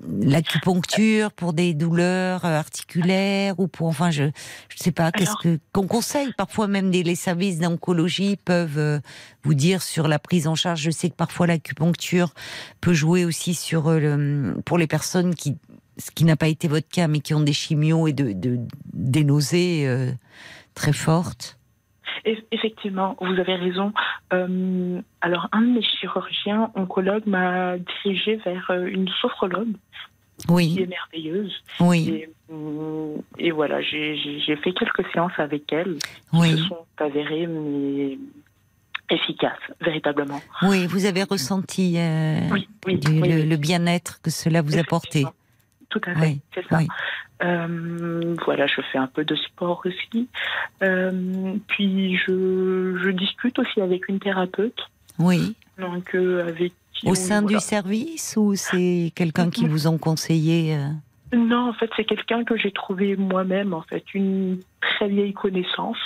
[0.07, 4.25] l'acupuncture pour des douleurs articulaires ou pour enfin je
[4.69, 6.33] je sais pas qu'est-ce que qu'on conseille?
[6.37, 8.99] Parfois même des les services d'oncologie peuvent euh,
[9.43, 10.81] vous dire sur la prise en charge.
[10.81, 12.33] Je sais que parfois l'acupuncture
[12.79, 15.57] peut jouer aussi sur euh, le, pour les personnes qui
[15.97, 18.59] ce qui n'a pas été votre cas mais qui ont des chimios et de, de
[18.93, 20.11] des nausées euh,
[20.73, 21.57] très fortes
[22.51, 23.93] Effectivement, vous avez raison.
[24.33, 29.73] Euh, alors, un de mes chirurgiens oncologues m'a dirigé vers une sophrologue.
[30.49, 30.73] Oui.
[30.73, 31.53] Qui est merveilleuse.
[31.79, 32.09] Oui.
[32.09, 32.29] Et,
[33.37, 35.97] et voilà, j'ai fait quelques séances avec elle.
[36.33, 36.55] Oui.
[36.55, 38.17] Qui se sont avérées mais
[39.09, 40.41] efficaces, véritablement.
[40.63, 44.77] Oui, vous avez ressenti euh, oui, oui, du, oui, le, le bien-être que cela vous
[44.77, 45.25] a porté.
[45.89, 46.79] Tout à fait, Oui, c'est ça.
[47.43, 50.27] Euh, voilà, je fais un peu de sport aussi.
[50.83, 54.79] Euh, puis je, je, discute aussi avec une thérapeute.
[55.19, 55.55] Oui.
[55.79, 57.57] Donc euh, avec qui Au on- sein voilà.
[57.57, 60.77] du service ou c'est quelqu'un qui vous ont conseillé
[61.33, 65.97] Non, en fait, c'est quelqu'un que j'ai trouvé moi-même, en fait, une très vieille connaissance.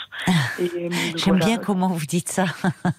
[0.59, 1.45] Et, euh, J'aime voilà.
[1.45, 2.45] bien comment vous dites ça.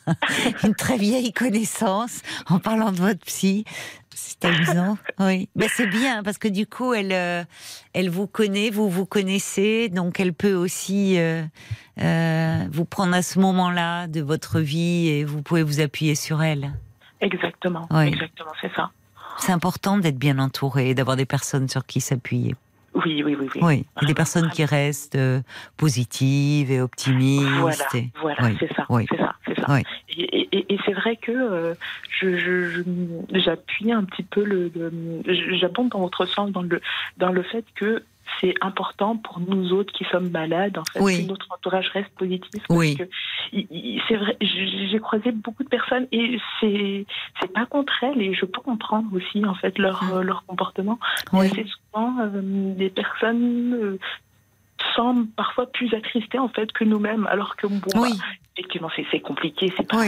[0.65, 3.65] Une très vieille connaissance en parlant de votre psy.
[4.11, 4.98] C'est amusant.
[5.20, 5.48] Oui.
[5.55, 7.44] Ben, c'est bien parce que du coup, elle, euh,
[7.93, 11.43] elle vous connaît, vous vous connaissez, donc elle peut aussi euh,
[12.03, 16.43] euh, vous prendre à ce moment-là de votre vie et vous pouvez vous appuyer sur
[16.43, 16.73] elle.
[17.20, 18.09] Exactement, Oui.
[18.09, 18.90] exactement, c'est ça.
[19.39, 22.55] C'est important d'être bien entouré d'avoir des personnes sur qui s'appuyer.
[22.95, 23.61] Oui, oui, oui, oui.
[23.63, 25.41] Oui, et des personnes qui restent euh,
[25.77, 27.47] positives et optimistes.
[27.61, 29.07] Voilà, et- voilà, oui, c'est ça, oui.
[29.11, 29.79] c'est ça, c'est ça.
[30.17, 30.23] Et,
[30.57, 31.75] et- et c'est vrai que euh,
[32.19, 35.23] je, je- je- j'appuie un petit peu le, le-
[35.59, 36.81] j'abonde dans votre sens dans le
[37.19, 38.03] dans le fait que
[38.40, 41.23] c'est important pour nous autres qui sommes malades en fait Oui.
[41.23, 42.97] que notre entourage reste positif Oui.
[44.09, 47.07] c'est vrai j'ai croisé beaucoup de personnes et c'est
[47.40, 50.98] c'est pas contre elles et je peux comprendre aussi en fait leur euh, leur comportement
[51.32, 51.53] mais Oui.
[51.55, 53.98] c'est souvent euh, des personnes euh,
[54.94, 58.11] semblent parfois plus attristées en fait que nous-mêmes alors que bon Oui.
[58.19, 58.24] bah,
[58.57, 60.05] effectivement c'est c'est compliqué c'est pas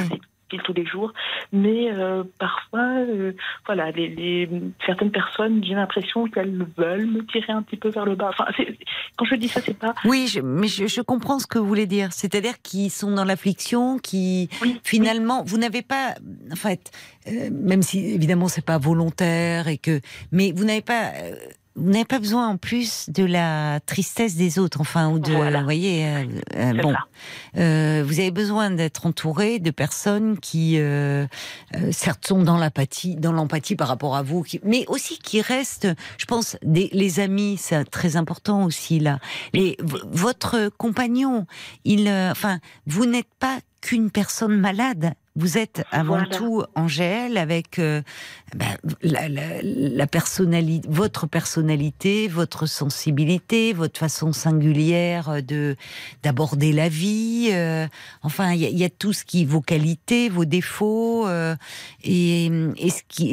[0.65, 1.13] Tous les jours.
[1.53, 3.33] Mais euh, parfois euh,
[3.67, 4.49] voilà les, les
[4.87, 8.31] certaines personnes j'ai l'impression qu'elles veulent me tirer un petit peu vers le bas.
[8.31, 8.47] Enfin
[9.17, 11.67] quand je dis ça c'est pas Oui, je, mais je, je comprends ce que vous
[11.67, 12.13] voulez dire.
[12.13, 16.15] C'est-à-dire qu'ils sont dans l'affliction, qui oui finalement, vous n'avez pas,
[16.51, 16.91] en fait,
[17.27, 20.01] euh, même si évidemment c'est pas volontaire et que,
[20.33, 21.13] mais vous n'avez pas,
[21.79, 25.65] vous n'avez pas besoin en plus de la tristesse des autres, enfin, ou de, vous
[25.65, 26.25] voyez, euh,
[26.57, 26.95] euh, bon,
[27.57, 30.79] euh, vous avez besoin d'être entouré de personnes qui,
[31.93, 35.89] certes, sont dans l'apathie, dans l'empathie par rapport à vous, mais aussi qui restent,
[36.19, 39.19] je pense, des, les amis, c'est très important aussi là.
[39.53, 41.47] Les, votre compagnon,
[41.85, 45.15] il, enfin, vous n'êtes pas qu'une personne malade.
[45.39, 48.03] Vous êtes avant tout Angèle avec euh,
[48.57, 55.77] ben, la, personnalité, votre personnalité, votre sensibilité, votre façon singulière de
[56.25, 57.51] d'aborder la vie.
[57.53, 57.87] Euh,
[58.23, 61.55] enfin, il y, a tout ce qui vos qualités, vos défauts euh,
[62.03, 62.47] et,
[62.77, 63.29] et, ce qui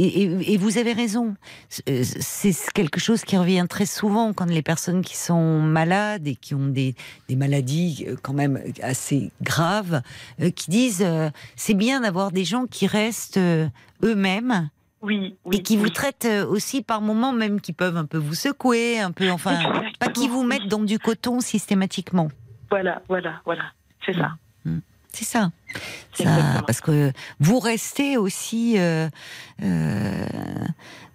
[0.47, 1.33] et, vous avez raison.
[1.69, 6.53] C'est quelque chose qui revient très souvent quand les personnes qui sont malades et qui
[6.53, 6.93] ont des,
[7.29, 10.03] des maladies quand même assez graves,
[10.55, 11.03] qui disent
[11.55, 13.67] c'est bien d'avoir des gens qui restent euh,
[14.03, 14.69] eux-mêmes.
[15.01, 18.33] Oui, et qui vous traitent euh, aussi par moments même qui peuvent un peu vous
[18.33, 19.59] secouer, un peu, enfin,
[19.99, 22.29] pas qui vous mettent dans du coton systématiquement.
[22.71, 23.65] Voilà, voilà, voilà,
[24.03, 24.31] c'est ça.
[24.63, 24.71] Mm.
[24.71, 24.81] Mm.
[25.09, 25.51] C'est ça.
[26.13, 29.07] ça parce que vous restez aussi, euh,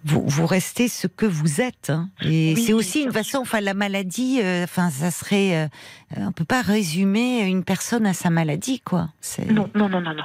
[0.05, 1.89] vous, vous, restez ce que vous êtes.
[1.89, 2.09] Hein.
[2.21, 5.69] Et c'est aussi une façon, enfin, la maladie, enfin, ça serait,
[6.15, 9.09] on peut pas résumer une personne à sa maladie, quoi.
[9.49, 10.23] Non, non, non, non, non.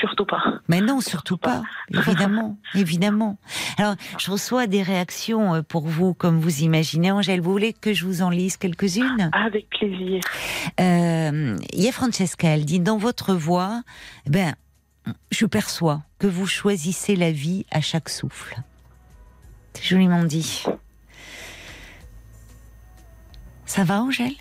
[0.00, 0.60] Surtout pas.
[0.68, 3.38] Mais non, surtout pas, évidemment, évidemment.
[3.78, 7.10] Alors, je reçois des réactions euh, pour vous, comme vous imaginez.
[7.10, 9.30] Angèle, vous voulez que je vous en lise quelques-unes?
[9.32, 10.20] Avec plaisir.
[10.80, 13.82] Euh, il y a Francesca, elle dit, dans votre voix,
[14.26, 14.54] ben,
[15.30, 18.56] je perçois que vous choisissez la vie à chaque souffle.
[19.74, 20.64] C'est joliment dit.
[23.64, 24.34] Ça va, Angèle?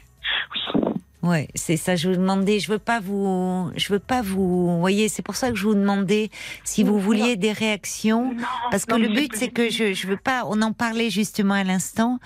[1.25, 1.95] Ouais, c'est ça.
[1.95, 5.49] Je vous demandais, je veux pas vous, je veux pas vous, voyez, c'est pour ça
[5.49, 6.29] que je vous demandais
[6.63, 8.35] si vous vouliez des réactions,
[8.69, 10.43] parce que le but c'est que je, je veux pas.
[10.45, 12.19] On en parlait justement à l'instant.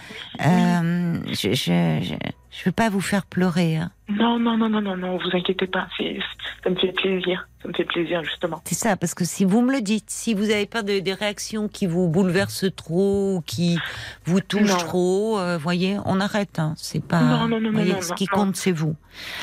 [0.45, 2.15] Euh, je, je, je
[2.65, 3.77] veux pas vous faire pleurer.
[3.77, 3.91] Hein.
[4.09, 5.87] Non, non, non, non, non, non, vous inquiétez pas.
[6.63, 7.47] Ça me fait plaisir.
[7.61, 8.61] Ça me fait plaisir, justement.
[8.65, 11.13] C'est ça, parce que si vous me le dites, si vous avez pas de, des
[11.13, 13.77] réactions qui vous bouleversent trop, ou qui
[14.25, 16.59] vous touchent trop, euh, voyez, on arrête.
[16.59, 16.73] Hein.
[16.77, 17.21] C'est pas.
[17.21, 18.95] Non, non, non, non, Ce qui compte, c'est vous.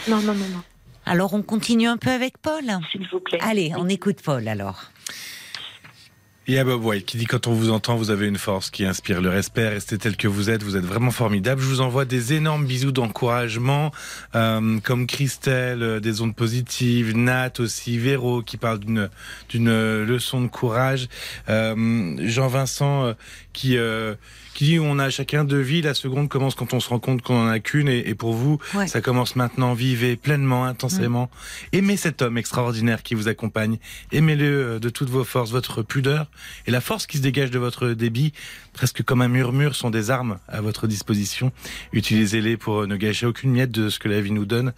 [0.09, 0.62] Non, non, non, non.
[1.05, 2.65] Alors, on continue un peu avec Paul?
[2.91, 3.39] S'il vous plaît.
[3.41, 4.91] Allez, on écoute Paul alors.
[6.48, 9.20] A Bob White qui dit quand on vous entend, vous avez une force qui inspire
[9.20, 9.68] le respect.
[9.68, 11.60] Restez tel que vous êtes, vous êtes vraiment formidable.
[11.60, 13.90] Je vous envoie des énormes bisous d'encouragement,
[14.36, 19.10] euh, comme Christelle, euh, des ondes positives, Nat aussi, Véro qui parle d'une
[19.48, 21.09] d'une leçon de courage,
[21.48, 23.14] euh, Jean-Vincent
[23.52, 23.77] qui
[24.57, 25.83] qui dit on a chacun deux vies.
[25.83, 27.89] La seconde commence quand on se rend compte qu'on en a qu'une.
[27.89, 29.74] Et, pour vous, ça commence maintenant.
[29.74, 31.24] Vivez pleinement, intensément.
[31.73, 31.77] Mm.
[31.77, 33.78] Aimez cet homme extraordinaire qui vous accompagne.
[34.12, 36.31] Aimez-le euh, de toutes vos forces, votre pudeur
[36.66, 38.33] et la force qui se dégage de votre débit,
[38.73, 41.53] presque comme un murmure, sont des armes à votre disposition.
[41.93, 44.73] Utilisez-les pour ne gâcher aucune miette de ce que la vie nous donne.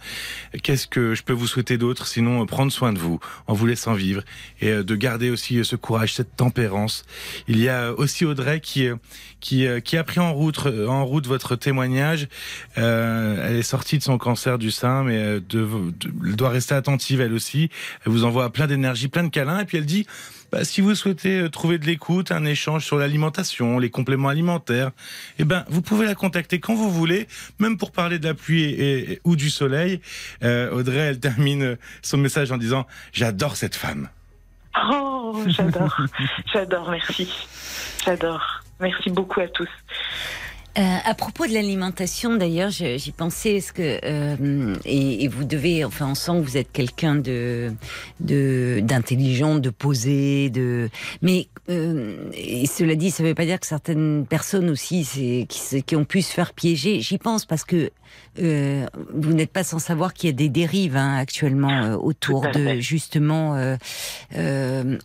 [0.61, 3.65] Qu'est-ce que je peux vous souhaiter d'autre sinon euh, prendre soin de vous en vous
[3.65, 4.23] laissant vivre
[4.59, 7.05] et euh, de garder aussi ce courage, cette tempérance?
[7.47, 8.89] Il y a aussi Audrey qui
[9.39, 12.27] qui euh, qui a pris en route euh, en route votre témoignage.
[12.77, 17.21] Euh, elle est sortie de son cancer du sein, mais euh, elle doit rester attentive
[17.21, 17.69] elle aussi.
[18.05, 20.05] Elle vous envoie plein d'énergie, plein de câlins, et puis elle dit.
[20.51, 24.89] Bah, si vous souhaitez trouver de l'écoute, un échange sur l'alimentation, les compléments alimentaires,
[25.37, 27.27] eh ben, vous pouvez la contacter quand vous voulez,
[27.59, 30.01] même pour parler de la pluie ou du soleil.
[30.43, 34.09] Euh, Audrey, elle termine son message en disant J'adore cette femme.
[34.91, 35.97] Oh, j'adore,
[36.51, 37.29] j'adore, merci,
[38.03, 38.58] j'adore.
[38.79, 39.69] Merci beaucoup à tous.
[40.77, 45.83] Euh, à propos de l'alimentation, d'ailleurs, j'y pensais, est-ce que euh, et, et, vous devez,
[45.83, 47.73] enfin, on sent que vous êtes quelqu'un de
[48.19, 50.89] d'intelligent, de, posé, de.
[51.21, 55.47] Mais euh, et cela dit, ça ne veut pas dire que certaines personnes aussi, c'est
[55.49, 57.01] qui, qui ont pu se faire piéger.
[57.01, 57.91] J'y pense parce que
[58.39, 62.49] euh, vous n'êtes pas sans savoir qu'il y a des dérives hein, actuellement euh, autour
[62.51, 63.75] de justement euh,
[64.35, 64.97] euh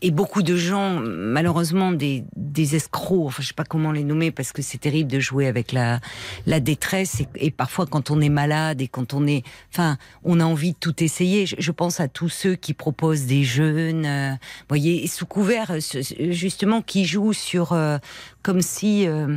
[0.00, 4.30] et beaucoup de gens, malheureusement, des, des escrocs, enfin je sais pas comment les nommer
[4.30, 6.00] parce que c'est terrible de jouer avec la,
[6.46, 9.42] la détresse et, parfois quand on est malade et quand on est,
[9.72, 11.46] enfin, on a envie de tout essayer.
[11.46, 14.32] Je, pense à tous ceux qui proposent des jeunes, euh,
[14.68, 15.72] voyez, sous couvert
[16.30, 17.98] justement qui jouent sur euh,
[18.42, 19.36] comme si euh,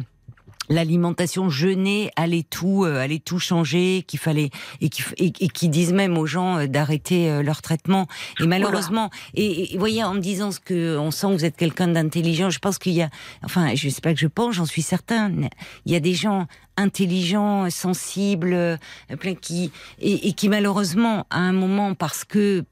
[0.70, 4.50] l'alimentation jeûnée allait tout euh, allait tout changer qu'il fallait
[4.82, 8.08] et qui et, qui disent même aux gens euh, d'arrêter euh, leur traitement.
[8.40, 11.58] Et malheureusement et, vous voyez en me disant ce que on sent que vous êtes
[11.58, 13.10] quelqu'un d'intelligent je pense qu'il y a
[13.44, 15.32] enfin je sais pas que je pense j'en suis certain
[15.86, 18.78] il y a des gens intelligents sensibles
[19.20, 22.66] plein qui et, et qui malheureusement à un moment parce que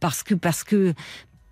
[0.00, 0.94] parce que parce que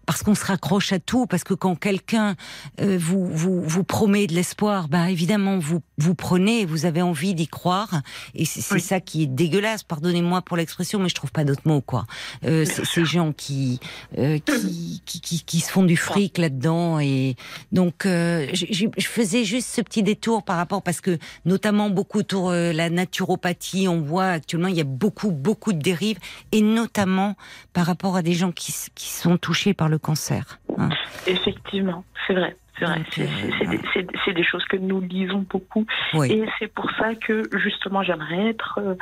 [0.06, 2.36] parce qu'on se raccroche à tout, parce que quand quelqu'un
[2.80, 7.34] euh, vous, vous, vous promet de l'espoir, bah évidemment vous vous prenez, vous avez envie
[7.34, 8.02] d'y croire,
[8.34, 9.82] et c'est ça qui est dégueulasse.
[9.84, 12.06] Pardonnez-moi pour l'expression, mais je trouve pas d'autres mots quoi.
[12.44, 13.80] Euh, ces gens qui,
[14.18, 17.36] euh, qui, qui, qui se font du fric là-dedans, et
[17.72, 22.18] donc euh, je, je faisais juste ce petit détour par rapport parce que notamment beaucoup
[22.18, 26.18] autour euh, la naturopathie, on voit actuellement il y a beaucoup beaucoup de dérives,
[26.52, 27.36] et notamment
[27.72, 30.58] par rapport à des gens qui, qui sont touchés par le cancer.
[30.78, 30.90] Hein.
[31.26, 32.56] Effectivement, c'est vrai.
[32.78, 35.86] C'est vrai, c'est des, choses que nous lisons beaucoup.
[36.24, 38.94] Et c'est pour ça que, justement, j'aimerais être euh,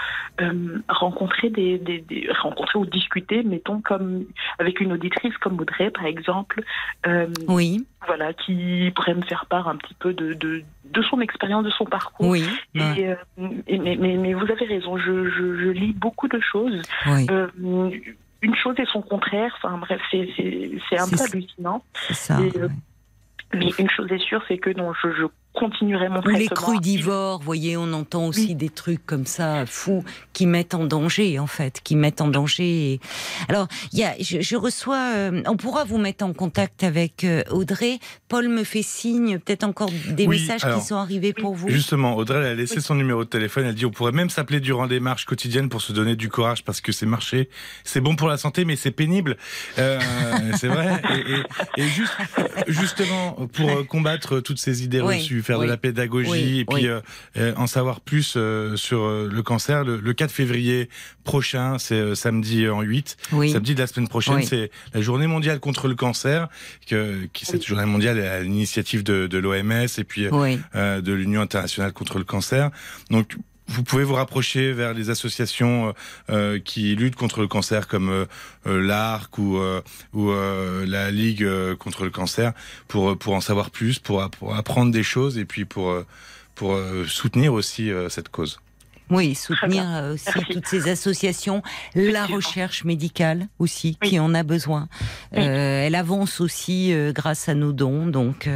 [0.43, 4.27] euh, rencontrer, des, des, rencontrer ou discuter, mettons, comme
[4.59, 6.63] avec une auditrice comme Audrey, par exemple.
[7.07, 7.87] Euh, oui.
[8.07, 11.71] Voilà, qui pourrait me faire part un petit peu de, de, de son expérience, de
[11.71, 12.29] son parcours.
[12.29, 12.45] Oui.
[12.75, 16.83] Et, mais, mais, mais, vous avez raison, je, je, je lis beaucoup de choses.
[17.07, 17.27] Oui
[18.43, 19.53] une chose et son contraire.
[19.57, 21.85] Enfin bref, c'est un peu hallucinant.
[22.31, 22.69] Euh,
[23.55, 25.25] mais une chose est sûre, c'est que non, je, je
[25.55, 26.39] continuerai mon traitement.
[26.39, 30.03] Les crudivores, vous voyez, on entend aussi des trucs comme ça, fous,
[30.33, 33.01] qui mettent en danger, en fait, qui mettent en danger.
[33.49, 37.43] Alors, il y a, je, reçois, euh, on pourra vous mettre en contact avec euh,
[37.51, 37.99] Audrey.
[38.29, 41.69] Paul me fait signe, peut-être encore des messages qui sont arrivés pour vous.
[41.69, 43.67] Justement, Audrey, elle a laissé son numéro de téléphone.
[43.67, 46.65] Elle dit, on pourrait même s'appeler durant des marches quotidiennes pour se donner du courage
[46.65, 47.51] parce que c'est marcher,
[47.85, 49.37] c'est bon pour la santé, mais c'est pénible.
[49.79, 50.01] Euh,
[50.57, 51.03] c'est vrai.
[51.77, 52.15] Et, et, juste,
[52.69, 57.01] justement, pour combattre toutes ces idées reçues faire de la pédagogie et puis euh,
[57.37, 59.85] euh, en savoir plus euh, sur le cancer.
[59.85, 60.89] Le, 4 février
[61.25, 63.17] prochain, c'est samedi en 8.
[63.31, 66.49] Samedi de la semaine prochaine, c'est la journée mondiale contre le cancer,
[66.87, 71.41] que, qui cette journée mondiale est à l'initiative de, de l'OMS et puis de l'Union
[71.41, 72.71] internationale contre le cancer.
[73.11, 73.37] Donc
[73.69, 75.95] vous pouvez vous rapprocher vers les associations
[76.31, 78.27] euh, qui luttent contre le cancer comme euh,
[78.65, 79.59] l'ARC ou,
[80.13, 82.53] ou la Ligue contre le cancer
[82.89, 85.95] pour, pour en savoir plus, pour, pour apprendre des choses et puis pour,
[86.55, 88.61] pour soutenir aussi cette cause.
[89.11, 91.63] Oui, soutenir aussi toutes ces associations,
[91.95, 94.89] la recherche médicale aussi, qui en a besoin.
[95.33, 98.49] elle avance aussi grâce à nos dons, donc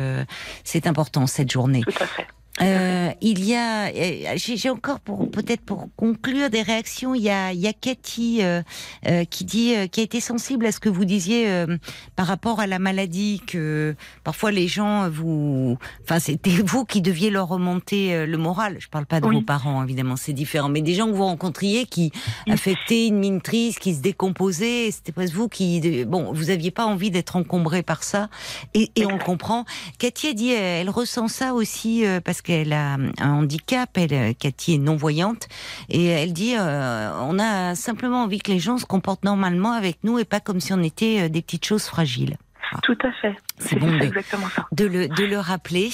[0.64, 1.82] c'est important cette journée.
[1.82, 2.26] Tout à fait.
[2.62, 7.14] Euh, il y a, euh, j'ai encore pour peut-être pour conclure des réactions.
[7.14, 8.62] Il y a, il y a Cathy euh,
[9.06, 11.46] euh qui dit, euh, qui a été sensible à ce que vous disiez
[12.14, 17.30] par rapport à la maladie, que parfois les gens vous, enfin c'était vous qui deviez
[17.30, 18.76] leur remonter le moral.
[18.78, 21.86] Je parle pas de vos parents évidemment, c'est différent, mais des gens que vous rencontriez
[21.86, 22.10] qui
[22.48, 24.90] affectaient une mine triste, qui se décomposaient.
[24.90, 28.28] C'était presque vous qui, bon, vous aviez pas envie d'être encombré par ça,
[28.74, 29.64] et, et on le comprend.
[29.98, 34.32] Cathy a dit, elle ressent ça aussi parce que qu'elle a un handicap, elle, euh,
[34.38, 35.48] Cathy est non-voyante,
[35.88, 39.98] et elle dit euh, on a simplement envie que les gens se comportent normalement avec
[40.04, 42.36] nous et pas comme si on était euh, des petites choses fragiles.
[42.82, 43.34] Tout à fait.
[43.58, 44.66] C'est bon de, exactement ça.
[44.72, 45.90] De, le, de le rappeler.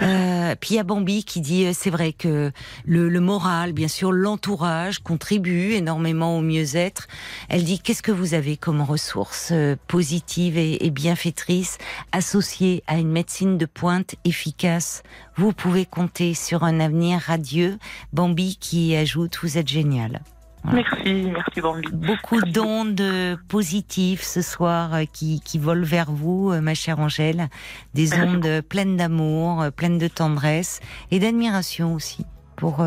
[0.00, 2.52] Euh, puis il y a Bambi qui dit c'est vrai que
[2.86, 7.06] le, le moral, bien sûr, l'entourage contribue énormément au mieux-être.
[7.48, 9.52] Elle dit qu'est-ce que vous avez comme ressources
[9.88, 11.78] positives et, et bienfaitrices
[12.12, 15.02] associées à une médecine de pointe efficace?
[15.36, 17.78] Vous pouvez compter sur un avenir radieux.
[18.12, 20.22] Bambi qui ajoute, vous êtes génial.
[20.64, 21.88] Merci, merci Bambi.
[21.92, 23.02] Beaucoup d'ondes
[23.48, 27.48] positives ce soir euh, qui, qui volent vers vous, euh, ma chère Angèle.
[27.94, 30.80] Des ondes pleines d'amour, euh, pleines de tendresse
[31.10, 32.24] et d'admiration aussi
[32.56, 32.86] pour,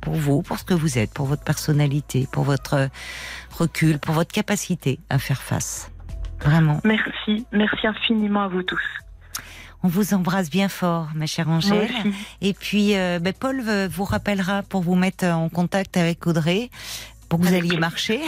[0.00, 2.88] pour vous, pour ce que vous êtes, pour votre personnalité, pour votre
[3.58, 5.90] recul, pour votre capacité à faire face.
[6.40, 6.80] Vraiment.
[6.84, 8.80] Merci, merci infiniment à vous tous.
[9.82, 11.90] On vous embrasse bien fort, ma chère Angèle.
[12.40, 16.70] Et puis, euh, ben, Paul vous rappellera pour vous mettre en contact avec Audrey
[17.30, 18.20] pour que vous alliez marcher.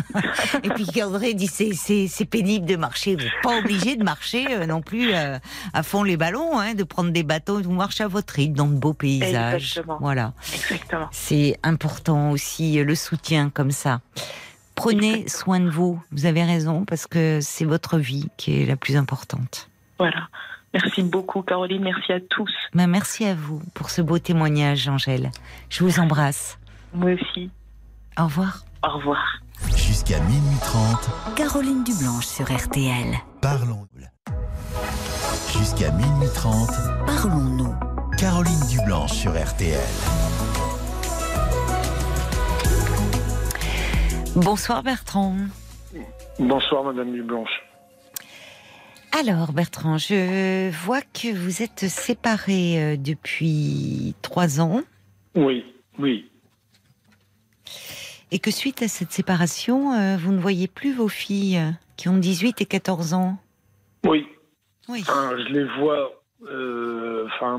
[0.62, 3.16] et puis Audrey dit c'est c'est pénible de marcher.
[3.16, 5.38] Vous n'êtes pas obligé de marcher euh, non plus euh,
[5.72, 7.62] à fond les ballons, hein, de prendre des bateaux.
[7.62, 9.62] Vous marchez à votre rythme dans de beaux paysages.
[9.62, 9.98] Exactement.
[10.00, 10.34] Voilà.
[10.54, 11.08] Exactement.
[11.10, 14.02] C'est important aussi le soutien comme ça.
[14.74, 16.00] Prenez soin de vous.
[16.12, 19.70] Vous avez raison parce que c'est votre vie qui est la plus importante.
[19.98, 20.28] Voilà.
[20.74, 21.82] Merci beaucoup, Caroline.
[21.82, 22.50] Merci à tous.
[22.74, 25.30] Ben, merci à vous pour ce beau témoignage, Angèle.
[25.68, 26.58] Je vous embrasse.
[26.94, 27.50] Moi aussi.
[28.18, 28.64] Au revoir.
[28.84, 29.42] Au revoir.
[29.76, 31.34] Jusqu'à minuit 30.
[31.36, 33.14] Caroline Dublanche sur RTL.
[33.40, 34.06] Parlons-nous.
[35.58, 36.70] Jusqu'à minuit 30.
[37.06, 37.74] Parlons-nous.
[38.18, 39.78] Caroline Dublanche sur RTL.
[44.36, 45.36] Bonsoir Bertrand.
[46.38, 47.62] Bonsoir Madame Dublanche.
[49.14, 54.80] Alors Bertrand, je vois que vous êtes séparé euh, depuis trois ans.
[55.34, 55.66] Oui,
[55.98, 56.30] oui.
[58.30, 61.60] Et que suite à cette séparation, euh, vous ne voyez plus vos filles
[61.98, 63.36] qui ont 18 et 14 ans?
[64.06, 64.26] Oui.
[64.88, 65.04] Oui.
[65.06, 66.10] je les vois.
[66.50, 67.58] Euh, enfin,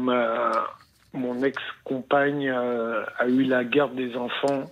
[1.14, 4.66] mon ex-compagne a, eu la garde des enfants.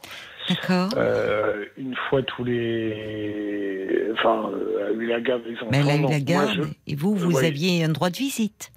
[0.54, 0.90] D'accord.
[0.98, 4.12] Euh, une fois tous les.
[4.14, 4.52] Enfin,
[4.88, 5.68] a eu la garde des enfants.
[5.72, 6.70] Mais elle a eu la garde.
[6.88, 8.72] Et vous, vous aviez un droit de visite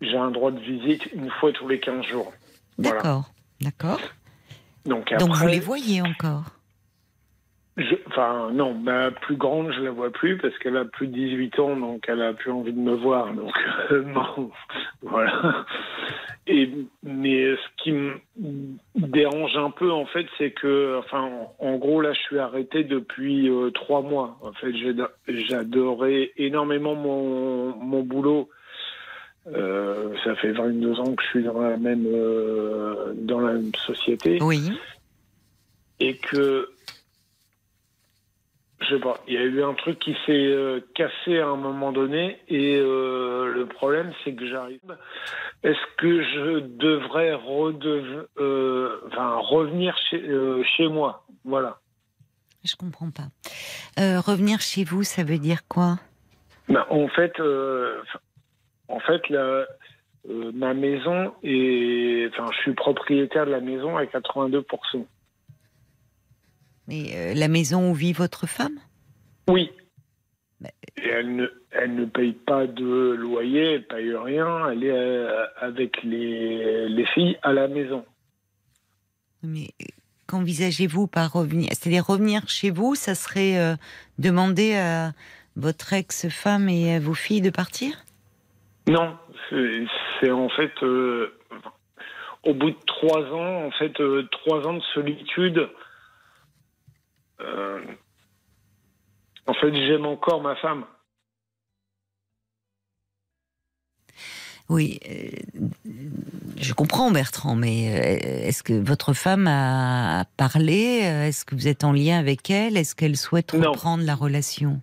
[0.00, 2.32] J'ai un droit de visite une fois tous les 15 jours.
[2.78, 3.30] D'accord.
[3.60, 4.00] D'accord.
[4.86, 6.44] Donc, Donc vous les voyez encore
[8.08, 11.58] enfin, non, ma plus grande, je la vois plus parce qu'elle a plus de 18
[11.60, 13.32] ans, donc elle a plus envie de me voir.
[13.34, 13.52] Donc,
[13.90, 14.50] euh, non,
[15.02, 15.64] voilà.
[16.46, 16.70] Et,
[17.02, 18.18] mais ce qui me
[18.96, 23.48] dérange un peu, en fait, c'est que, enfin, en, gros, là, je suis arrêté depuis
[23.48, 24.38] euh, trois mois.
[24.42, 24.72] En fait,
[25.28, 28.48] j'adorais énormément mon, mon boulot.
[29.46, 32.06] Euh, ça fait 22 ans que je suis dans la même,
[33.14, 34.38] dans la même société.
[34.42, 34.72] Oui.
[36.00, 36.68] Et que
[38.88, 41.56] je sais pas, il y a eu un truc qui s'est euh, cassé à un
[41.56, 44.80] moment donné et euh, le problème c'est que j'arrive.
[45.62, 50.22] Est-ce que je devrais euh, revenir chez,
[50.76, 51.26] chez moi?
[51.44, 51.78] Voilà.
[52.64, 53.28] Je comprends pas.
[54.20, 55.98] revenir chez vous, ça veut dire quoi?
[56.68, 57.40] Ben, En fait,
[58.88, 59.66] en fait la,
[60.28, 62.28] ma maison est.
[62.32, 65.06] Enfin, je suis propriétaire de la maison à 82%.
[66.88, 68.78] Mais euh, la maison où vit votre femme?
[69.46, 69.70] Oui.
[70.96, 76.02] elle, ne, elle ne paye pas de loyer, elle paye rien, elle est euh, avec
[76.02, 78.04] les, les filles à la maison.
[79.42, 79.68] Mais
[80.26, 81.68] qu'envisagez-vous par revenir?
[81.72, 83.76] C'est-à-dire revenir chez vous, ça serait euh,
[84.18, 85.12] demander à
[85.56, 87.92] votre ex-femme et à vos filles de partir?
[88.88, 89.14] Non,
[89.50, 93.92] c'est en fait au bout de trois ans, en fait
[94.30, 95.68] trois ans de solitude
[97.40, 97.80] euh,
[99.46, 100.84] en fait, j'aime encore ma femme.
[104.68, 105.30] Oui, euh,
[106.58, 111.84] je comprends Bertrand, mais euh, est-ce que votre femme a parlé Est-ce que vous êtes
[111.84, 114.82] en lien avec elle Est-ce qu'elle souhaite reprendre la relation?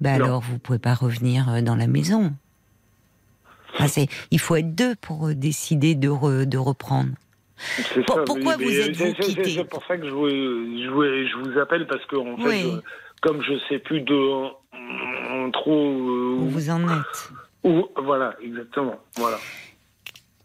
[0.00, 2.32] Ben alors, vous pouvez pas revenir dans la maison.
[4.32, 7.12] il faut être deux pour décider de, de reprendre
[8.06, 12.16] pourquoi vous êtes-vous quitté C'est pour ça que je vous, je vous, appelle parce que
[12.16, 12.80] en fait, euh,
[13.20, 14.48] comme je sais plus de
[15.52, 17.30] trop euh, où vous en êtes.
[17.64, 18.98] Où, voilà, exactement.
[19.16, 19.38] Voilà.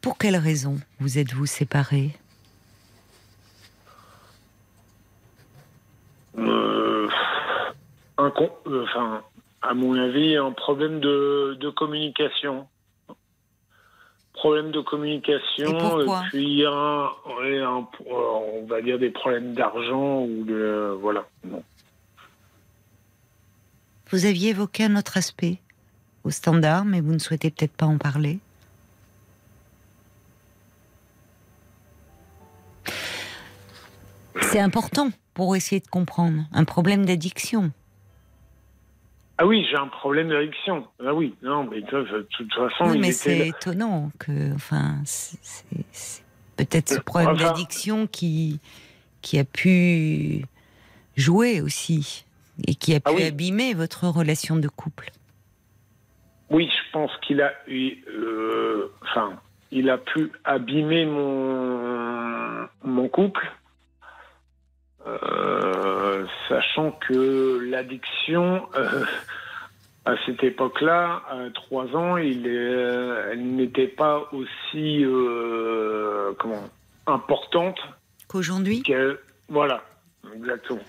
[0.01, 2.11] Pour quelle raison vous êtes-vous séparés?
[6.37, 7.07] Euh,
[8.17, 8.31] un,
[8.83, 9.23] enfin,
[9.61, 12.67] à mon avis, un problème de, de communication
[14.37, 21.27] problèmes de communication, et, puis un, on va dire des problèmes d'argent ou de voilà.
[24.09, 25.57] Vous aviez évoqué un autre aspect
[26.23, 28.39] au standard, mais vous ne souhaitez peut-être pas en parler.
[34.43, 37.71] C'est important pour essayer de comprendre un problème d'addiction.
[39.39, 40.87] Ah oui, j'ai un problème d'addiction.
[41.05, 42.89] Ah oui, non, mais de toute façon.
[42.89, 46.23] Oui, mais c'est étonnant que, enfin, c'est
[46.55, 48.59] peut-être ce problème d'addiction qui
[49.21, 50.45] qui a pu
[51.15, 52.25] jouer aussi
[52.65, 55.11] et qui a ah pu abîmer votre relation de couple.
[56.49, 59.33] Oui, je pense qu'il a, euh, enfin,
[59.71, 63.51] il a pu abîmer mon mon couple
[65.05, 65.66] euh,
[66.47, 69.05] sachant que l'addiction, euh,
[70.05, 75.05] à cette époque-là, à trois ans, il elle n'était pas aussi
[76.39, 76.69] comment
[77.05, 77.79] importante
[78.27, 78.83] qu'aujourd'hui.
[79.49, 79.83] Voilà,
[80.35, 80.81] exactement.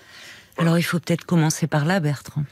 [0.57, 2.43] Alors il faut peut-être commencer par là, Bertrand.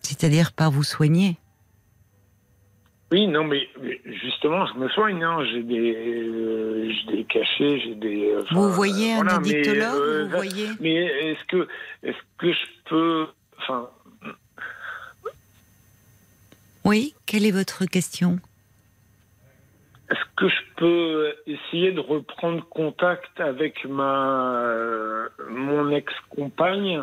[0.00, 1.36] C'est-à-dire par vous soigner.
[3.12, 3.68] Oui, non, mais,
[4.04, 5.22] justement, je me soigne.
[5.22, 5.44] Hein.
[5.52, 8.34] J'ai des, euh, des cachets, j'ai des.
[8.50, 10.68] vous voyez un addictologue euh, vous voyez?
[10.80, 11.68] Mais est-ce que,
[12.02, 13.26] est-ce que je peux,
[13.58, 13.88] enfin.
[16.84, 17.14] Oui.
[17.26, 18.38] Quelle est votre question?
[20.10, 27.02] Est-ce que je peux essayer de reprendre contact avec ma mon ex-compagne?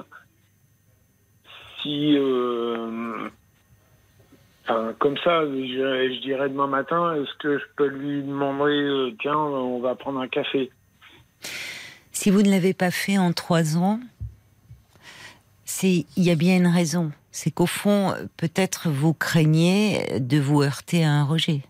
[1.81, 2.17] Si
[4.67, 9.79] comme ça, je, dirais demain matin, est-ce que je peux lui demander, euh, tiens, on
[9.79, 10.71] va prendre un café?
[12.11, 13.99] Si vous ne l'avez pas fait en trois ans,
[15.65, 17.11] c'est il y a bien une raison.
[17.31, 21.61] C'est qu'au fond, peut-être vous craignez de vous heurter à un rejet.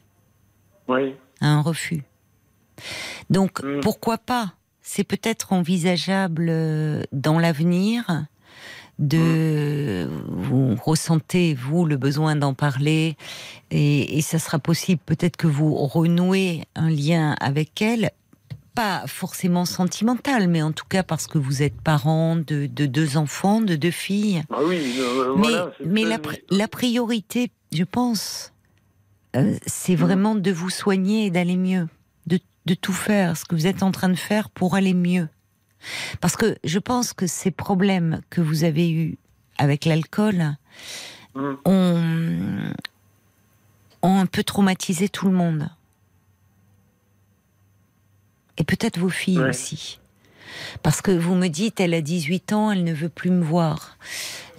[0.88, 1.16] Oui.
[1.42, 2.04] À un refus.
[3.30, 3.80] Donc, hmm.
[3.80, 4.54] pourquoi pas?
[4.82, 8.26] C'est peut-être envisageable euh, dans l'avenir
[9.00, 13.18] de vous ressentez, vous, le besoin d'en parler,
[13.72, 18.12] et, et ça sera possible peut-être que vous renouez un lien avec elle,
[18.74, 23.62] pas forcément sentimental, mais en tout cas parce que vous êtes parent de, deux enfants,
[23.62, 24.44] de deux filles.
[24.50, 28.52] Ah oui, euh, mais, mais la, priorité, je pense,
[29.36, 31.88] euh, c'est vraiment de vous soigner et d'aller mieux,
[32.28, 35.28] de, de tout faire, ce que vous êtes en train de faire pour aller mieux.
[36.22, 39.18] Parce que je pense que ces problèmes que vous avez eus
[39.58, 40.56] avec l'alcool
[41.36, 41.54] mm.
[41.66, 42.74] ont,
[44.02, 45.70] ont un peu traumatisé tout le monde.
[48.58, 50.00] Et peut-être vos filles aussi.
[50.84, 53.98] Parce que vous me dites, elle a 18 ans, elle ne veut plus me voir.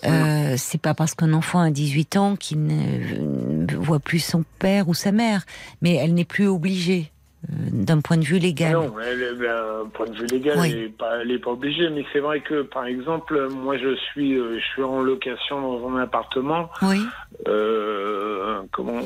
[0.04, 4.88] Euh, c'est pas parce qu'un enfant a 18 ans qu'il ne voit plus son père
[4.88, 5.46] ou sa mère,
[5.80, 7.10] mais elle n'est plus obligée.
[7.50, 8.72] Euh, d'un point de vue légal.
[8.72, 11.90] Non, d'un point de vue légal, elle n'est pas, obligée.
[11.90, 15.88] Mais c'est vrai que, par exemple, moi, je suis, euh, je suis en location dans
[15.90, 16.70] un appartement.
[16.82, 17.00] Oui.
[17.48, 19.00] Euh, comment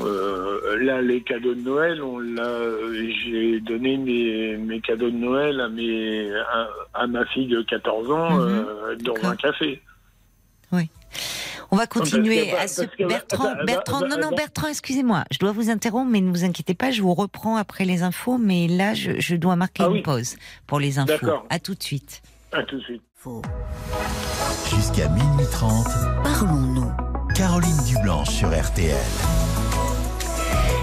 [0.81, 6.31] Là, les cadeaux de Noël, on j'ai donné mes, mes, cadeaux de Noël à mes,
[6.95, 9.03] à, ma fille de 14 ans mhm.
[9.03, 9.83] dans un café.
[10.73, 10.89] Oui.
[11.71, 13.55] On va continuer à ce Bertrand.
[13.67, 17.03] Bertrand, non, non, Bertrand, excusez-moi, je dois vous interrompre, mais ne vous inquiétez pas, je
[17.03, 20.37] vous reprends après les infos, mais là, je, dois marquer ah une pause
[20.67, 21.27] pour les infos.
[21.51, 22.23] À tout de suite.
[22.53, 23.03] À tout de suite.
[24.75, 25.87] Jusqu'à minuit 30,
[26.23, 26.91] parlons-nous.
[27.35, 28.97] Caroline Dublanche sur RTL.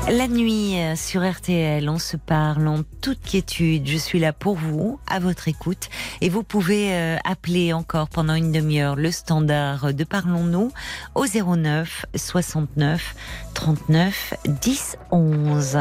[0.07, 3.87] La nuit euh, sur RTL, on se parle en toute quiétude.
[3.87, 5.89] Je suis là pour vous, à votre écoute.
[6.21, 10.71] Et vous pouvez euh, appeler encore pendant une demi-heure le standard de Parlons-nous
[11.15, 13.15] au 09 69
[13.55, 15.79] 39 10 11.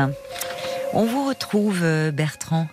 [0.94, 2.66] On vous retrouve, euh, Bertrand.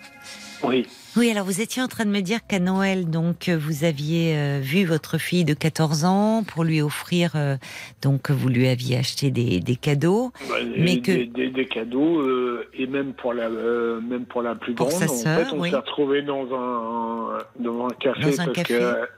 [0.64, 0.88] Oui.
[1.17, 4.59] Oui, alors vous étiez en train de me dire qu'à Noël, donc vous aviez euh,
[4.61, 7.57] vu votre fille de 14 ans pour lui offrir, euh,
[8.01, 12.88] donc vous lui aviez acheté des, des cadeaux, bah, mais que des, cadeaux euh, et
[12.88, 15.07] même pour la même pour la plus grande, en fait,
[15.53, 19.09] on s'est retrouvé dans un dans un café parce qu'elle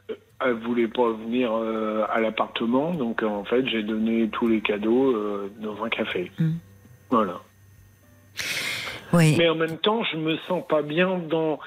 [0.44, 5.14] elle voulait pas venir à l'appartement, donc en fait j'ai donné tous les cadeaux
[5.62, 6.32] dans un café.
[6.40, 6.54] Hmm.
[7.12, 7.40] Voilà.
[9.14, 9.36] Oui.
[9.38, 11.60] Mais en même temps, je me sens pas bien dans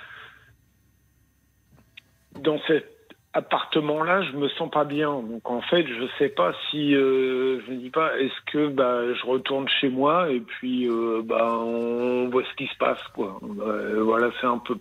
[2.42, 2.96] dans cet
[3.36, 5.12] appartement-là, je me sens pas bien.
[5.12, 9.02] Donc en fait, je sais pas si euh, je me dis pas est-ce que bah
[9.14, 13.38] je retourne chez moi et puis euh, bah on voit ce qui se passe quoi.
[13.60, 14.78] Euh, voilà, c'est un peu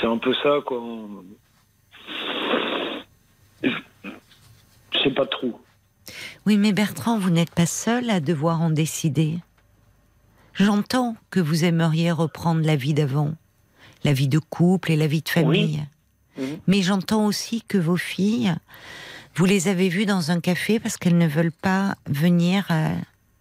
[0.00, 0.80] c'est un peu ça quoi.
[3.62, 3.70] Je,
[5.02, 5.60] sais pas trop.
[6.46, 9.34] Oui, mais Bertrand, vous n'êtes pas seul à devoir en décider.
[10.54, 13.34] J'entends que vous aimeriez reprendre la vie d'avant,
[14.04, 15.84] la vie de couple et la vie de famille.
[16.38, 16.58] Mhm.
[16.66, 18.54] Mais j'entends aussi que vos filles,
[19.34, 22.94] vous les avez vues dans un café parce qu'elles ne veulent pas venir euh,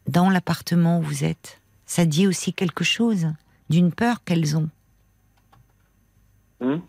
[0.08, 1.60] dans l'appartement où vous êtes.
[1.86, 3.28] Ça dit aussi quelque chose
[3.70, 4.70] d'une peur qu'elles ont.
[6.62, 6.82] Mhm.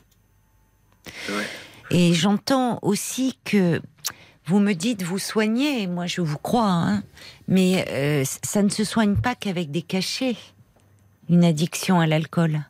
[1.90, 3.80] Et j'entends aussi que
[4.46, 7.02] vous me dites vous soignez, moi je vous crois, hein,
[7.48, 10.36] mais euh, ça ne se soigne pas qu'avec des cachets,
[11.28, 12.64] une addiction à l'alcool.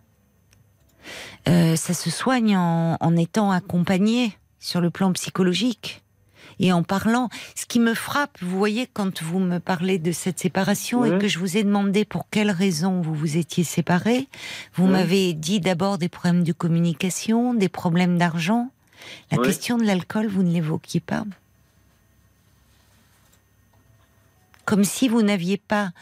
[1.49, 6.03] Euh, ça se soigne en, étant accompagné sur le plan psychologique
[6.61, 7.29] et en parlant.
[7.55, 11.29] Ce qui me frappe, vous voyez, quand vous me parlez de cette séparation et que
[11.29, 14.29] je vous ai demandé pour quelles raisons vous vous étiez séparés,
[14.75, 18.71] vous m'avez dit d'abord des problèmes de communication, des problèmes d'argent.
[19.31, 21.25] La question de l'alcool, vous ne l'évoquiez pas.
[24.65, 25.93] Comme si vous n'aviez pas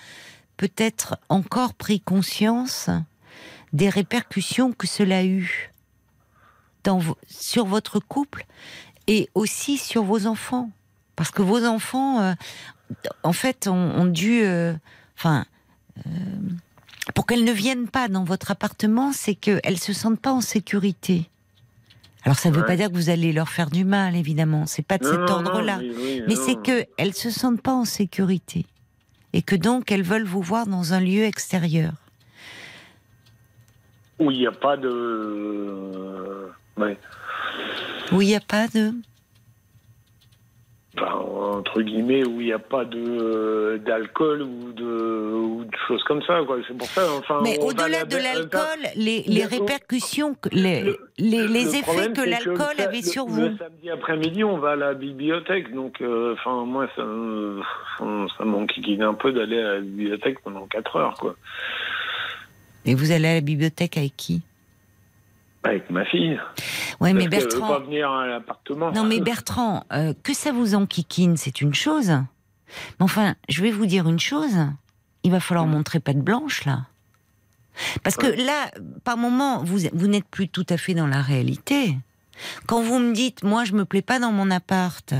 [0.56, 2.88] peut-être encore pris conscience
[3.76, 5.72] des répercussions que cela a eu
[6.82, 8.46] dans, sur votre couple
[9.06, 10.70] et aussi sur vos enfants.
[11.14, 12.34] Parce que vos enfants, euh,
[13.22, 14.42] en fait, ont, dû...
[14.42, 14.74] Euh,
[15.16, 15.44] enfin...
[16.06, 16.10] Euh,
[17.14, 21.30] pour qu'elles ne viennent pas dans votre appartement, c'est qu'elles se sentent pas en sécurité.
[22.24, 24.66] Alors ça ne veut pas dire que vous allez leur faire du mal, évidemment.
[24.66, 25.78] C'est pas de cet ordre-là.
[26.26, 28.66] Mais c'est qu'elles se sentent pas en sécurité
[29.32, 31.92] et que donc elles veulent vous voir dans un lieu extérieur.
[34.18, 36.48] Où il n'y a pas de.
[36.76, 36.96] Ouais.
[38.12, 38.92] Où il n'y a pas de.
[40.98, 46.22] entre guillemets, où il n'y a pas de d'alcool ou de, ou de choses comme
[46.22, 46.40] ça.
[46.66, 47.02] C'est pour ça.
[47.18, 50.82] Enfin, Mais au-delà de l'alcool, les, les répercussions, les,
[51.18, 53.42] les, les effets que l'alcool avait sur vous.
[53.42, 55.72] Le samedi après-midi, on va à la bibliothèque.
[55.74, 57.02] Donc, euh, enfin, moi, ça,
[58.38, 61.36] ça m'enquiquine un peu d'aller à la bibliothèque pendant 4 heures, quoi.
[62.86, 64.42] Et vous allez à la bibliothèque avec qui?
[65.64, 66.40] Avec ma fille.
[67.00, 67.66] Ouais, mais Bertrand.
[67.66, 68.92] Pas venir à l'appartement.
[68.92, 72.08] Non, mais Bertrand, euh, que ça vous enquiquine, c'est une chose.
[72.08, 74.56] Mais enfin, je vais vous dire une chose.
[75.24, 76.86] Il va falloir montrer pas de blanche là.
[78.02, 78.70] Parce que là,
[79.04, 81.96] par moment, vous, vous n'êtes plus tout à fait dans la réalité.
[82.66, 85.14] Quand vous me dites, moi, je me plais pas dans mon appart,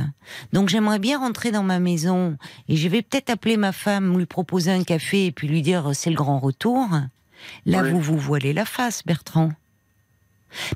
[0.52, 2.36] donc j'aimerais bien rentrer dans ma maison,
[2.68, 5.90] et je vais peut-être appeler ma femme, lui proposer un café, et puis lui dire,
[5.94, 6.88] c'est le grand retour.
[7.64, 9.52] Là, vous vous voilez la face, Bertrand.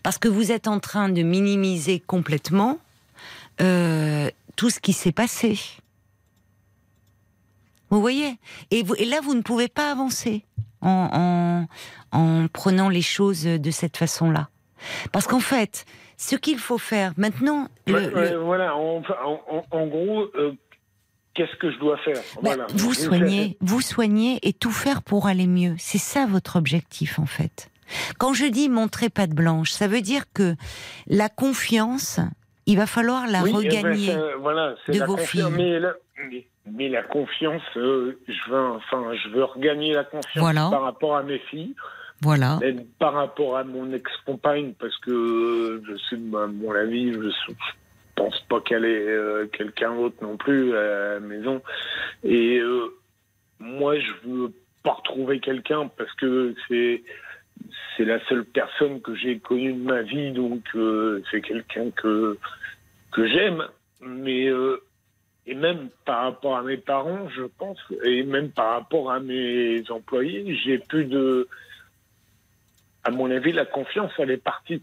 [0.03, 2.79] Parce que vous êtes en train de minimiser complètement
[3.61, 5.59] euh, tout ce qui s'est passé.
[7.91, 8.39] Vous voyez?
[8.71, 10.45] Et, là, vous ne pouvez pas avancer
[10.81, 11.67] en,
[12.53, 14.49] prenant les choses de cette façon-là.
[15.13, 15.85] Parce qu'en fait,
[16.17, 17.69] ce qu'il faut faire maintenant...
[17.87, 20.29] Voilà, en, gros...
[20.35, 20.53] Euh,
[21.41, 25.47] qu'est-ce que je dois faire bah, Vous soignez, vous soignez et tout faire pour aller
[25.47, 25.75] mieux.
[25.79, 27.71] C'est ça votre objectif en fait.
[28.19, 30.55] Quand je dis montrer pas de blanche, ça veut dire que
[31.07, 32.21] la confiance,
[32.67, 35.45] il va falloir la eh ben, regagner de vos filles.
[36.73, 41.23] Mais, la confiance, euh, je veux, enfin, je veux regagner la confiance par rapport à
[41.23, 41.75] mes filles.
[42.21, 42.59] Voilà.
[42.61, 47.31] Même par rapport à mon ex-compagne, parce que je sais, à mon avis, je,
[48.21, 51.63] pense pas qu'elle ait euh, quelqu'un d'autre non plus à la maison.
[52.23, 52.95] Et euh,
[53.59, 54.53] moi, je veux
[54.83, 57.03] pas retrouver quelqu'un parce que c'est
[57.97, 62.39] c'est la seule personne que j'ai connue de ma vie, donc euh, c'est quelqu'un que
[63.11, 63.65] que j'aime,
[64.01, 64.83] mais euh,
[65.47, 69.83] et même par rapport à mes parents, je pense, et même par rapport à mes
[69.91, 71.49] employés, j'ai plus de,
[73.05, 74.83] à mon avis, la confiance, elle est partie.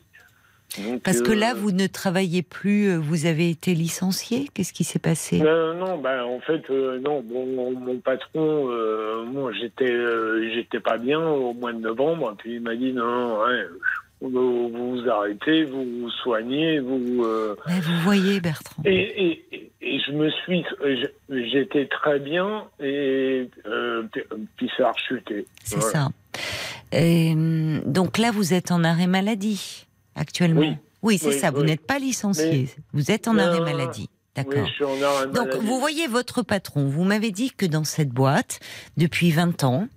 [1.03, 4.83] Parce que là, euh, vous ne travaillez plus, euh, vous avez été licencié Qu'est-ce qui
[4.83, 5.39] s'est passé?
[5.39, 7.23] Non, non, bah, en fait, euh, non.
[7.23, 8.67] mon patron,
[9.25, 9.93] moi, j'étais,
[10.53, 13.39] j'étais pas bien au mois de novembre, puis il m'a dit non,
[14.19, 17.25] vous vous arrêtez, vous vous soignez, vous.
[17.67, 18.83] Mais vous voyez, Bertrand.
[18.85, 19.43] Et,
[19.81, 20.63] et, je me suis,
[21.29, 23.49] j'étais très bien, et
[24.57, 25.45] puis ça a rechuté.
[25.63, 26.09] C'est ça.
[27.85, 29.86] donc là, vous êtes en arrêt maladie
[30.17, 31.51] actuellement Oui, c'est ça.
[31.51, 32.69] Vous n'êtes pas licencié.
[32.93, 34.09] Vous êtes en arrêt maladie.
[34.37, 34.67] D'accord.
[35.33, 36.87] Donc, vous voyez votre patron.
[36.87, 38.59] Vous m'avez dit que dans cette boîte,
[38.95, 39.87] depuis 20 ans,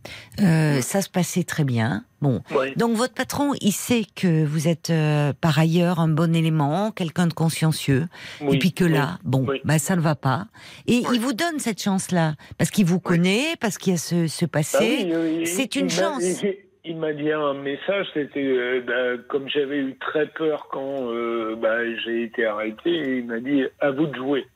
[0.40, 2.06] euh, ça se passait très bien.
[2.22, 2.40] Bon.
[2.76, 7.26] Donc, votre patron, il sait que vous êtes euh, par ailleurs un bon élément, quelqu'un
[7.26, 8.08] de consciencieux.
[8.50, 10.46] Et puis que là, bon, bah, ça ne va pas.
[10.86, 12.34] Et il vous donne cette chance-là.
[12.56, 15.10] Parce qu'il vous connaît, parce qu'il y a ce, ce passé.
[15.10, 19.96] Bah c'est une chance il m'a dit un message, c'était euh, bah, comme j'avais eu
[19.98, 24.46] très peur quand euh, bah, j'ai été arrêté, il m'a dit à vous de jouer.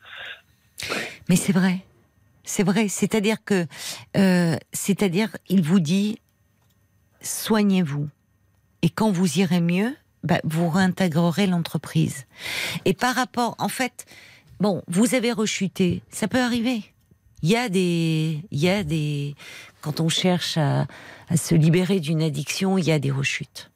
[1.29, 1.79] Mais c'est vrai,
[2.43, 2.89] c'est vrai.
[2.89, 3.67] C'est-à-dire que,
[4.17, 6.19] euh, c'est-à-dire, il vous dit
[7.21, 8.09] soignez-vous,
[8.83, 12.27] et quand vous irez mieux, bah, vous réintégrerez l'entreprise.
[12.85, 14.07] Et par rapport, en fait,
[14.61, 16.83] bon, vous avez rechuté, ça peut arriver.
[17.43, 19.35] Il y a des, il y a des,
[19.85, 20.87] quand on cherche à,
[21.37, 23.71] se libérer d'une addiction, il y a des rechutes.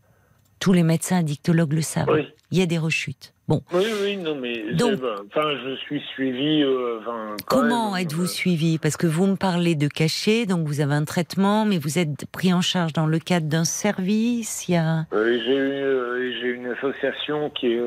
[0.58, 2.24] Tous les médecins addictologues le savent.
[2.50, 3.34] Il y a des rechutes.
[3.46, 3.62] Bon.
[3.72, 6.62] Oui, oui, non, mais enfin, je suis suivi.
[6.62, 6.98] Euh,
[7.46, 8.78] comment êtes-vous euh, suivi?
[8.78, 12.26] Parce que vous me parlez de cachet, donc vous avez un traitement, mais vous êtes
[12.30, 14.68] pris en charge dans le cadre d'un service.
[14.68, 15.06] Il y a.
[15.12, 17.80] j'ai une association qui est,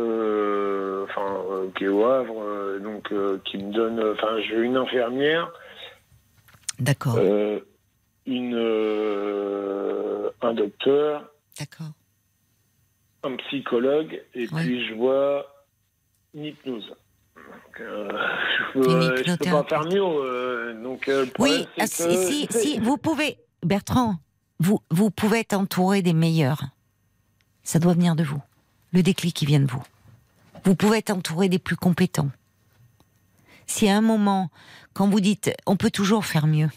[1.03, 1.43] enfin,
[1.77, 2.43] qui est au Havre,
[2.83, 3.11] donc
[3.45, 3.99] qui me donne.
[4.13, 5.51] Enfin, j'ai une infirmière
[6.79, 7.19] D'accord.
[8.31, 11.29] Euh, une, euh, un docteur.
[11.59, 11.91] D'accord.
[13.23, 15.45] Un psychologue, et puis je vois
[16.33, 16.91] une hypnose.
[17.79, 18.09] Euh,
[18.73, 20.81] je ne peux, pas faire mieux.
[20.81, 21.09] donc,
[21.39, 24.15] oui, ah, si, si, vous pouvez, Bertrand,
[24.59, 26.63] vous, vous pouvez être entouré des meilleurs.
[27.63, 28.41] Ça doit venir de vous.
[28.91, 29.83] Le déclic qui vient de vous.
[30.63, 32.31] Vous pouvez être entouré des plus compétents.
[33.67, 34.49] Si à un moment,
[34.93, 36.69] quand vous dites on peut toujours faire mieux,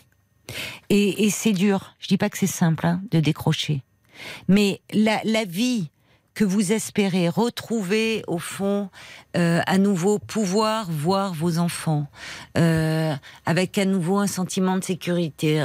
[0.91, 3.83] et, c'est dur, je dis pas que c'est simple hein, de décrocher,
[4.49, 5.91] mais la, vie
[6.35, 8.91] que vous espérez retrouver au fond
[9.37, 12.09] euh, à nouveau pouvoir voir vos enfants
[12.59, 13.15] euh,
[13.47, 15.65] avec à nouveau un sentiment de sécurité,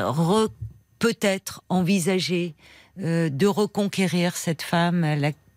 [0.99, 2.55] peut-être envisager
[2.99, 5.05] euh, de reconquérir cette femme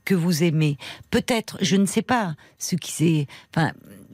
[0.04, 0.76] que vous aimez.
[1.10, 3.26] Peut-être, je ne sais pas ce qui s'est.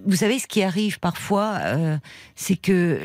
[0.07, 1.97] Vous savez, ce qui arrive parfois, euh,
[2.35, 2.99] c'est que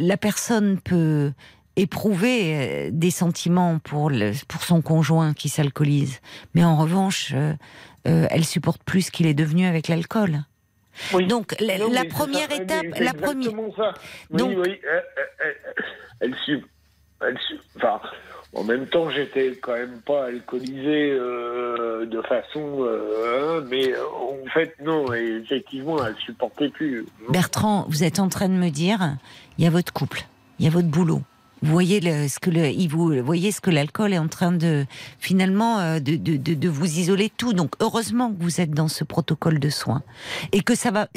[0.00, 1.32] la personne peut
[1.76, 6.20] éprouver euh, des sentiments pour, le, pour son conjoint qui s'alcoolise,
[6.54, 7.54] mais en revanche, euh,
[8.04, 10.44] elle supporte plus ce qu'il est devenu avec l'alcool.
[11.28, 13.52] Donc la, première étape, la première.
[13.52, 15.04] Donc, oui, oui, elle,
[16.20, 16.34] elle,
[17.20, 17.38] elle,
[17.76, 18.00] enfin,
[18.56, 24.48] En même temps, j'étais quand même pas alcoolisé euh, de façon, euh, hein, mais en
[24.48, 27.04] fait non, effectivement, elle supportait plus.
[27.28, 29.16] Bertrand, vous êtes en train de me dire,
[29.58, 30.22] il y a votre couple,
[30.58, 31.20] il y a votre boulot.
[31.62, 34.86] Vous voyez ce que le, vous voyez ce que l'alcool est en train de
[35.18, 37.52] finalement euh, de, de, de, de, vous isoler tout.
[37.52, 40.02] Donc heureusement que vous êtes dans ce protocole de soins
[40.52, 41.08] et que ça va.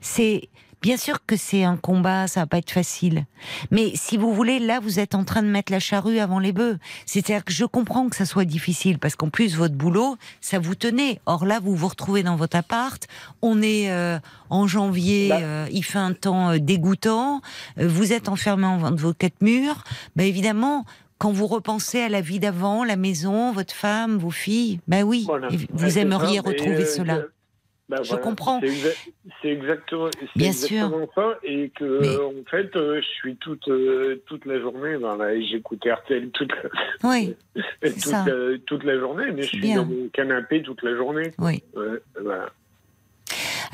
[0.00, 0.48] C'est
[0.82, 3.26] Bien sûr que c'est un combat, ça va pas être facile.
[3.70, 6.50] Mais si vous voulez, là, vous êtes en train de mettre la charrue avant les
[6.50, 6.76] bœufs.
[7.06, 10.74] C'est-à-dire que je comprends que ça soit difficile parce qu'en plus votre boulot, ça vous
[10.74, 11.20] tenait.
[11.24, 13.06] Or là, vous vous retrouvez dans votre appart.
[13.42, 14.18] On est euh,
[14.50, 17.42] en janvier, euh, il fait un temps euh, dégoûtant.
[17.76, 19.84] vous êtes enfermé en de vos quatre murs.
[20.16, 20.84] Ben évidemment,
[21.18, 25.28] quand vous repensez à la vie d'avant, la maison, votre femme, vos filles, ben oui,
[25.72, 27.20] vous aimeriez retrouver cela.
[27.92, 28.58] Bah, je comprends.
[29.42, 31.38] C'est exactement, exactement ça.
[31.42, 36.30] Et que, en fait, euh, je suis toute, euh, toute la journée, ben, j'écoute RTL
[36.30, 36.52] toute,
[37.04, 37.36] oui,
[37.82, 41.32] toute, toute, la journée, mais je suis dans mon canapé toute la journée.
[41.38, 41.62] Oui.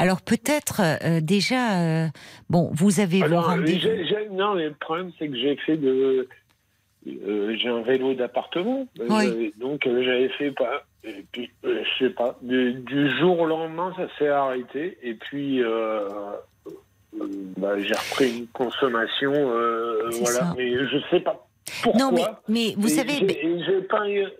[0.00, 2.08] Alors peut-être euh, déjà,
[2.50, 3.56] bon, vous avez Alors,
[4.32, 6.28] Non, le problème c'est que j'ai fait de,
[7.06, 8.88] j'ai un vélo d'appartement,
[9.60, 14.08] donc j'avais fait pas et puis, euh, je sais pas, du, jour au lendemain, ça
[14.18, 14.98] s'est arrêté.
[15.02, 16.08] Et puis, euh,
[16.66, 17.26] euh,
[17.56, 19.32] bah, j'ai repris une consommation.
[19.32, 20.54] voilà.
[20.56, 21.46] Mais je sais pas
[21.82, 22.00] pourquoi.
[22.00, 23.14] Non, mais, mais vous savez.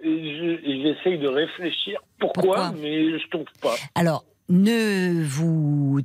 [0.02, 3.74] J'essaye de réfléchir pourquoi, mais je trouve pas.
[3.94, 6.00] Alors, ne vous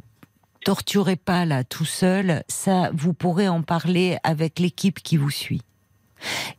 [0.63, 2.43] torturez pas là tout seul.
[2.47, 5.61] Ça, vous pourrez en parler avec l'équipe qui vous suit.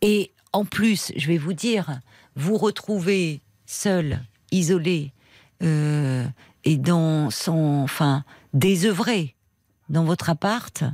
[0.02, 2.00] Et en plus, je vais vous dire,
[2.36, 4.20] vous retrouvez seul,
[4.50, 5.12] isolé,
[5.62, 6.26] euh,
[6.64, 9.34] et dans son, enfin, désœuvré
[9.88, 10.84] dans votre appart,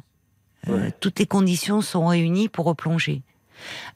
[0.68, 3.22] euh, toutes les conditions sont réunies pour replonger.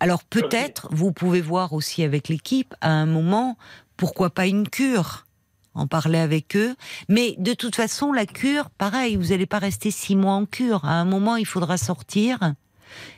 [0.00, 3.56] Alors peut-être, vous pouvez voir aussi avec l'équipe, à un moment,
[3.96, 5.26] pourquoi pas une cure
[5.74, 6.76] en parler avec eux.
[7.08, 10.84] Mais de toute façon, la cure, pareil, vous n'allez pas rester six mois en cure.
[10.84, 12.54] À un moment, il faudra sortir.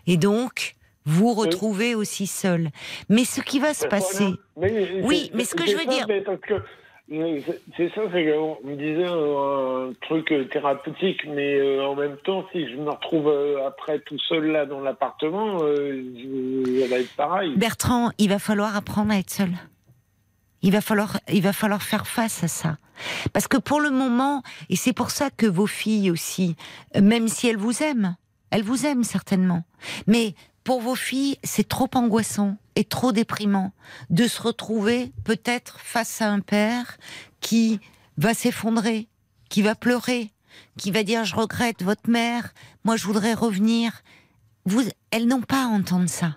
[0.06, 0.74] Et donc,
[1.06, 2.68] vous retrouvez aussi seul.
[3.08, 4.26] Mais ce qui va se passer.
[4.56, 6.06] oui, mais ce que je veux dire.
[7.08, 12.68] C'est ça, c'est qu'on me disait un, truc thérapeutique, mais euh, en même temps, si
[12.68, 16.02] je me retrouve euh, après tout seul là dans l'appartement, euh,
[16.80, 17.54] ça va être pareil.
[17.56, 19.50] Bertrand, il va falloir apprendre à être seul.
[20.62, 22.76] Il va falloir, il va falloir faire face à ça.
[23.32, 26.56] Parce que pour le moment, et c'est pour ça que vos filles aussi,
[27.00, 28.16] même si elles vous aiment,
[28.50, 29.62] elles vous aiment certainement,
[30.08, 30.34] mais
[30.66, 33.70] pour vos filles, c'est trop angoissant et trop déprimant
[34.10, 36.98] de se retrouver peut-être face à un père
[37.40, 37.78] qui
[38.18, 39.06] va s'effondrer,
[39.48, 40.32] qui va pleurer,
[40.76, 42.52] qui va dire je regrette votre mère,
[42.82, 44.02] moi je voudrais revenir.
[44.64, 44.82] Vous,
[45.12, 46.36] elles n'ont pas à entendre ça.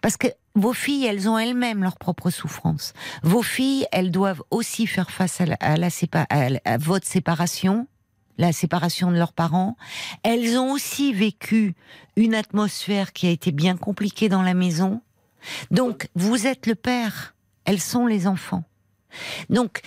[0.00, 2.92] Parce que vos filles, elles ont elles-mêmes leur propre souffrance.
[3.24, 5.90] Vos filles, elles doivent aussi faire face à, la,
[6.64, 7.88] à votre séparation,
[8.38, 9.76] la séparation de leurs parents.
[10.22, 11.74] Elles ont aussi vécu
[12.16, 15.00] une atmosphère qui a été bien compliquée dans la maison.
[15.70, 17.34] Donc, vous êtes le père,
[17.64, 18.64] elles sont les enfants.
[19.50, 19.82] Donc,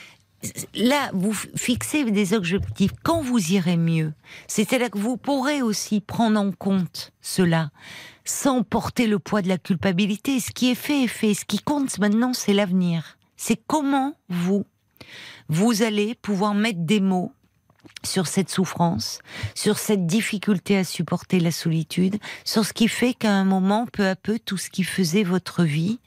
[0.73, 2.91] là, vous fixez des objectifs.
[3.03, 4.13] Quand vous irez mieux,
[4.47, 7.71] c'est-à-dire que vous pourrez aussi prendre en compte cela
[8.25, 10.39] sans porter le poids de la culpabilité.
[10.39, 11.33] Ce qui est fait est fait.
[11.33, 13.17] Ce qui compte maintenant, c'est l'avenir.
[13.35, 14.65] C'est comment vous,
[15.47, 17.31] vous allez pouvoir mettre des mots
[18.03, 19.19] sur cette souffrance,
[19.55, 24.07] sur cette difficulté à supporter la solitude, sur ce qui fait qu'à un moment, peu
[24.07, 25.99] à peu, tout ce qui faisait votre vie,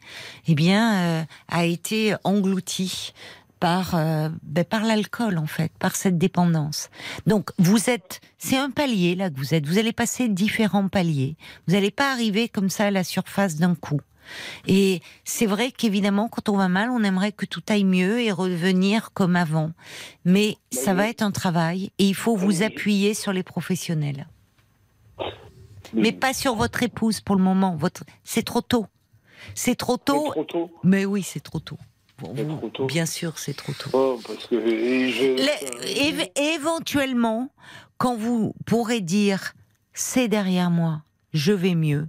[0.46, 3.12] eh bien, euh, a été englouti
[3.60, 6.90] par euh, ben, par l'alcool en fait, par cette dépendance.
[7.26, 9.66] Donc vous êtes, c'est un palier là que vous êtes.
[9.66, 11.36] Vous allez passer différents paliers.
[11.68, 14.00] Vous n'allez pas arriver comme ça à la surface d'un coup.
[14.66, 18.32] Et c'est vrai qu'évidemment, quand on va mal, on aimerait que tout aille mieux et
[18.32, 19.72] revenir comme avant.
[20.24, 24.26] Mais ça va être un travail et il faut vous appuyer sur les professionnels.
[25.94, 27.76] Mais pas sur votre épouse pour le moment.
[27.76, 28.04] Votre...
[28.24, 28.86] C'est trop tôt.
[29.54, 30.30] C'est trop tôt.
[30.30, 30.70] Trop tôt.
[30.84, 31.78] Mais oui, c'est trop tôt.
[32.86, 33.90] Bien sûr, c'est trop tôt.
[33.92, 34.56] Oh, parce que
[36.54, 37.50] éventuellement,
[37.98, 39.54] quand vous pourrez dire
[39.94, 42.06] c'est derrière moi, je vais mieux,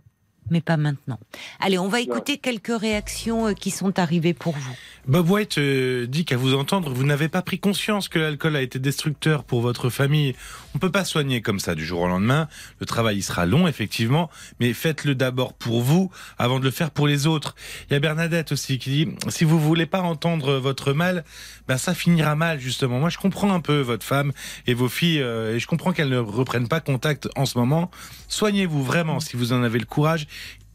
[0.50, 1.20] mais pas maintenant.
[1.60, 4.76] Allez, on va écouter quelques réactions euh, qui sont arrivées pour vous.
[5.08, 8.62] Bob White euh, dit qu'à vous entendre, vous n'avez pas pris conscience que l'alcool a
[8.62, 10.36] été destructeur pour votre famille.
[10.76, 12.48] On peut pas soigner comme ça du jour au lendemain.
[12.80, 14.30] Le travail il sera long effectivement,
[14.60, 17.56] mais faites-le d'abord pour vous avant de le faire pour les autres.
[17.90, 21.24] Il y a Bernadette aussi qui dit si vous voulez pas entendre votre mal,
[21.68, 23.00] ben ça finira mal justement.
[23.00, 24.32] Moi je comprends un peu votre femme
[24.68, 27.92] et vos filles euh, et je comprends qu'elles ne reprennent pas contact en ce moment.
[28.28, 30.28] Soignez-vous vraiment si vous en avez le courage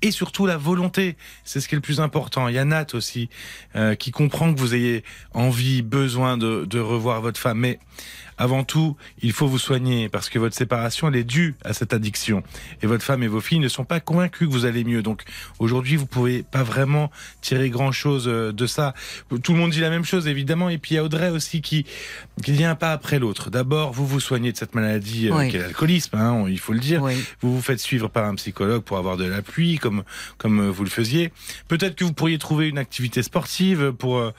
[0.03, 1.17] et surtout la volonté.
[1.45, 2.49] C'est ce qui est le plus important.
[2.49, 3.29] Il y a Nat aussi
[3.77, 5.05] euh, qui comprend que vous ayez
[5.35, 7.79] envie, besoin de, de revoir votre femme, mais
[8.39, 11.93] avant tout, il faut vous soigner parce que votre séparation, elle est due à cette
[11.93, 12.43] addiction.
[12.83, 15.03] Et votre femme et vos filles ne sont pas convaincus que vous allez mieux.
[15.03, 15.25] Donc
[15.59, 17.11] aujourd'hui, vous pouvez pas vraiment
[17.41, 18.95] tirer grand chose euh, de ça.
[19.43, 20.69] Tout le monde dit la même chose, évidemment.
[20.69, 21.85] Et puis il y a Audrey aussi qui,
[22.43, 23.51] qui vient pas après l'autre.
[23.51, 26.81] D'abord, vous vous soignez de cette maladie euh, qui est l'alcoolisme, hein, il faut le
[26.81, 27.03] dire.
[27.41, 30.05] Vous vous faites suivre par un psychologue pour avoir de l'appui, comme,
[30.37, 31.33] comme euh, vous le faisiez.
[31.67, 34.33] Peut-être que vous pourriez trouver une activité sportive pour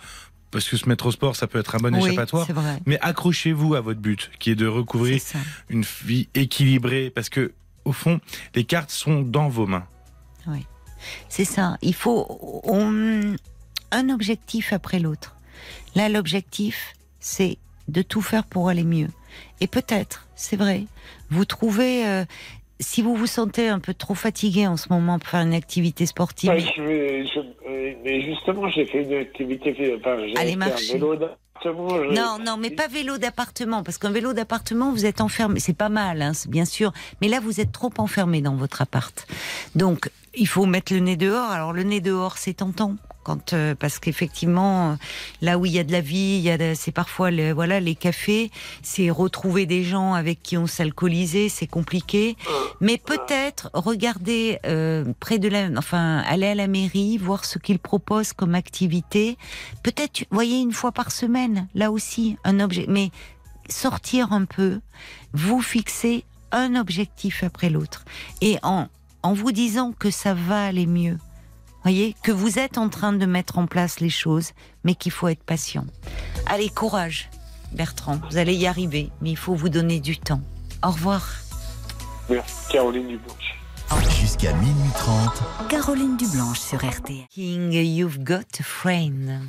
[0.51, 2.47] parce que se mettre au sport, ça peut être un bon échappatoire.
[2.85, 5.21] Mais accrochez-vous à votre but, qui est de recouvrir
[5.69, 7.53] une vie équilibrée, parce que
[7.85, 8.19] au fond,
[8.55, 9.85] les cartes sont dans vos mains.
[10.47, 10.65] Oui,
[11.27, 11.77] c'est ça.
[11.81, 12.61] Il faut
[13.91, 15.35] un objectif après l'autre.
[15.95, 17.57] Là, l'objectif, c'est
[17.88, 19.09] de tout faire pour aller mieux.
[19.61, 20.85] Et peut-être, c'est vrai,
[21.30, 22.26] vous trouvez euh,
[22.80, 26.06] si vous vous sentez un peu trop fatigué en ce moment pour faire une activité
[26.06, 26.49] sportive.
[26.49, 29.95] Euh, mais justement, j'ai fait une activité.
[29.99, 30.93] Enfin, Allez marcher.
[30.93, 31.39] vélo d'appartement.
[32.11, 35.60] Non, non, mais pas vélo d'appartement, parce qu'un vélo d'appartement, vous êtes enfermé.
[35.60, 36.93] C'est pas mal, hein, bien sûr.
[37.22, 39.27] Mais là, vous êtes trop enfermé dans votre appart.
[39.76, 41.49] Donc, il faut mettre le nez dehors.
[41.49, 44.97] Alors, le nez dehors, c'est tentant quand euh, parce qu'effectivement
[45.41, 48.51] là où il y a de la vie, c'est parfois les, voilà les cafés,
[48.81, 52.35] c'est retrouver des gens avec qui on s'alcooliser, c'est compliqué.
[52.81, 57.79] Mais peut-être regarder euh, près de la, enfin aller à la mairie, voir ce qu'ils
[57.79, 59.37] proposent comme activité.
[59.83, 63.11] Peut-être voyez une fois par semaine, là aussi un objet, mais
[63.69, 64.79] sortir un peu,
[65.33, 68.05] vous fixer un objectif après l'autre
[68.41, 68.87] et en
[69.21, 71.17] en vous disant que ça va aller mieux
[71.90, 74.52] voyez, que vous êtes en train de mettre en place les choses,
[74.84, 75.86] mais qu'il faut être patient.
[76.45, 77.32] Allez, courage,
[77.72, 80.41] Bertrand, vous allez y arriver, mais il faut vous donner du temps.
[80.84, 81.28] Au revoir.
[82.30, 83.56] Merci, Caroline Dublanche.
[84.22, 85.44] Jusqu'à minuit 30.
[85.68, 87.26] Caroline Dublanche sur RTL.
[87.32, 89.40] King, you've got a friend.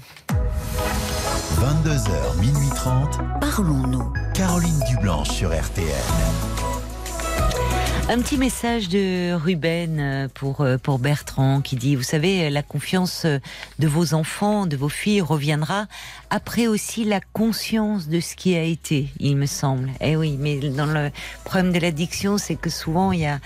[1.59, 3.19] 22h, minuit 30.
[3.41, 4.12] Parlons-nous.
[4.33, 5.85] Caroline Dublanche sur RTL.
[8.09, 12.62] Un petit message de Ruben euh, pour, euh, pour Bertrand qui dit, vous savez, la
[12.62, 15.86] confiance de vos enfants, de vos filles reviendra
[16.31, 19.90] après aussi la conscience de ce qui a été, il me semble.
[20.01, 21.10] Eh oui, mais dans le
[21.44, 23.40] problème de l'addiction, c'est que souvent il y a,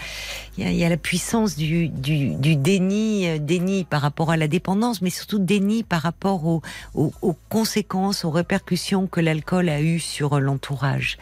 [0.56, 4.46] il y a, la puissance du, du, du, déni, euh, déni par rapport à la
[4.46, 6.62] dépendance, mais surtout déni par rapport aux,
[6.94, 11.18] aux, conséquences, aux répercussions que l'alcool a eues sur l'entourage.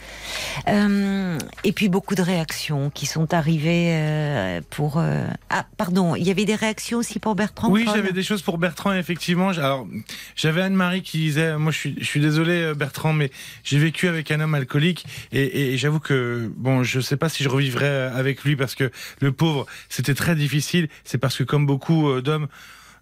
[0.69, 4.99] Euh, et puis beaucoup de réactions qui sont arrivées euh, pour.
[4.99, 5.25] Euh...
[5.49, 7.71] Ah, pardon, il y avait des réactions aussi pour Bertrand.
[7.71, 9.49] Oui, j'avais des choses pour Bertrand effectivement.
[9.49, 9.87] Alors,
[10.37, 13.31] j'avais Anne-Marie qui disait, moi je suis, je suis désolé Bertrand, mais
[13.65, 17.43] j'ai vécu avec un homme alcoolique et, et j'avoue que bon, je sais pas si
[17.45, 18.91] je revivrai avec lui parce que
[19.23, 20.89] le pauvre, c'était très difficile.
[21.05, 22.49] C'est parce que comme beaucoup euh, d'hommes,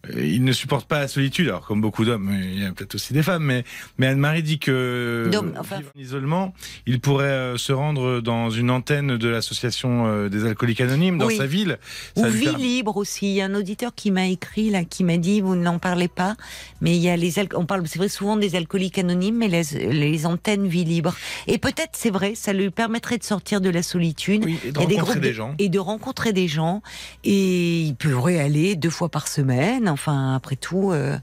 [0.08, 1.48] il ne supporte pas la solitude.
[1.48, 3.64] Alors, comme beaucoup d'hommes, il y a peut-être aussi des femmes, mais,
[3.98, 6.54] mais Anne-Marie dit que en isolement,
[6.86, 11.28] il pourrait euh, se rendre dans une antenne de l'association euh, des alcooliques anonymes dans
[11.28, 11.78] sa ville.
[12.16, 13.30] Ou vie libre aussi.
[13.30, 16.08] Il y a un auditeur qui m'a écrit là, qui m'a dit vous n'en parlez
[16.08, 16.34] pas,
[16.80, 19.62] mais il y a les on parle, c'est vrai souvent des alcooliques anonymes, mais les,
[19.92, 21.14] les antennes vie libre.
[21.46, 25.20] Et peut-être c'est vrai, ça lui permettrait de sortir de la solitude et de rencontrer
[25.20, 26.82] des, gens et de rencontrer des gens.
[27.24, 31.18] Et il pourrait aller deux fois par semaine Enfin, après tout, euh,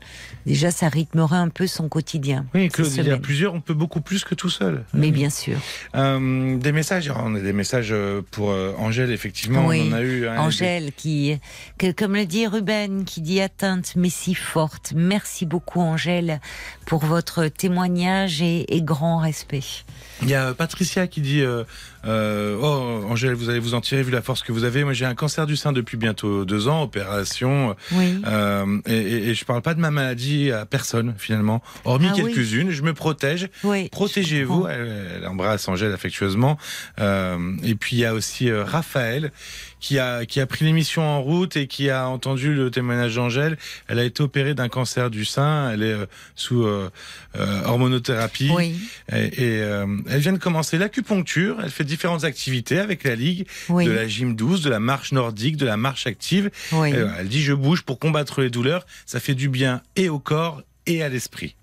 [0.45, 2.45] déjà, ça rythmerait un peu son quotidien.
[2.53, 4.83] Oui, Claude, il y a plusieurs, on peut beaucoup plus que tout seul.
[4.93, 5.57] Mais bien sûr.
[5.95, 9.65] Euh, des messages, on a des messages euh, pour Angèle, effectivement.
[9.65, 10.27] on en a eu.
[10.27, 11.39] Angèle, qui,
[11.77, 14.93] que, comme le dit Ruben, qui dit atteinte, mais si forte.
[14.95, 16.39] Merci beaucoup, Angèle,
[16.85, 19.83] pour votre témoignage et, grand respect.
[20.21, 21.63] Il y a Patricia qui dit euh,
[22.07, 24.83] oh, Angèle, vous allez vous en tirer vu la force que vous avez.
[24.83, 27.75] Moi, j'ai un cancer du sein depuis bientôt deux ans, opération.
[27.93, 32.15] Euh, et, et, et, je parle pas de ma maladie à personne finalement, hormis ah
[32.15, 32.71] quelques-unes.
[32.71, 33.49] Je me protège.
[33.91, 34.67] Protégez-vous.
[34.67, 36.57] Elle, embrasse Angèle affectueusement.
[36.99, 39.31] Euh, et puis il y a aussi euh, Raphaël
[39.79, 43.57] qui a qui a pris l'émission en route et qui a entendu le témoignage d'Angèle.
[43.87, 45.71] Elle a été opérée d'un cancer du sein.
[45.71, 46.05] Elle est euh,
[46.35, 46.89] sous euh,
[47.65, 48.51] hormonothérapie.
[49.11, 51.57] Et, et elle vient de commencer l'acupuncture.
[51.63, 55.57] Elle fait différentes activités avec la Ligue, de la gym 12, de la marche nordique,
[55.57, 56.51] de la marche active.
[57.17, 60.61] elle dit je bouge pour combattre les douleurs, ça fait du bien et au corps
[60.85, 61.55] et à l'esprit.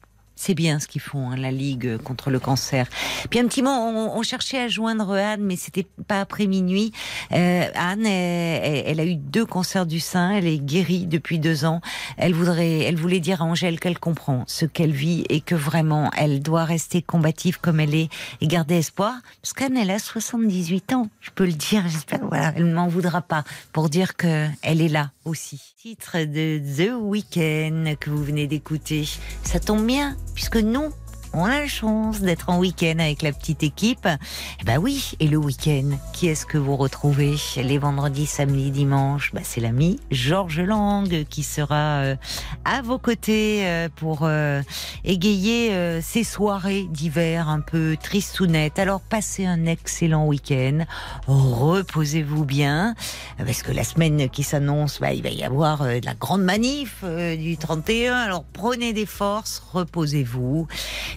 [0.46, 2.86] C'est bien ce qu'ils font, hein, la Ligue contre le cancer.
[3.30, 6.92] Puis un petit mot, on, cherchait à joindre Anne, mais c'était pas après minuit.
[7.32, 11.80] Euh, Anne, elle, a eu deux cancers du sein, elle est guérie depuis deux ans.
[12.18, 16.10] Elle voudrait, elle voulait dire à Angèle qu'elle comprend ce qu'elle vit et que vraiment
[16.14, 18.10] elle doit rester combative comme elle est
[18.42, 19.14] et garder espoir.
[19.40, 21.84] Parce qu'Anne, elle a 78 ans, je peux le dire.
[21.88, 25.74] J'espère, voilà, elle ne m'en voudra pas pour dire que elle est là aussi.
[25.78, 29.08] Titre de The Weeknd que vous venez d'écouter.
[29.42, 30.90] Ça tombe bien, puisque nous,
[31.34, 34.08] on a la chance d'être en week-end avec la petite équipe.
[34.64, 37.34] Ben oui, et le week-end, qui est-ce que vous retrouvez?
[37.56, 42.16] Les vendredis, samedis, dimanches ben C'est l'ami Georges Lang qui sera euh,
[42.64, 44.62] à vos côtés euh, pour euh,
[45.04, 48.78] égayer ces soirées d'hiver un peu tristounettes.
[48.78, 50.84] Alors passez un excellent week-end,
[51.26, 52.94] reposez-vous bien,
[53.38, 57.04] parce que la semaine qui s'annonce, ben, il va y avoir de la grande manif
[57.04, 58.14] du 31.
[58.14, 60.68] Alors prenez des forces, reposez-vous.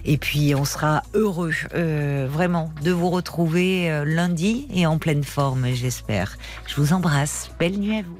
[0.08, 5.22] Et puis on sera heureux euh, vraiment de vous retrouver euh, lundi et en pleine
[5.22, 6.38] forme, j'espère.
[6.66, 7.50] Je vous embrasse.
[7.58, 8.18] Belle nuit à vous.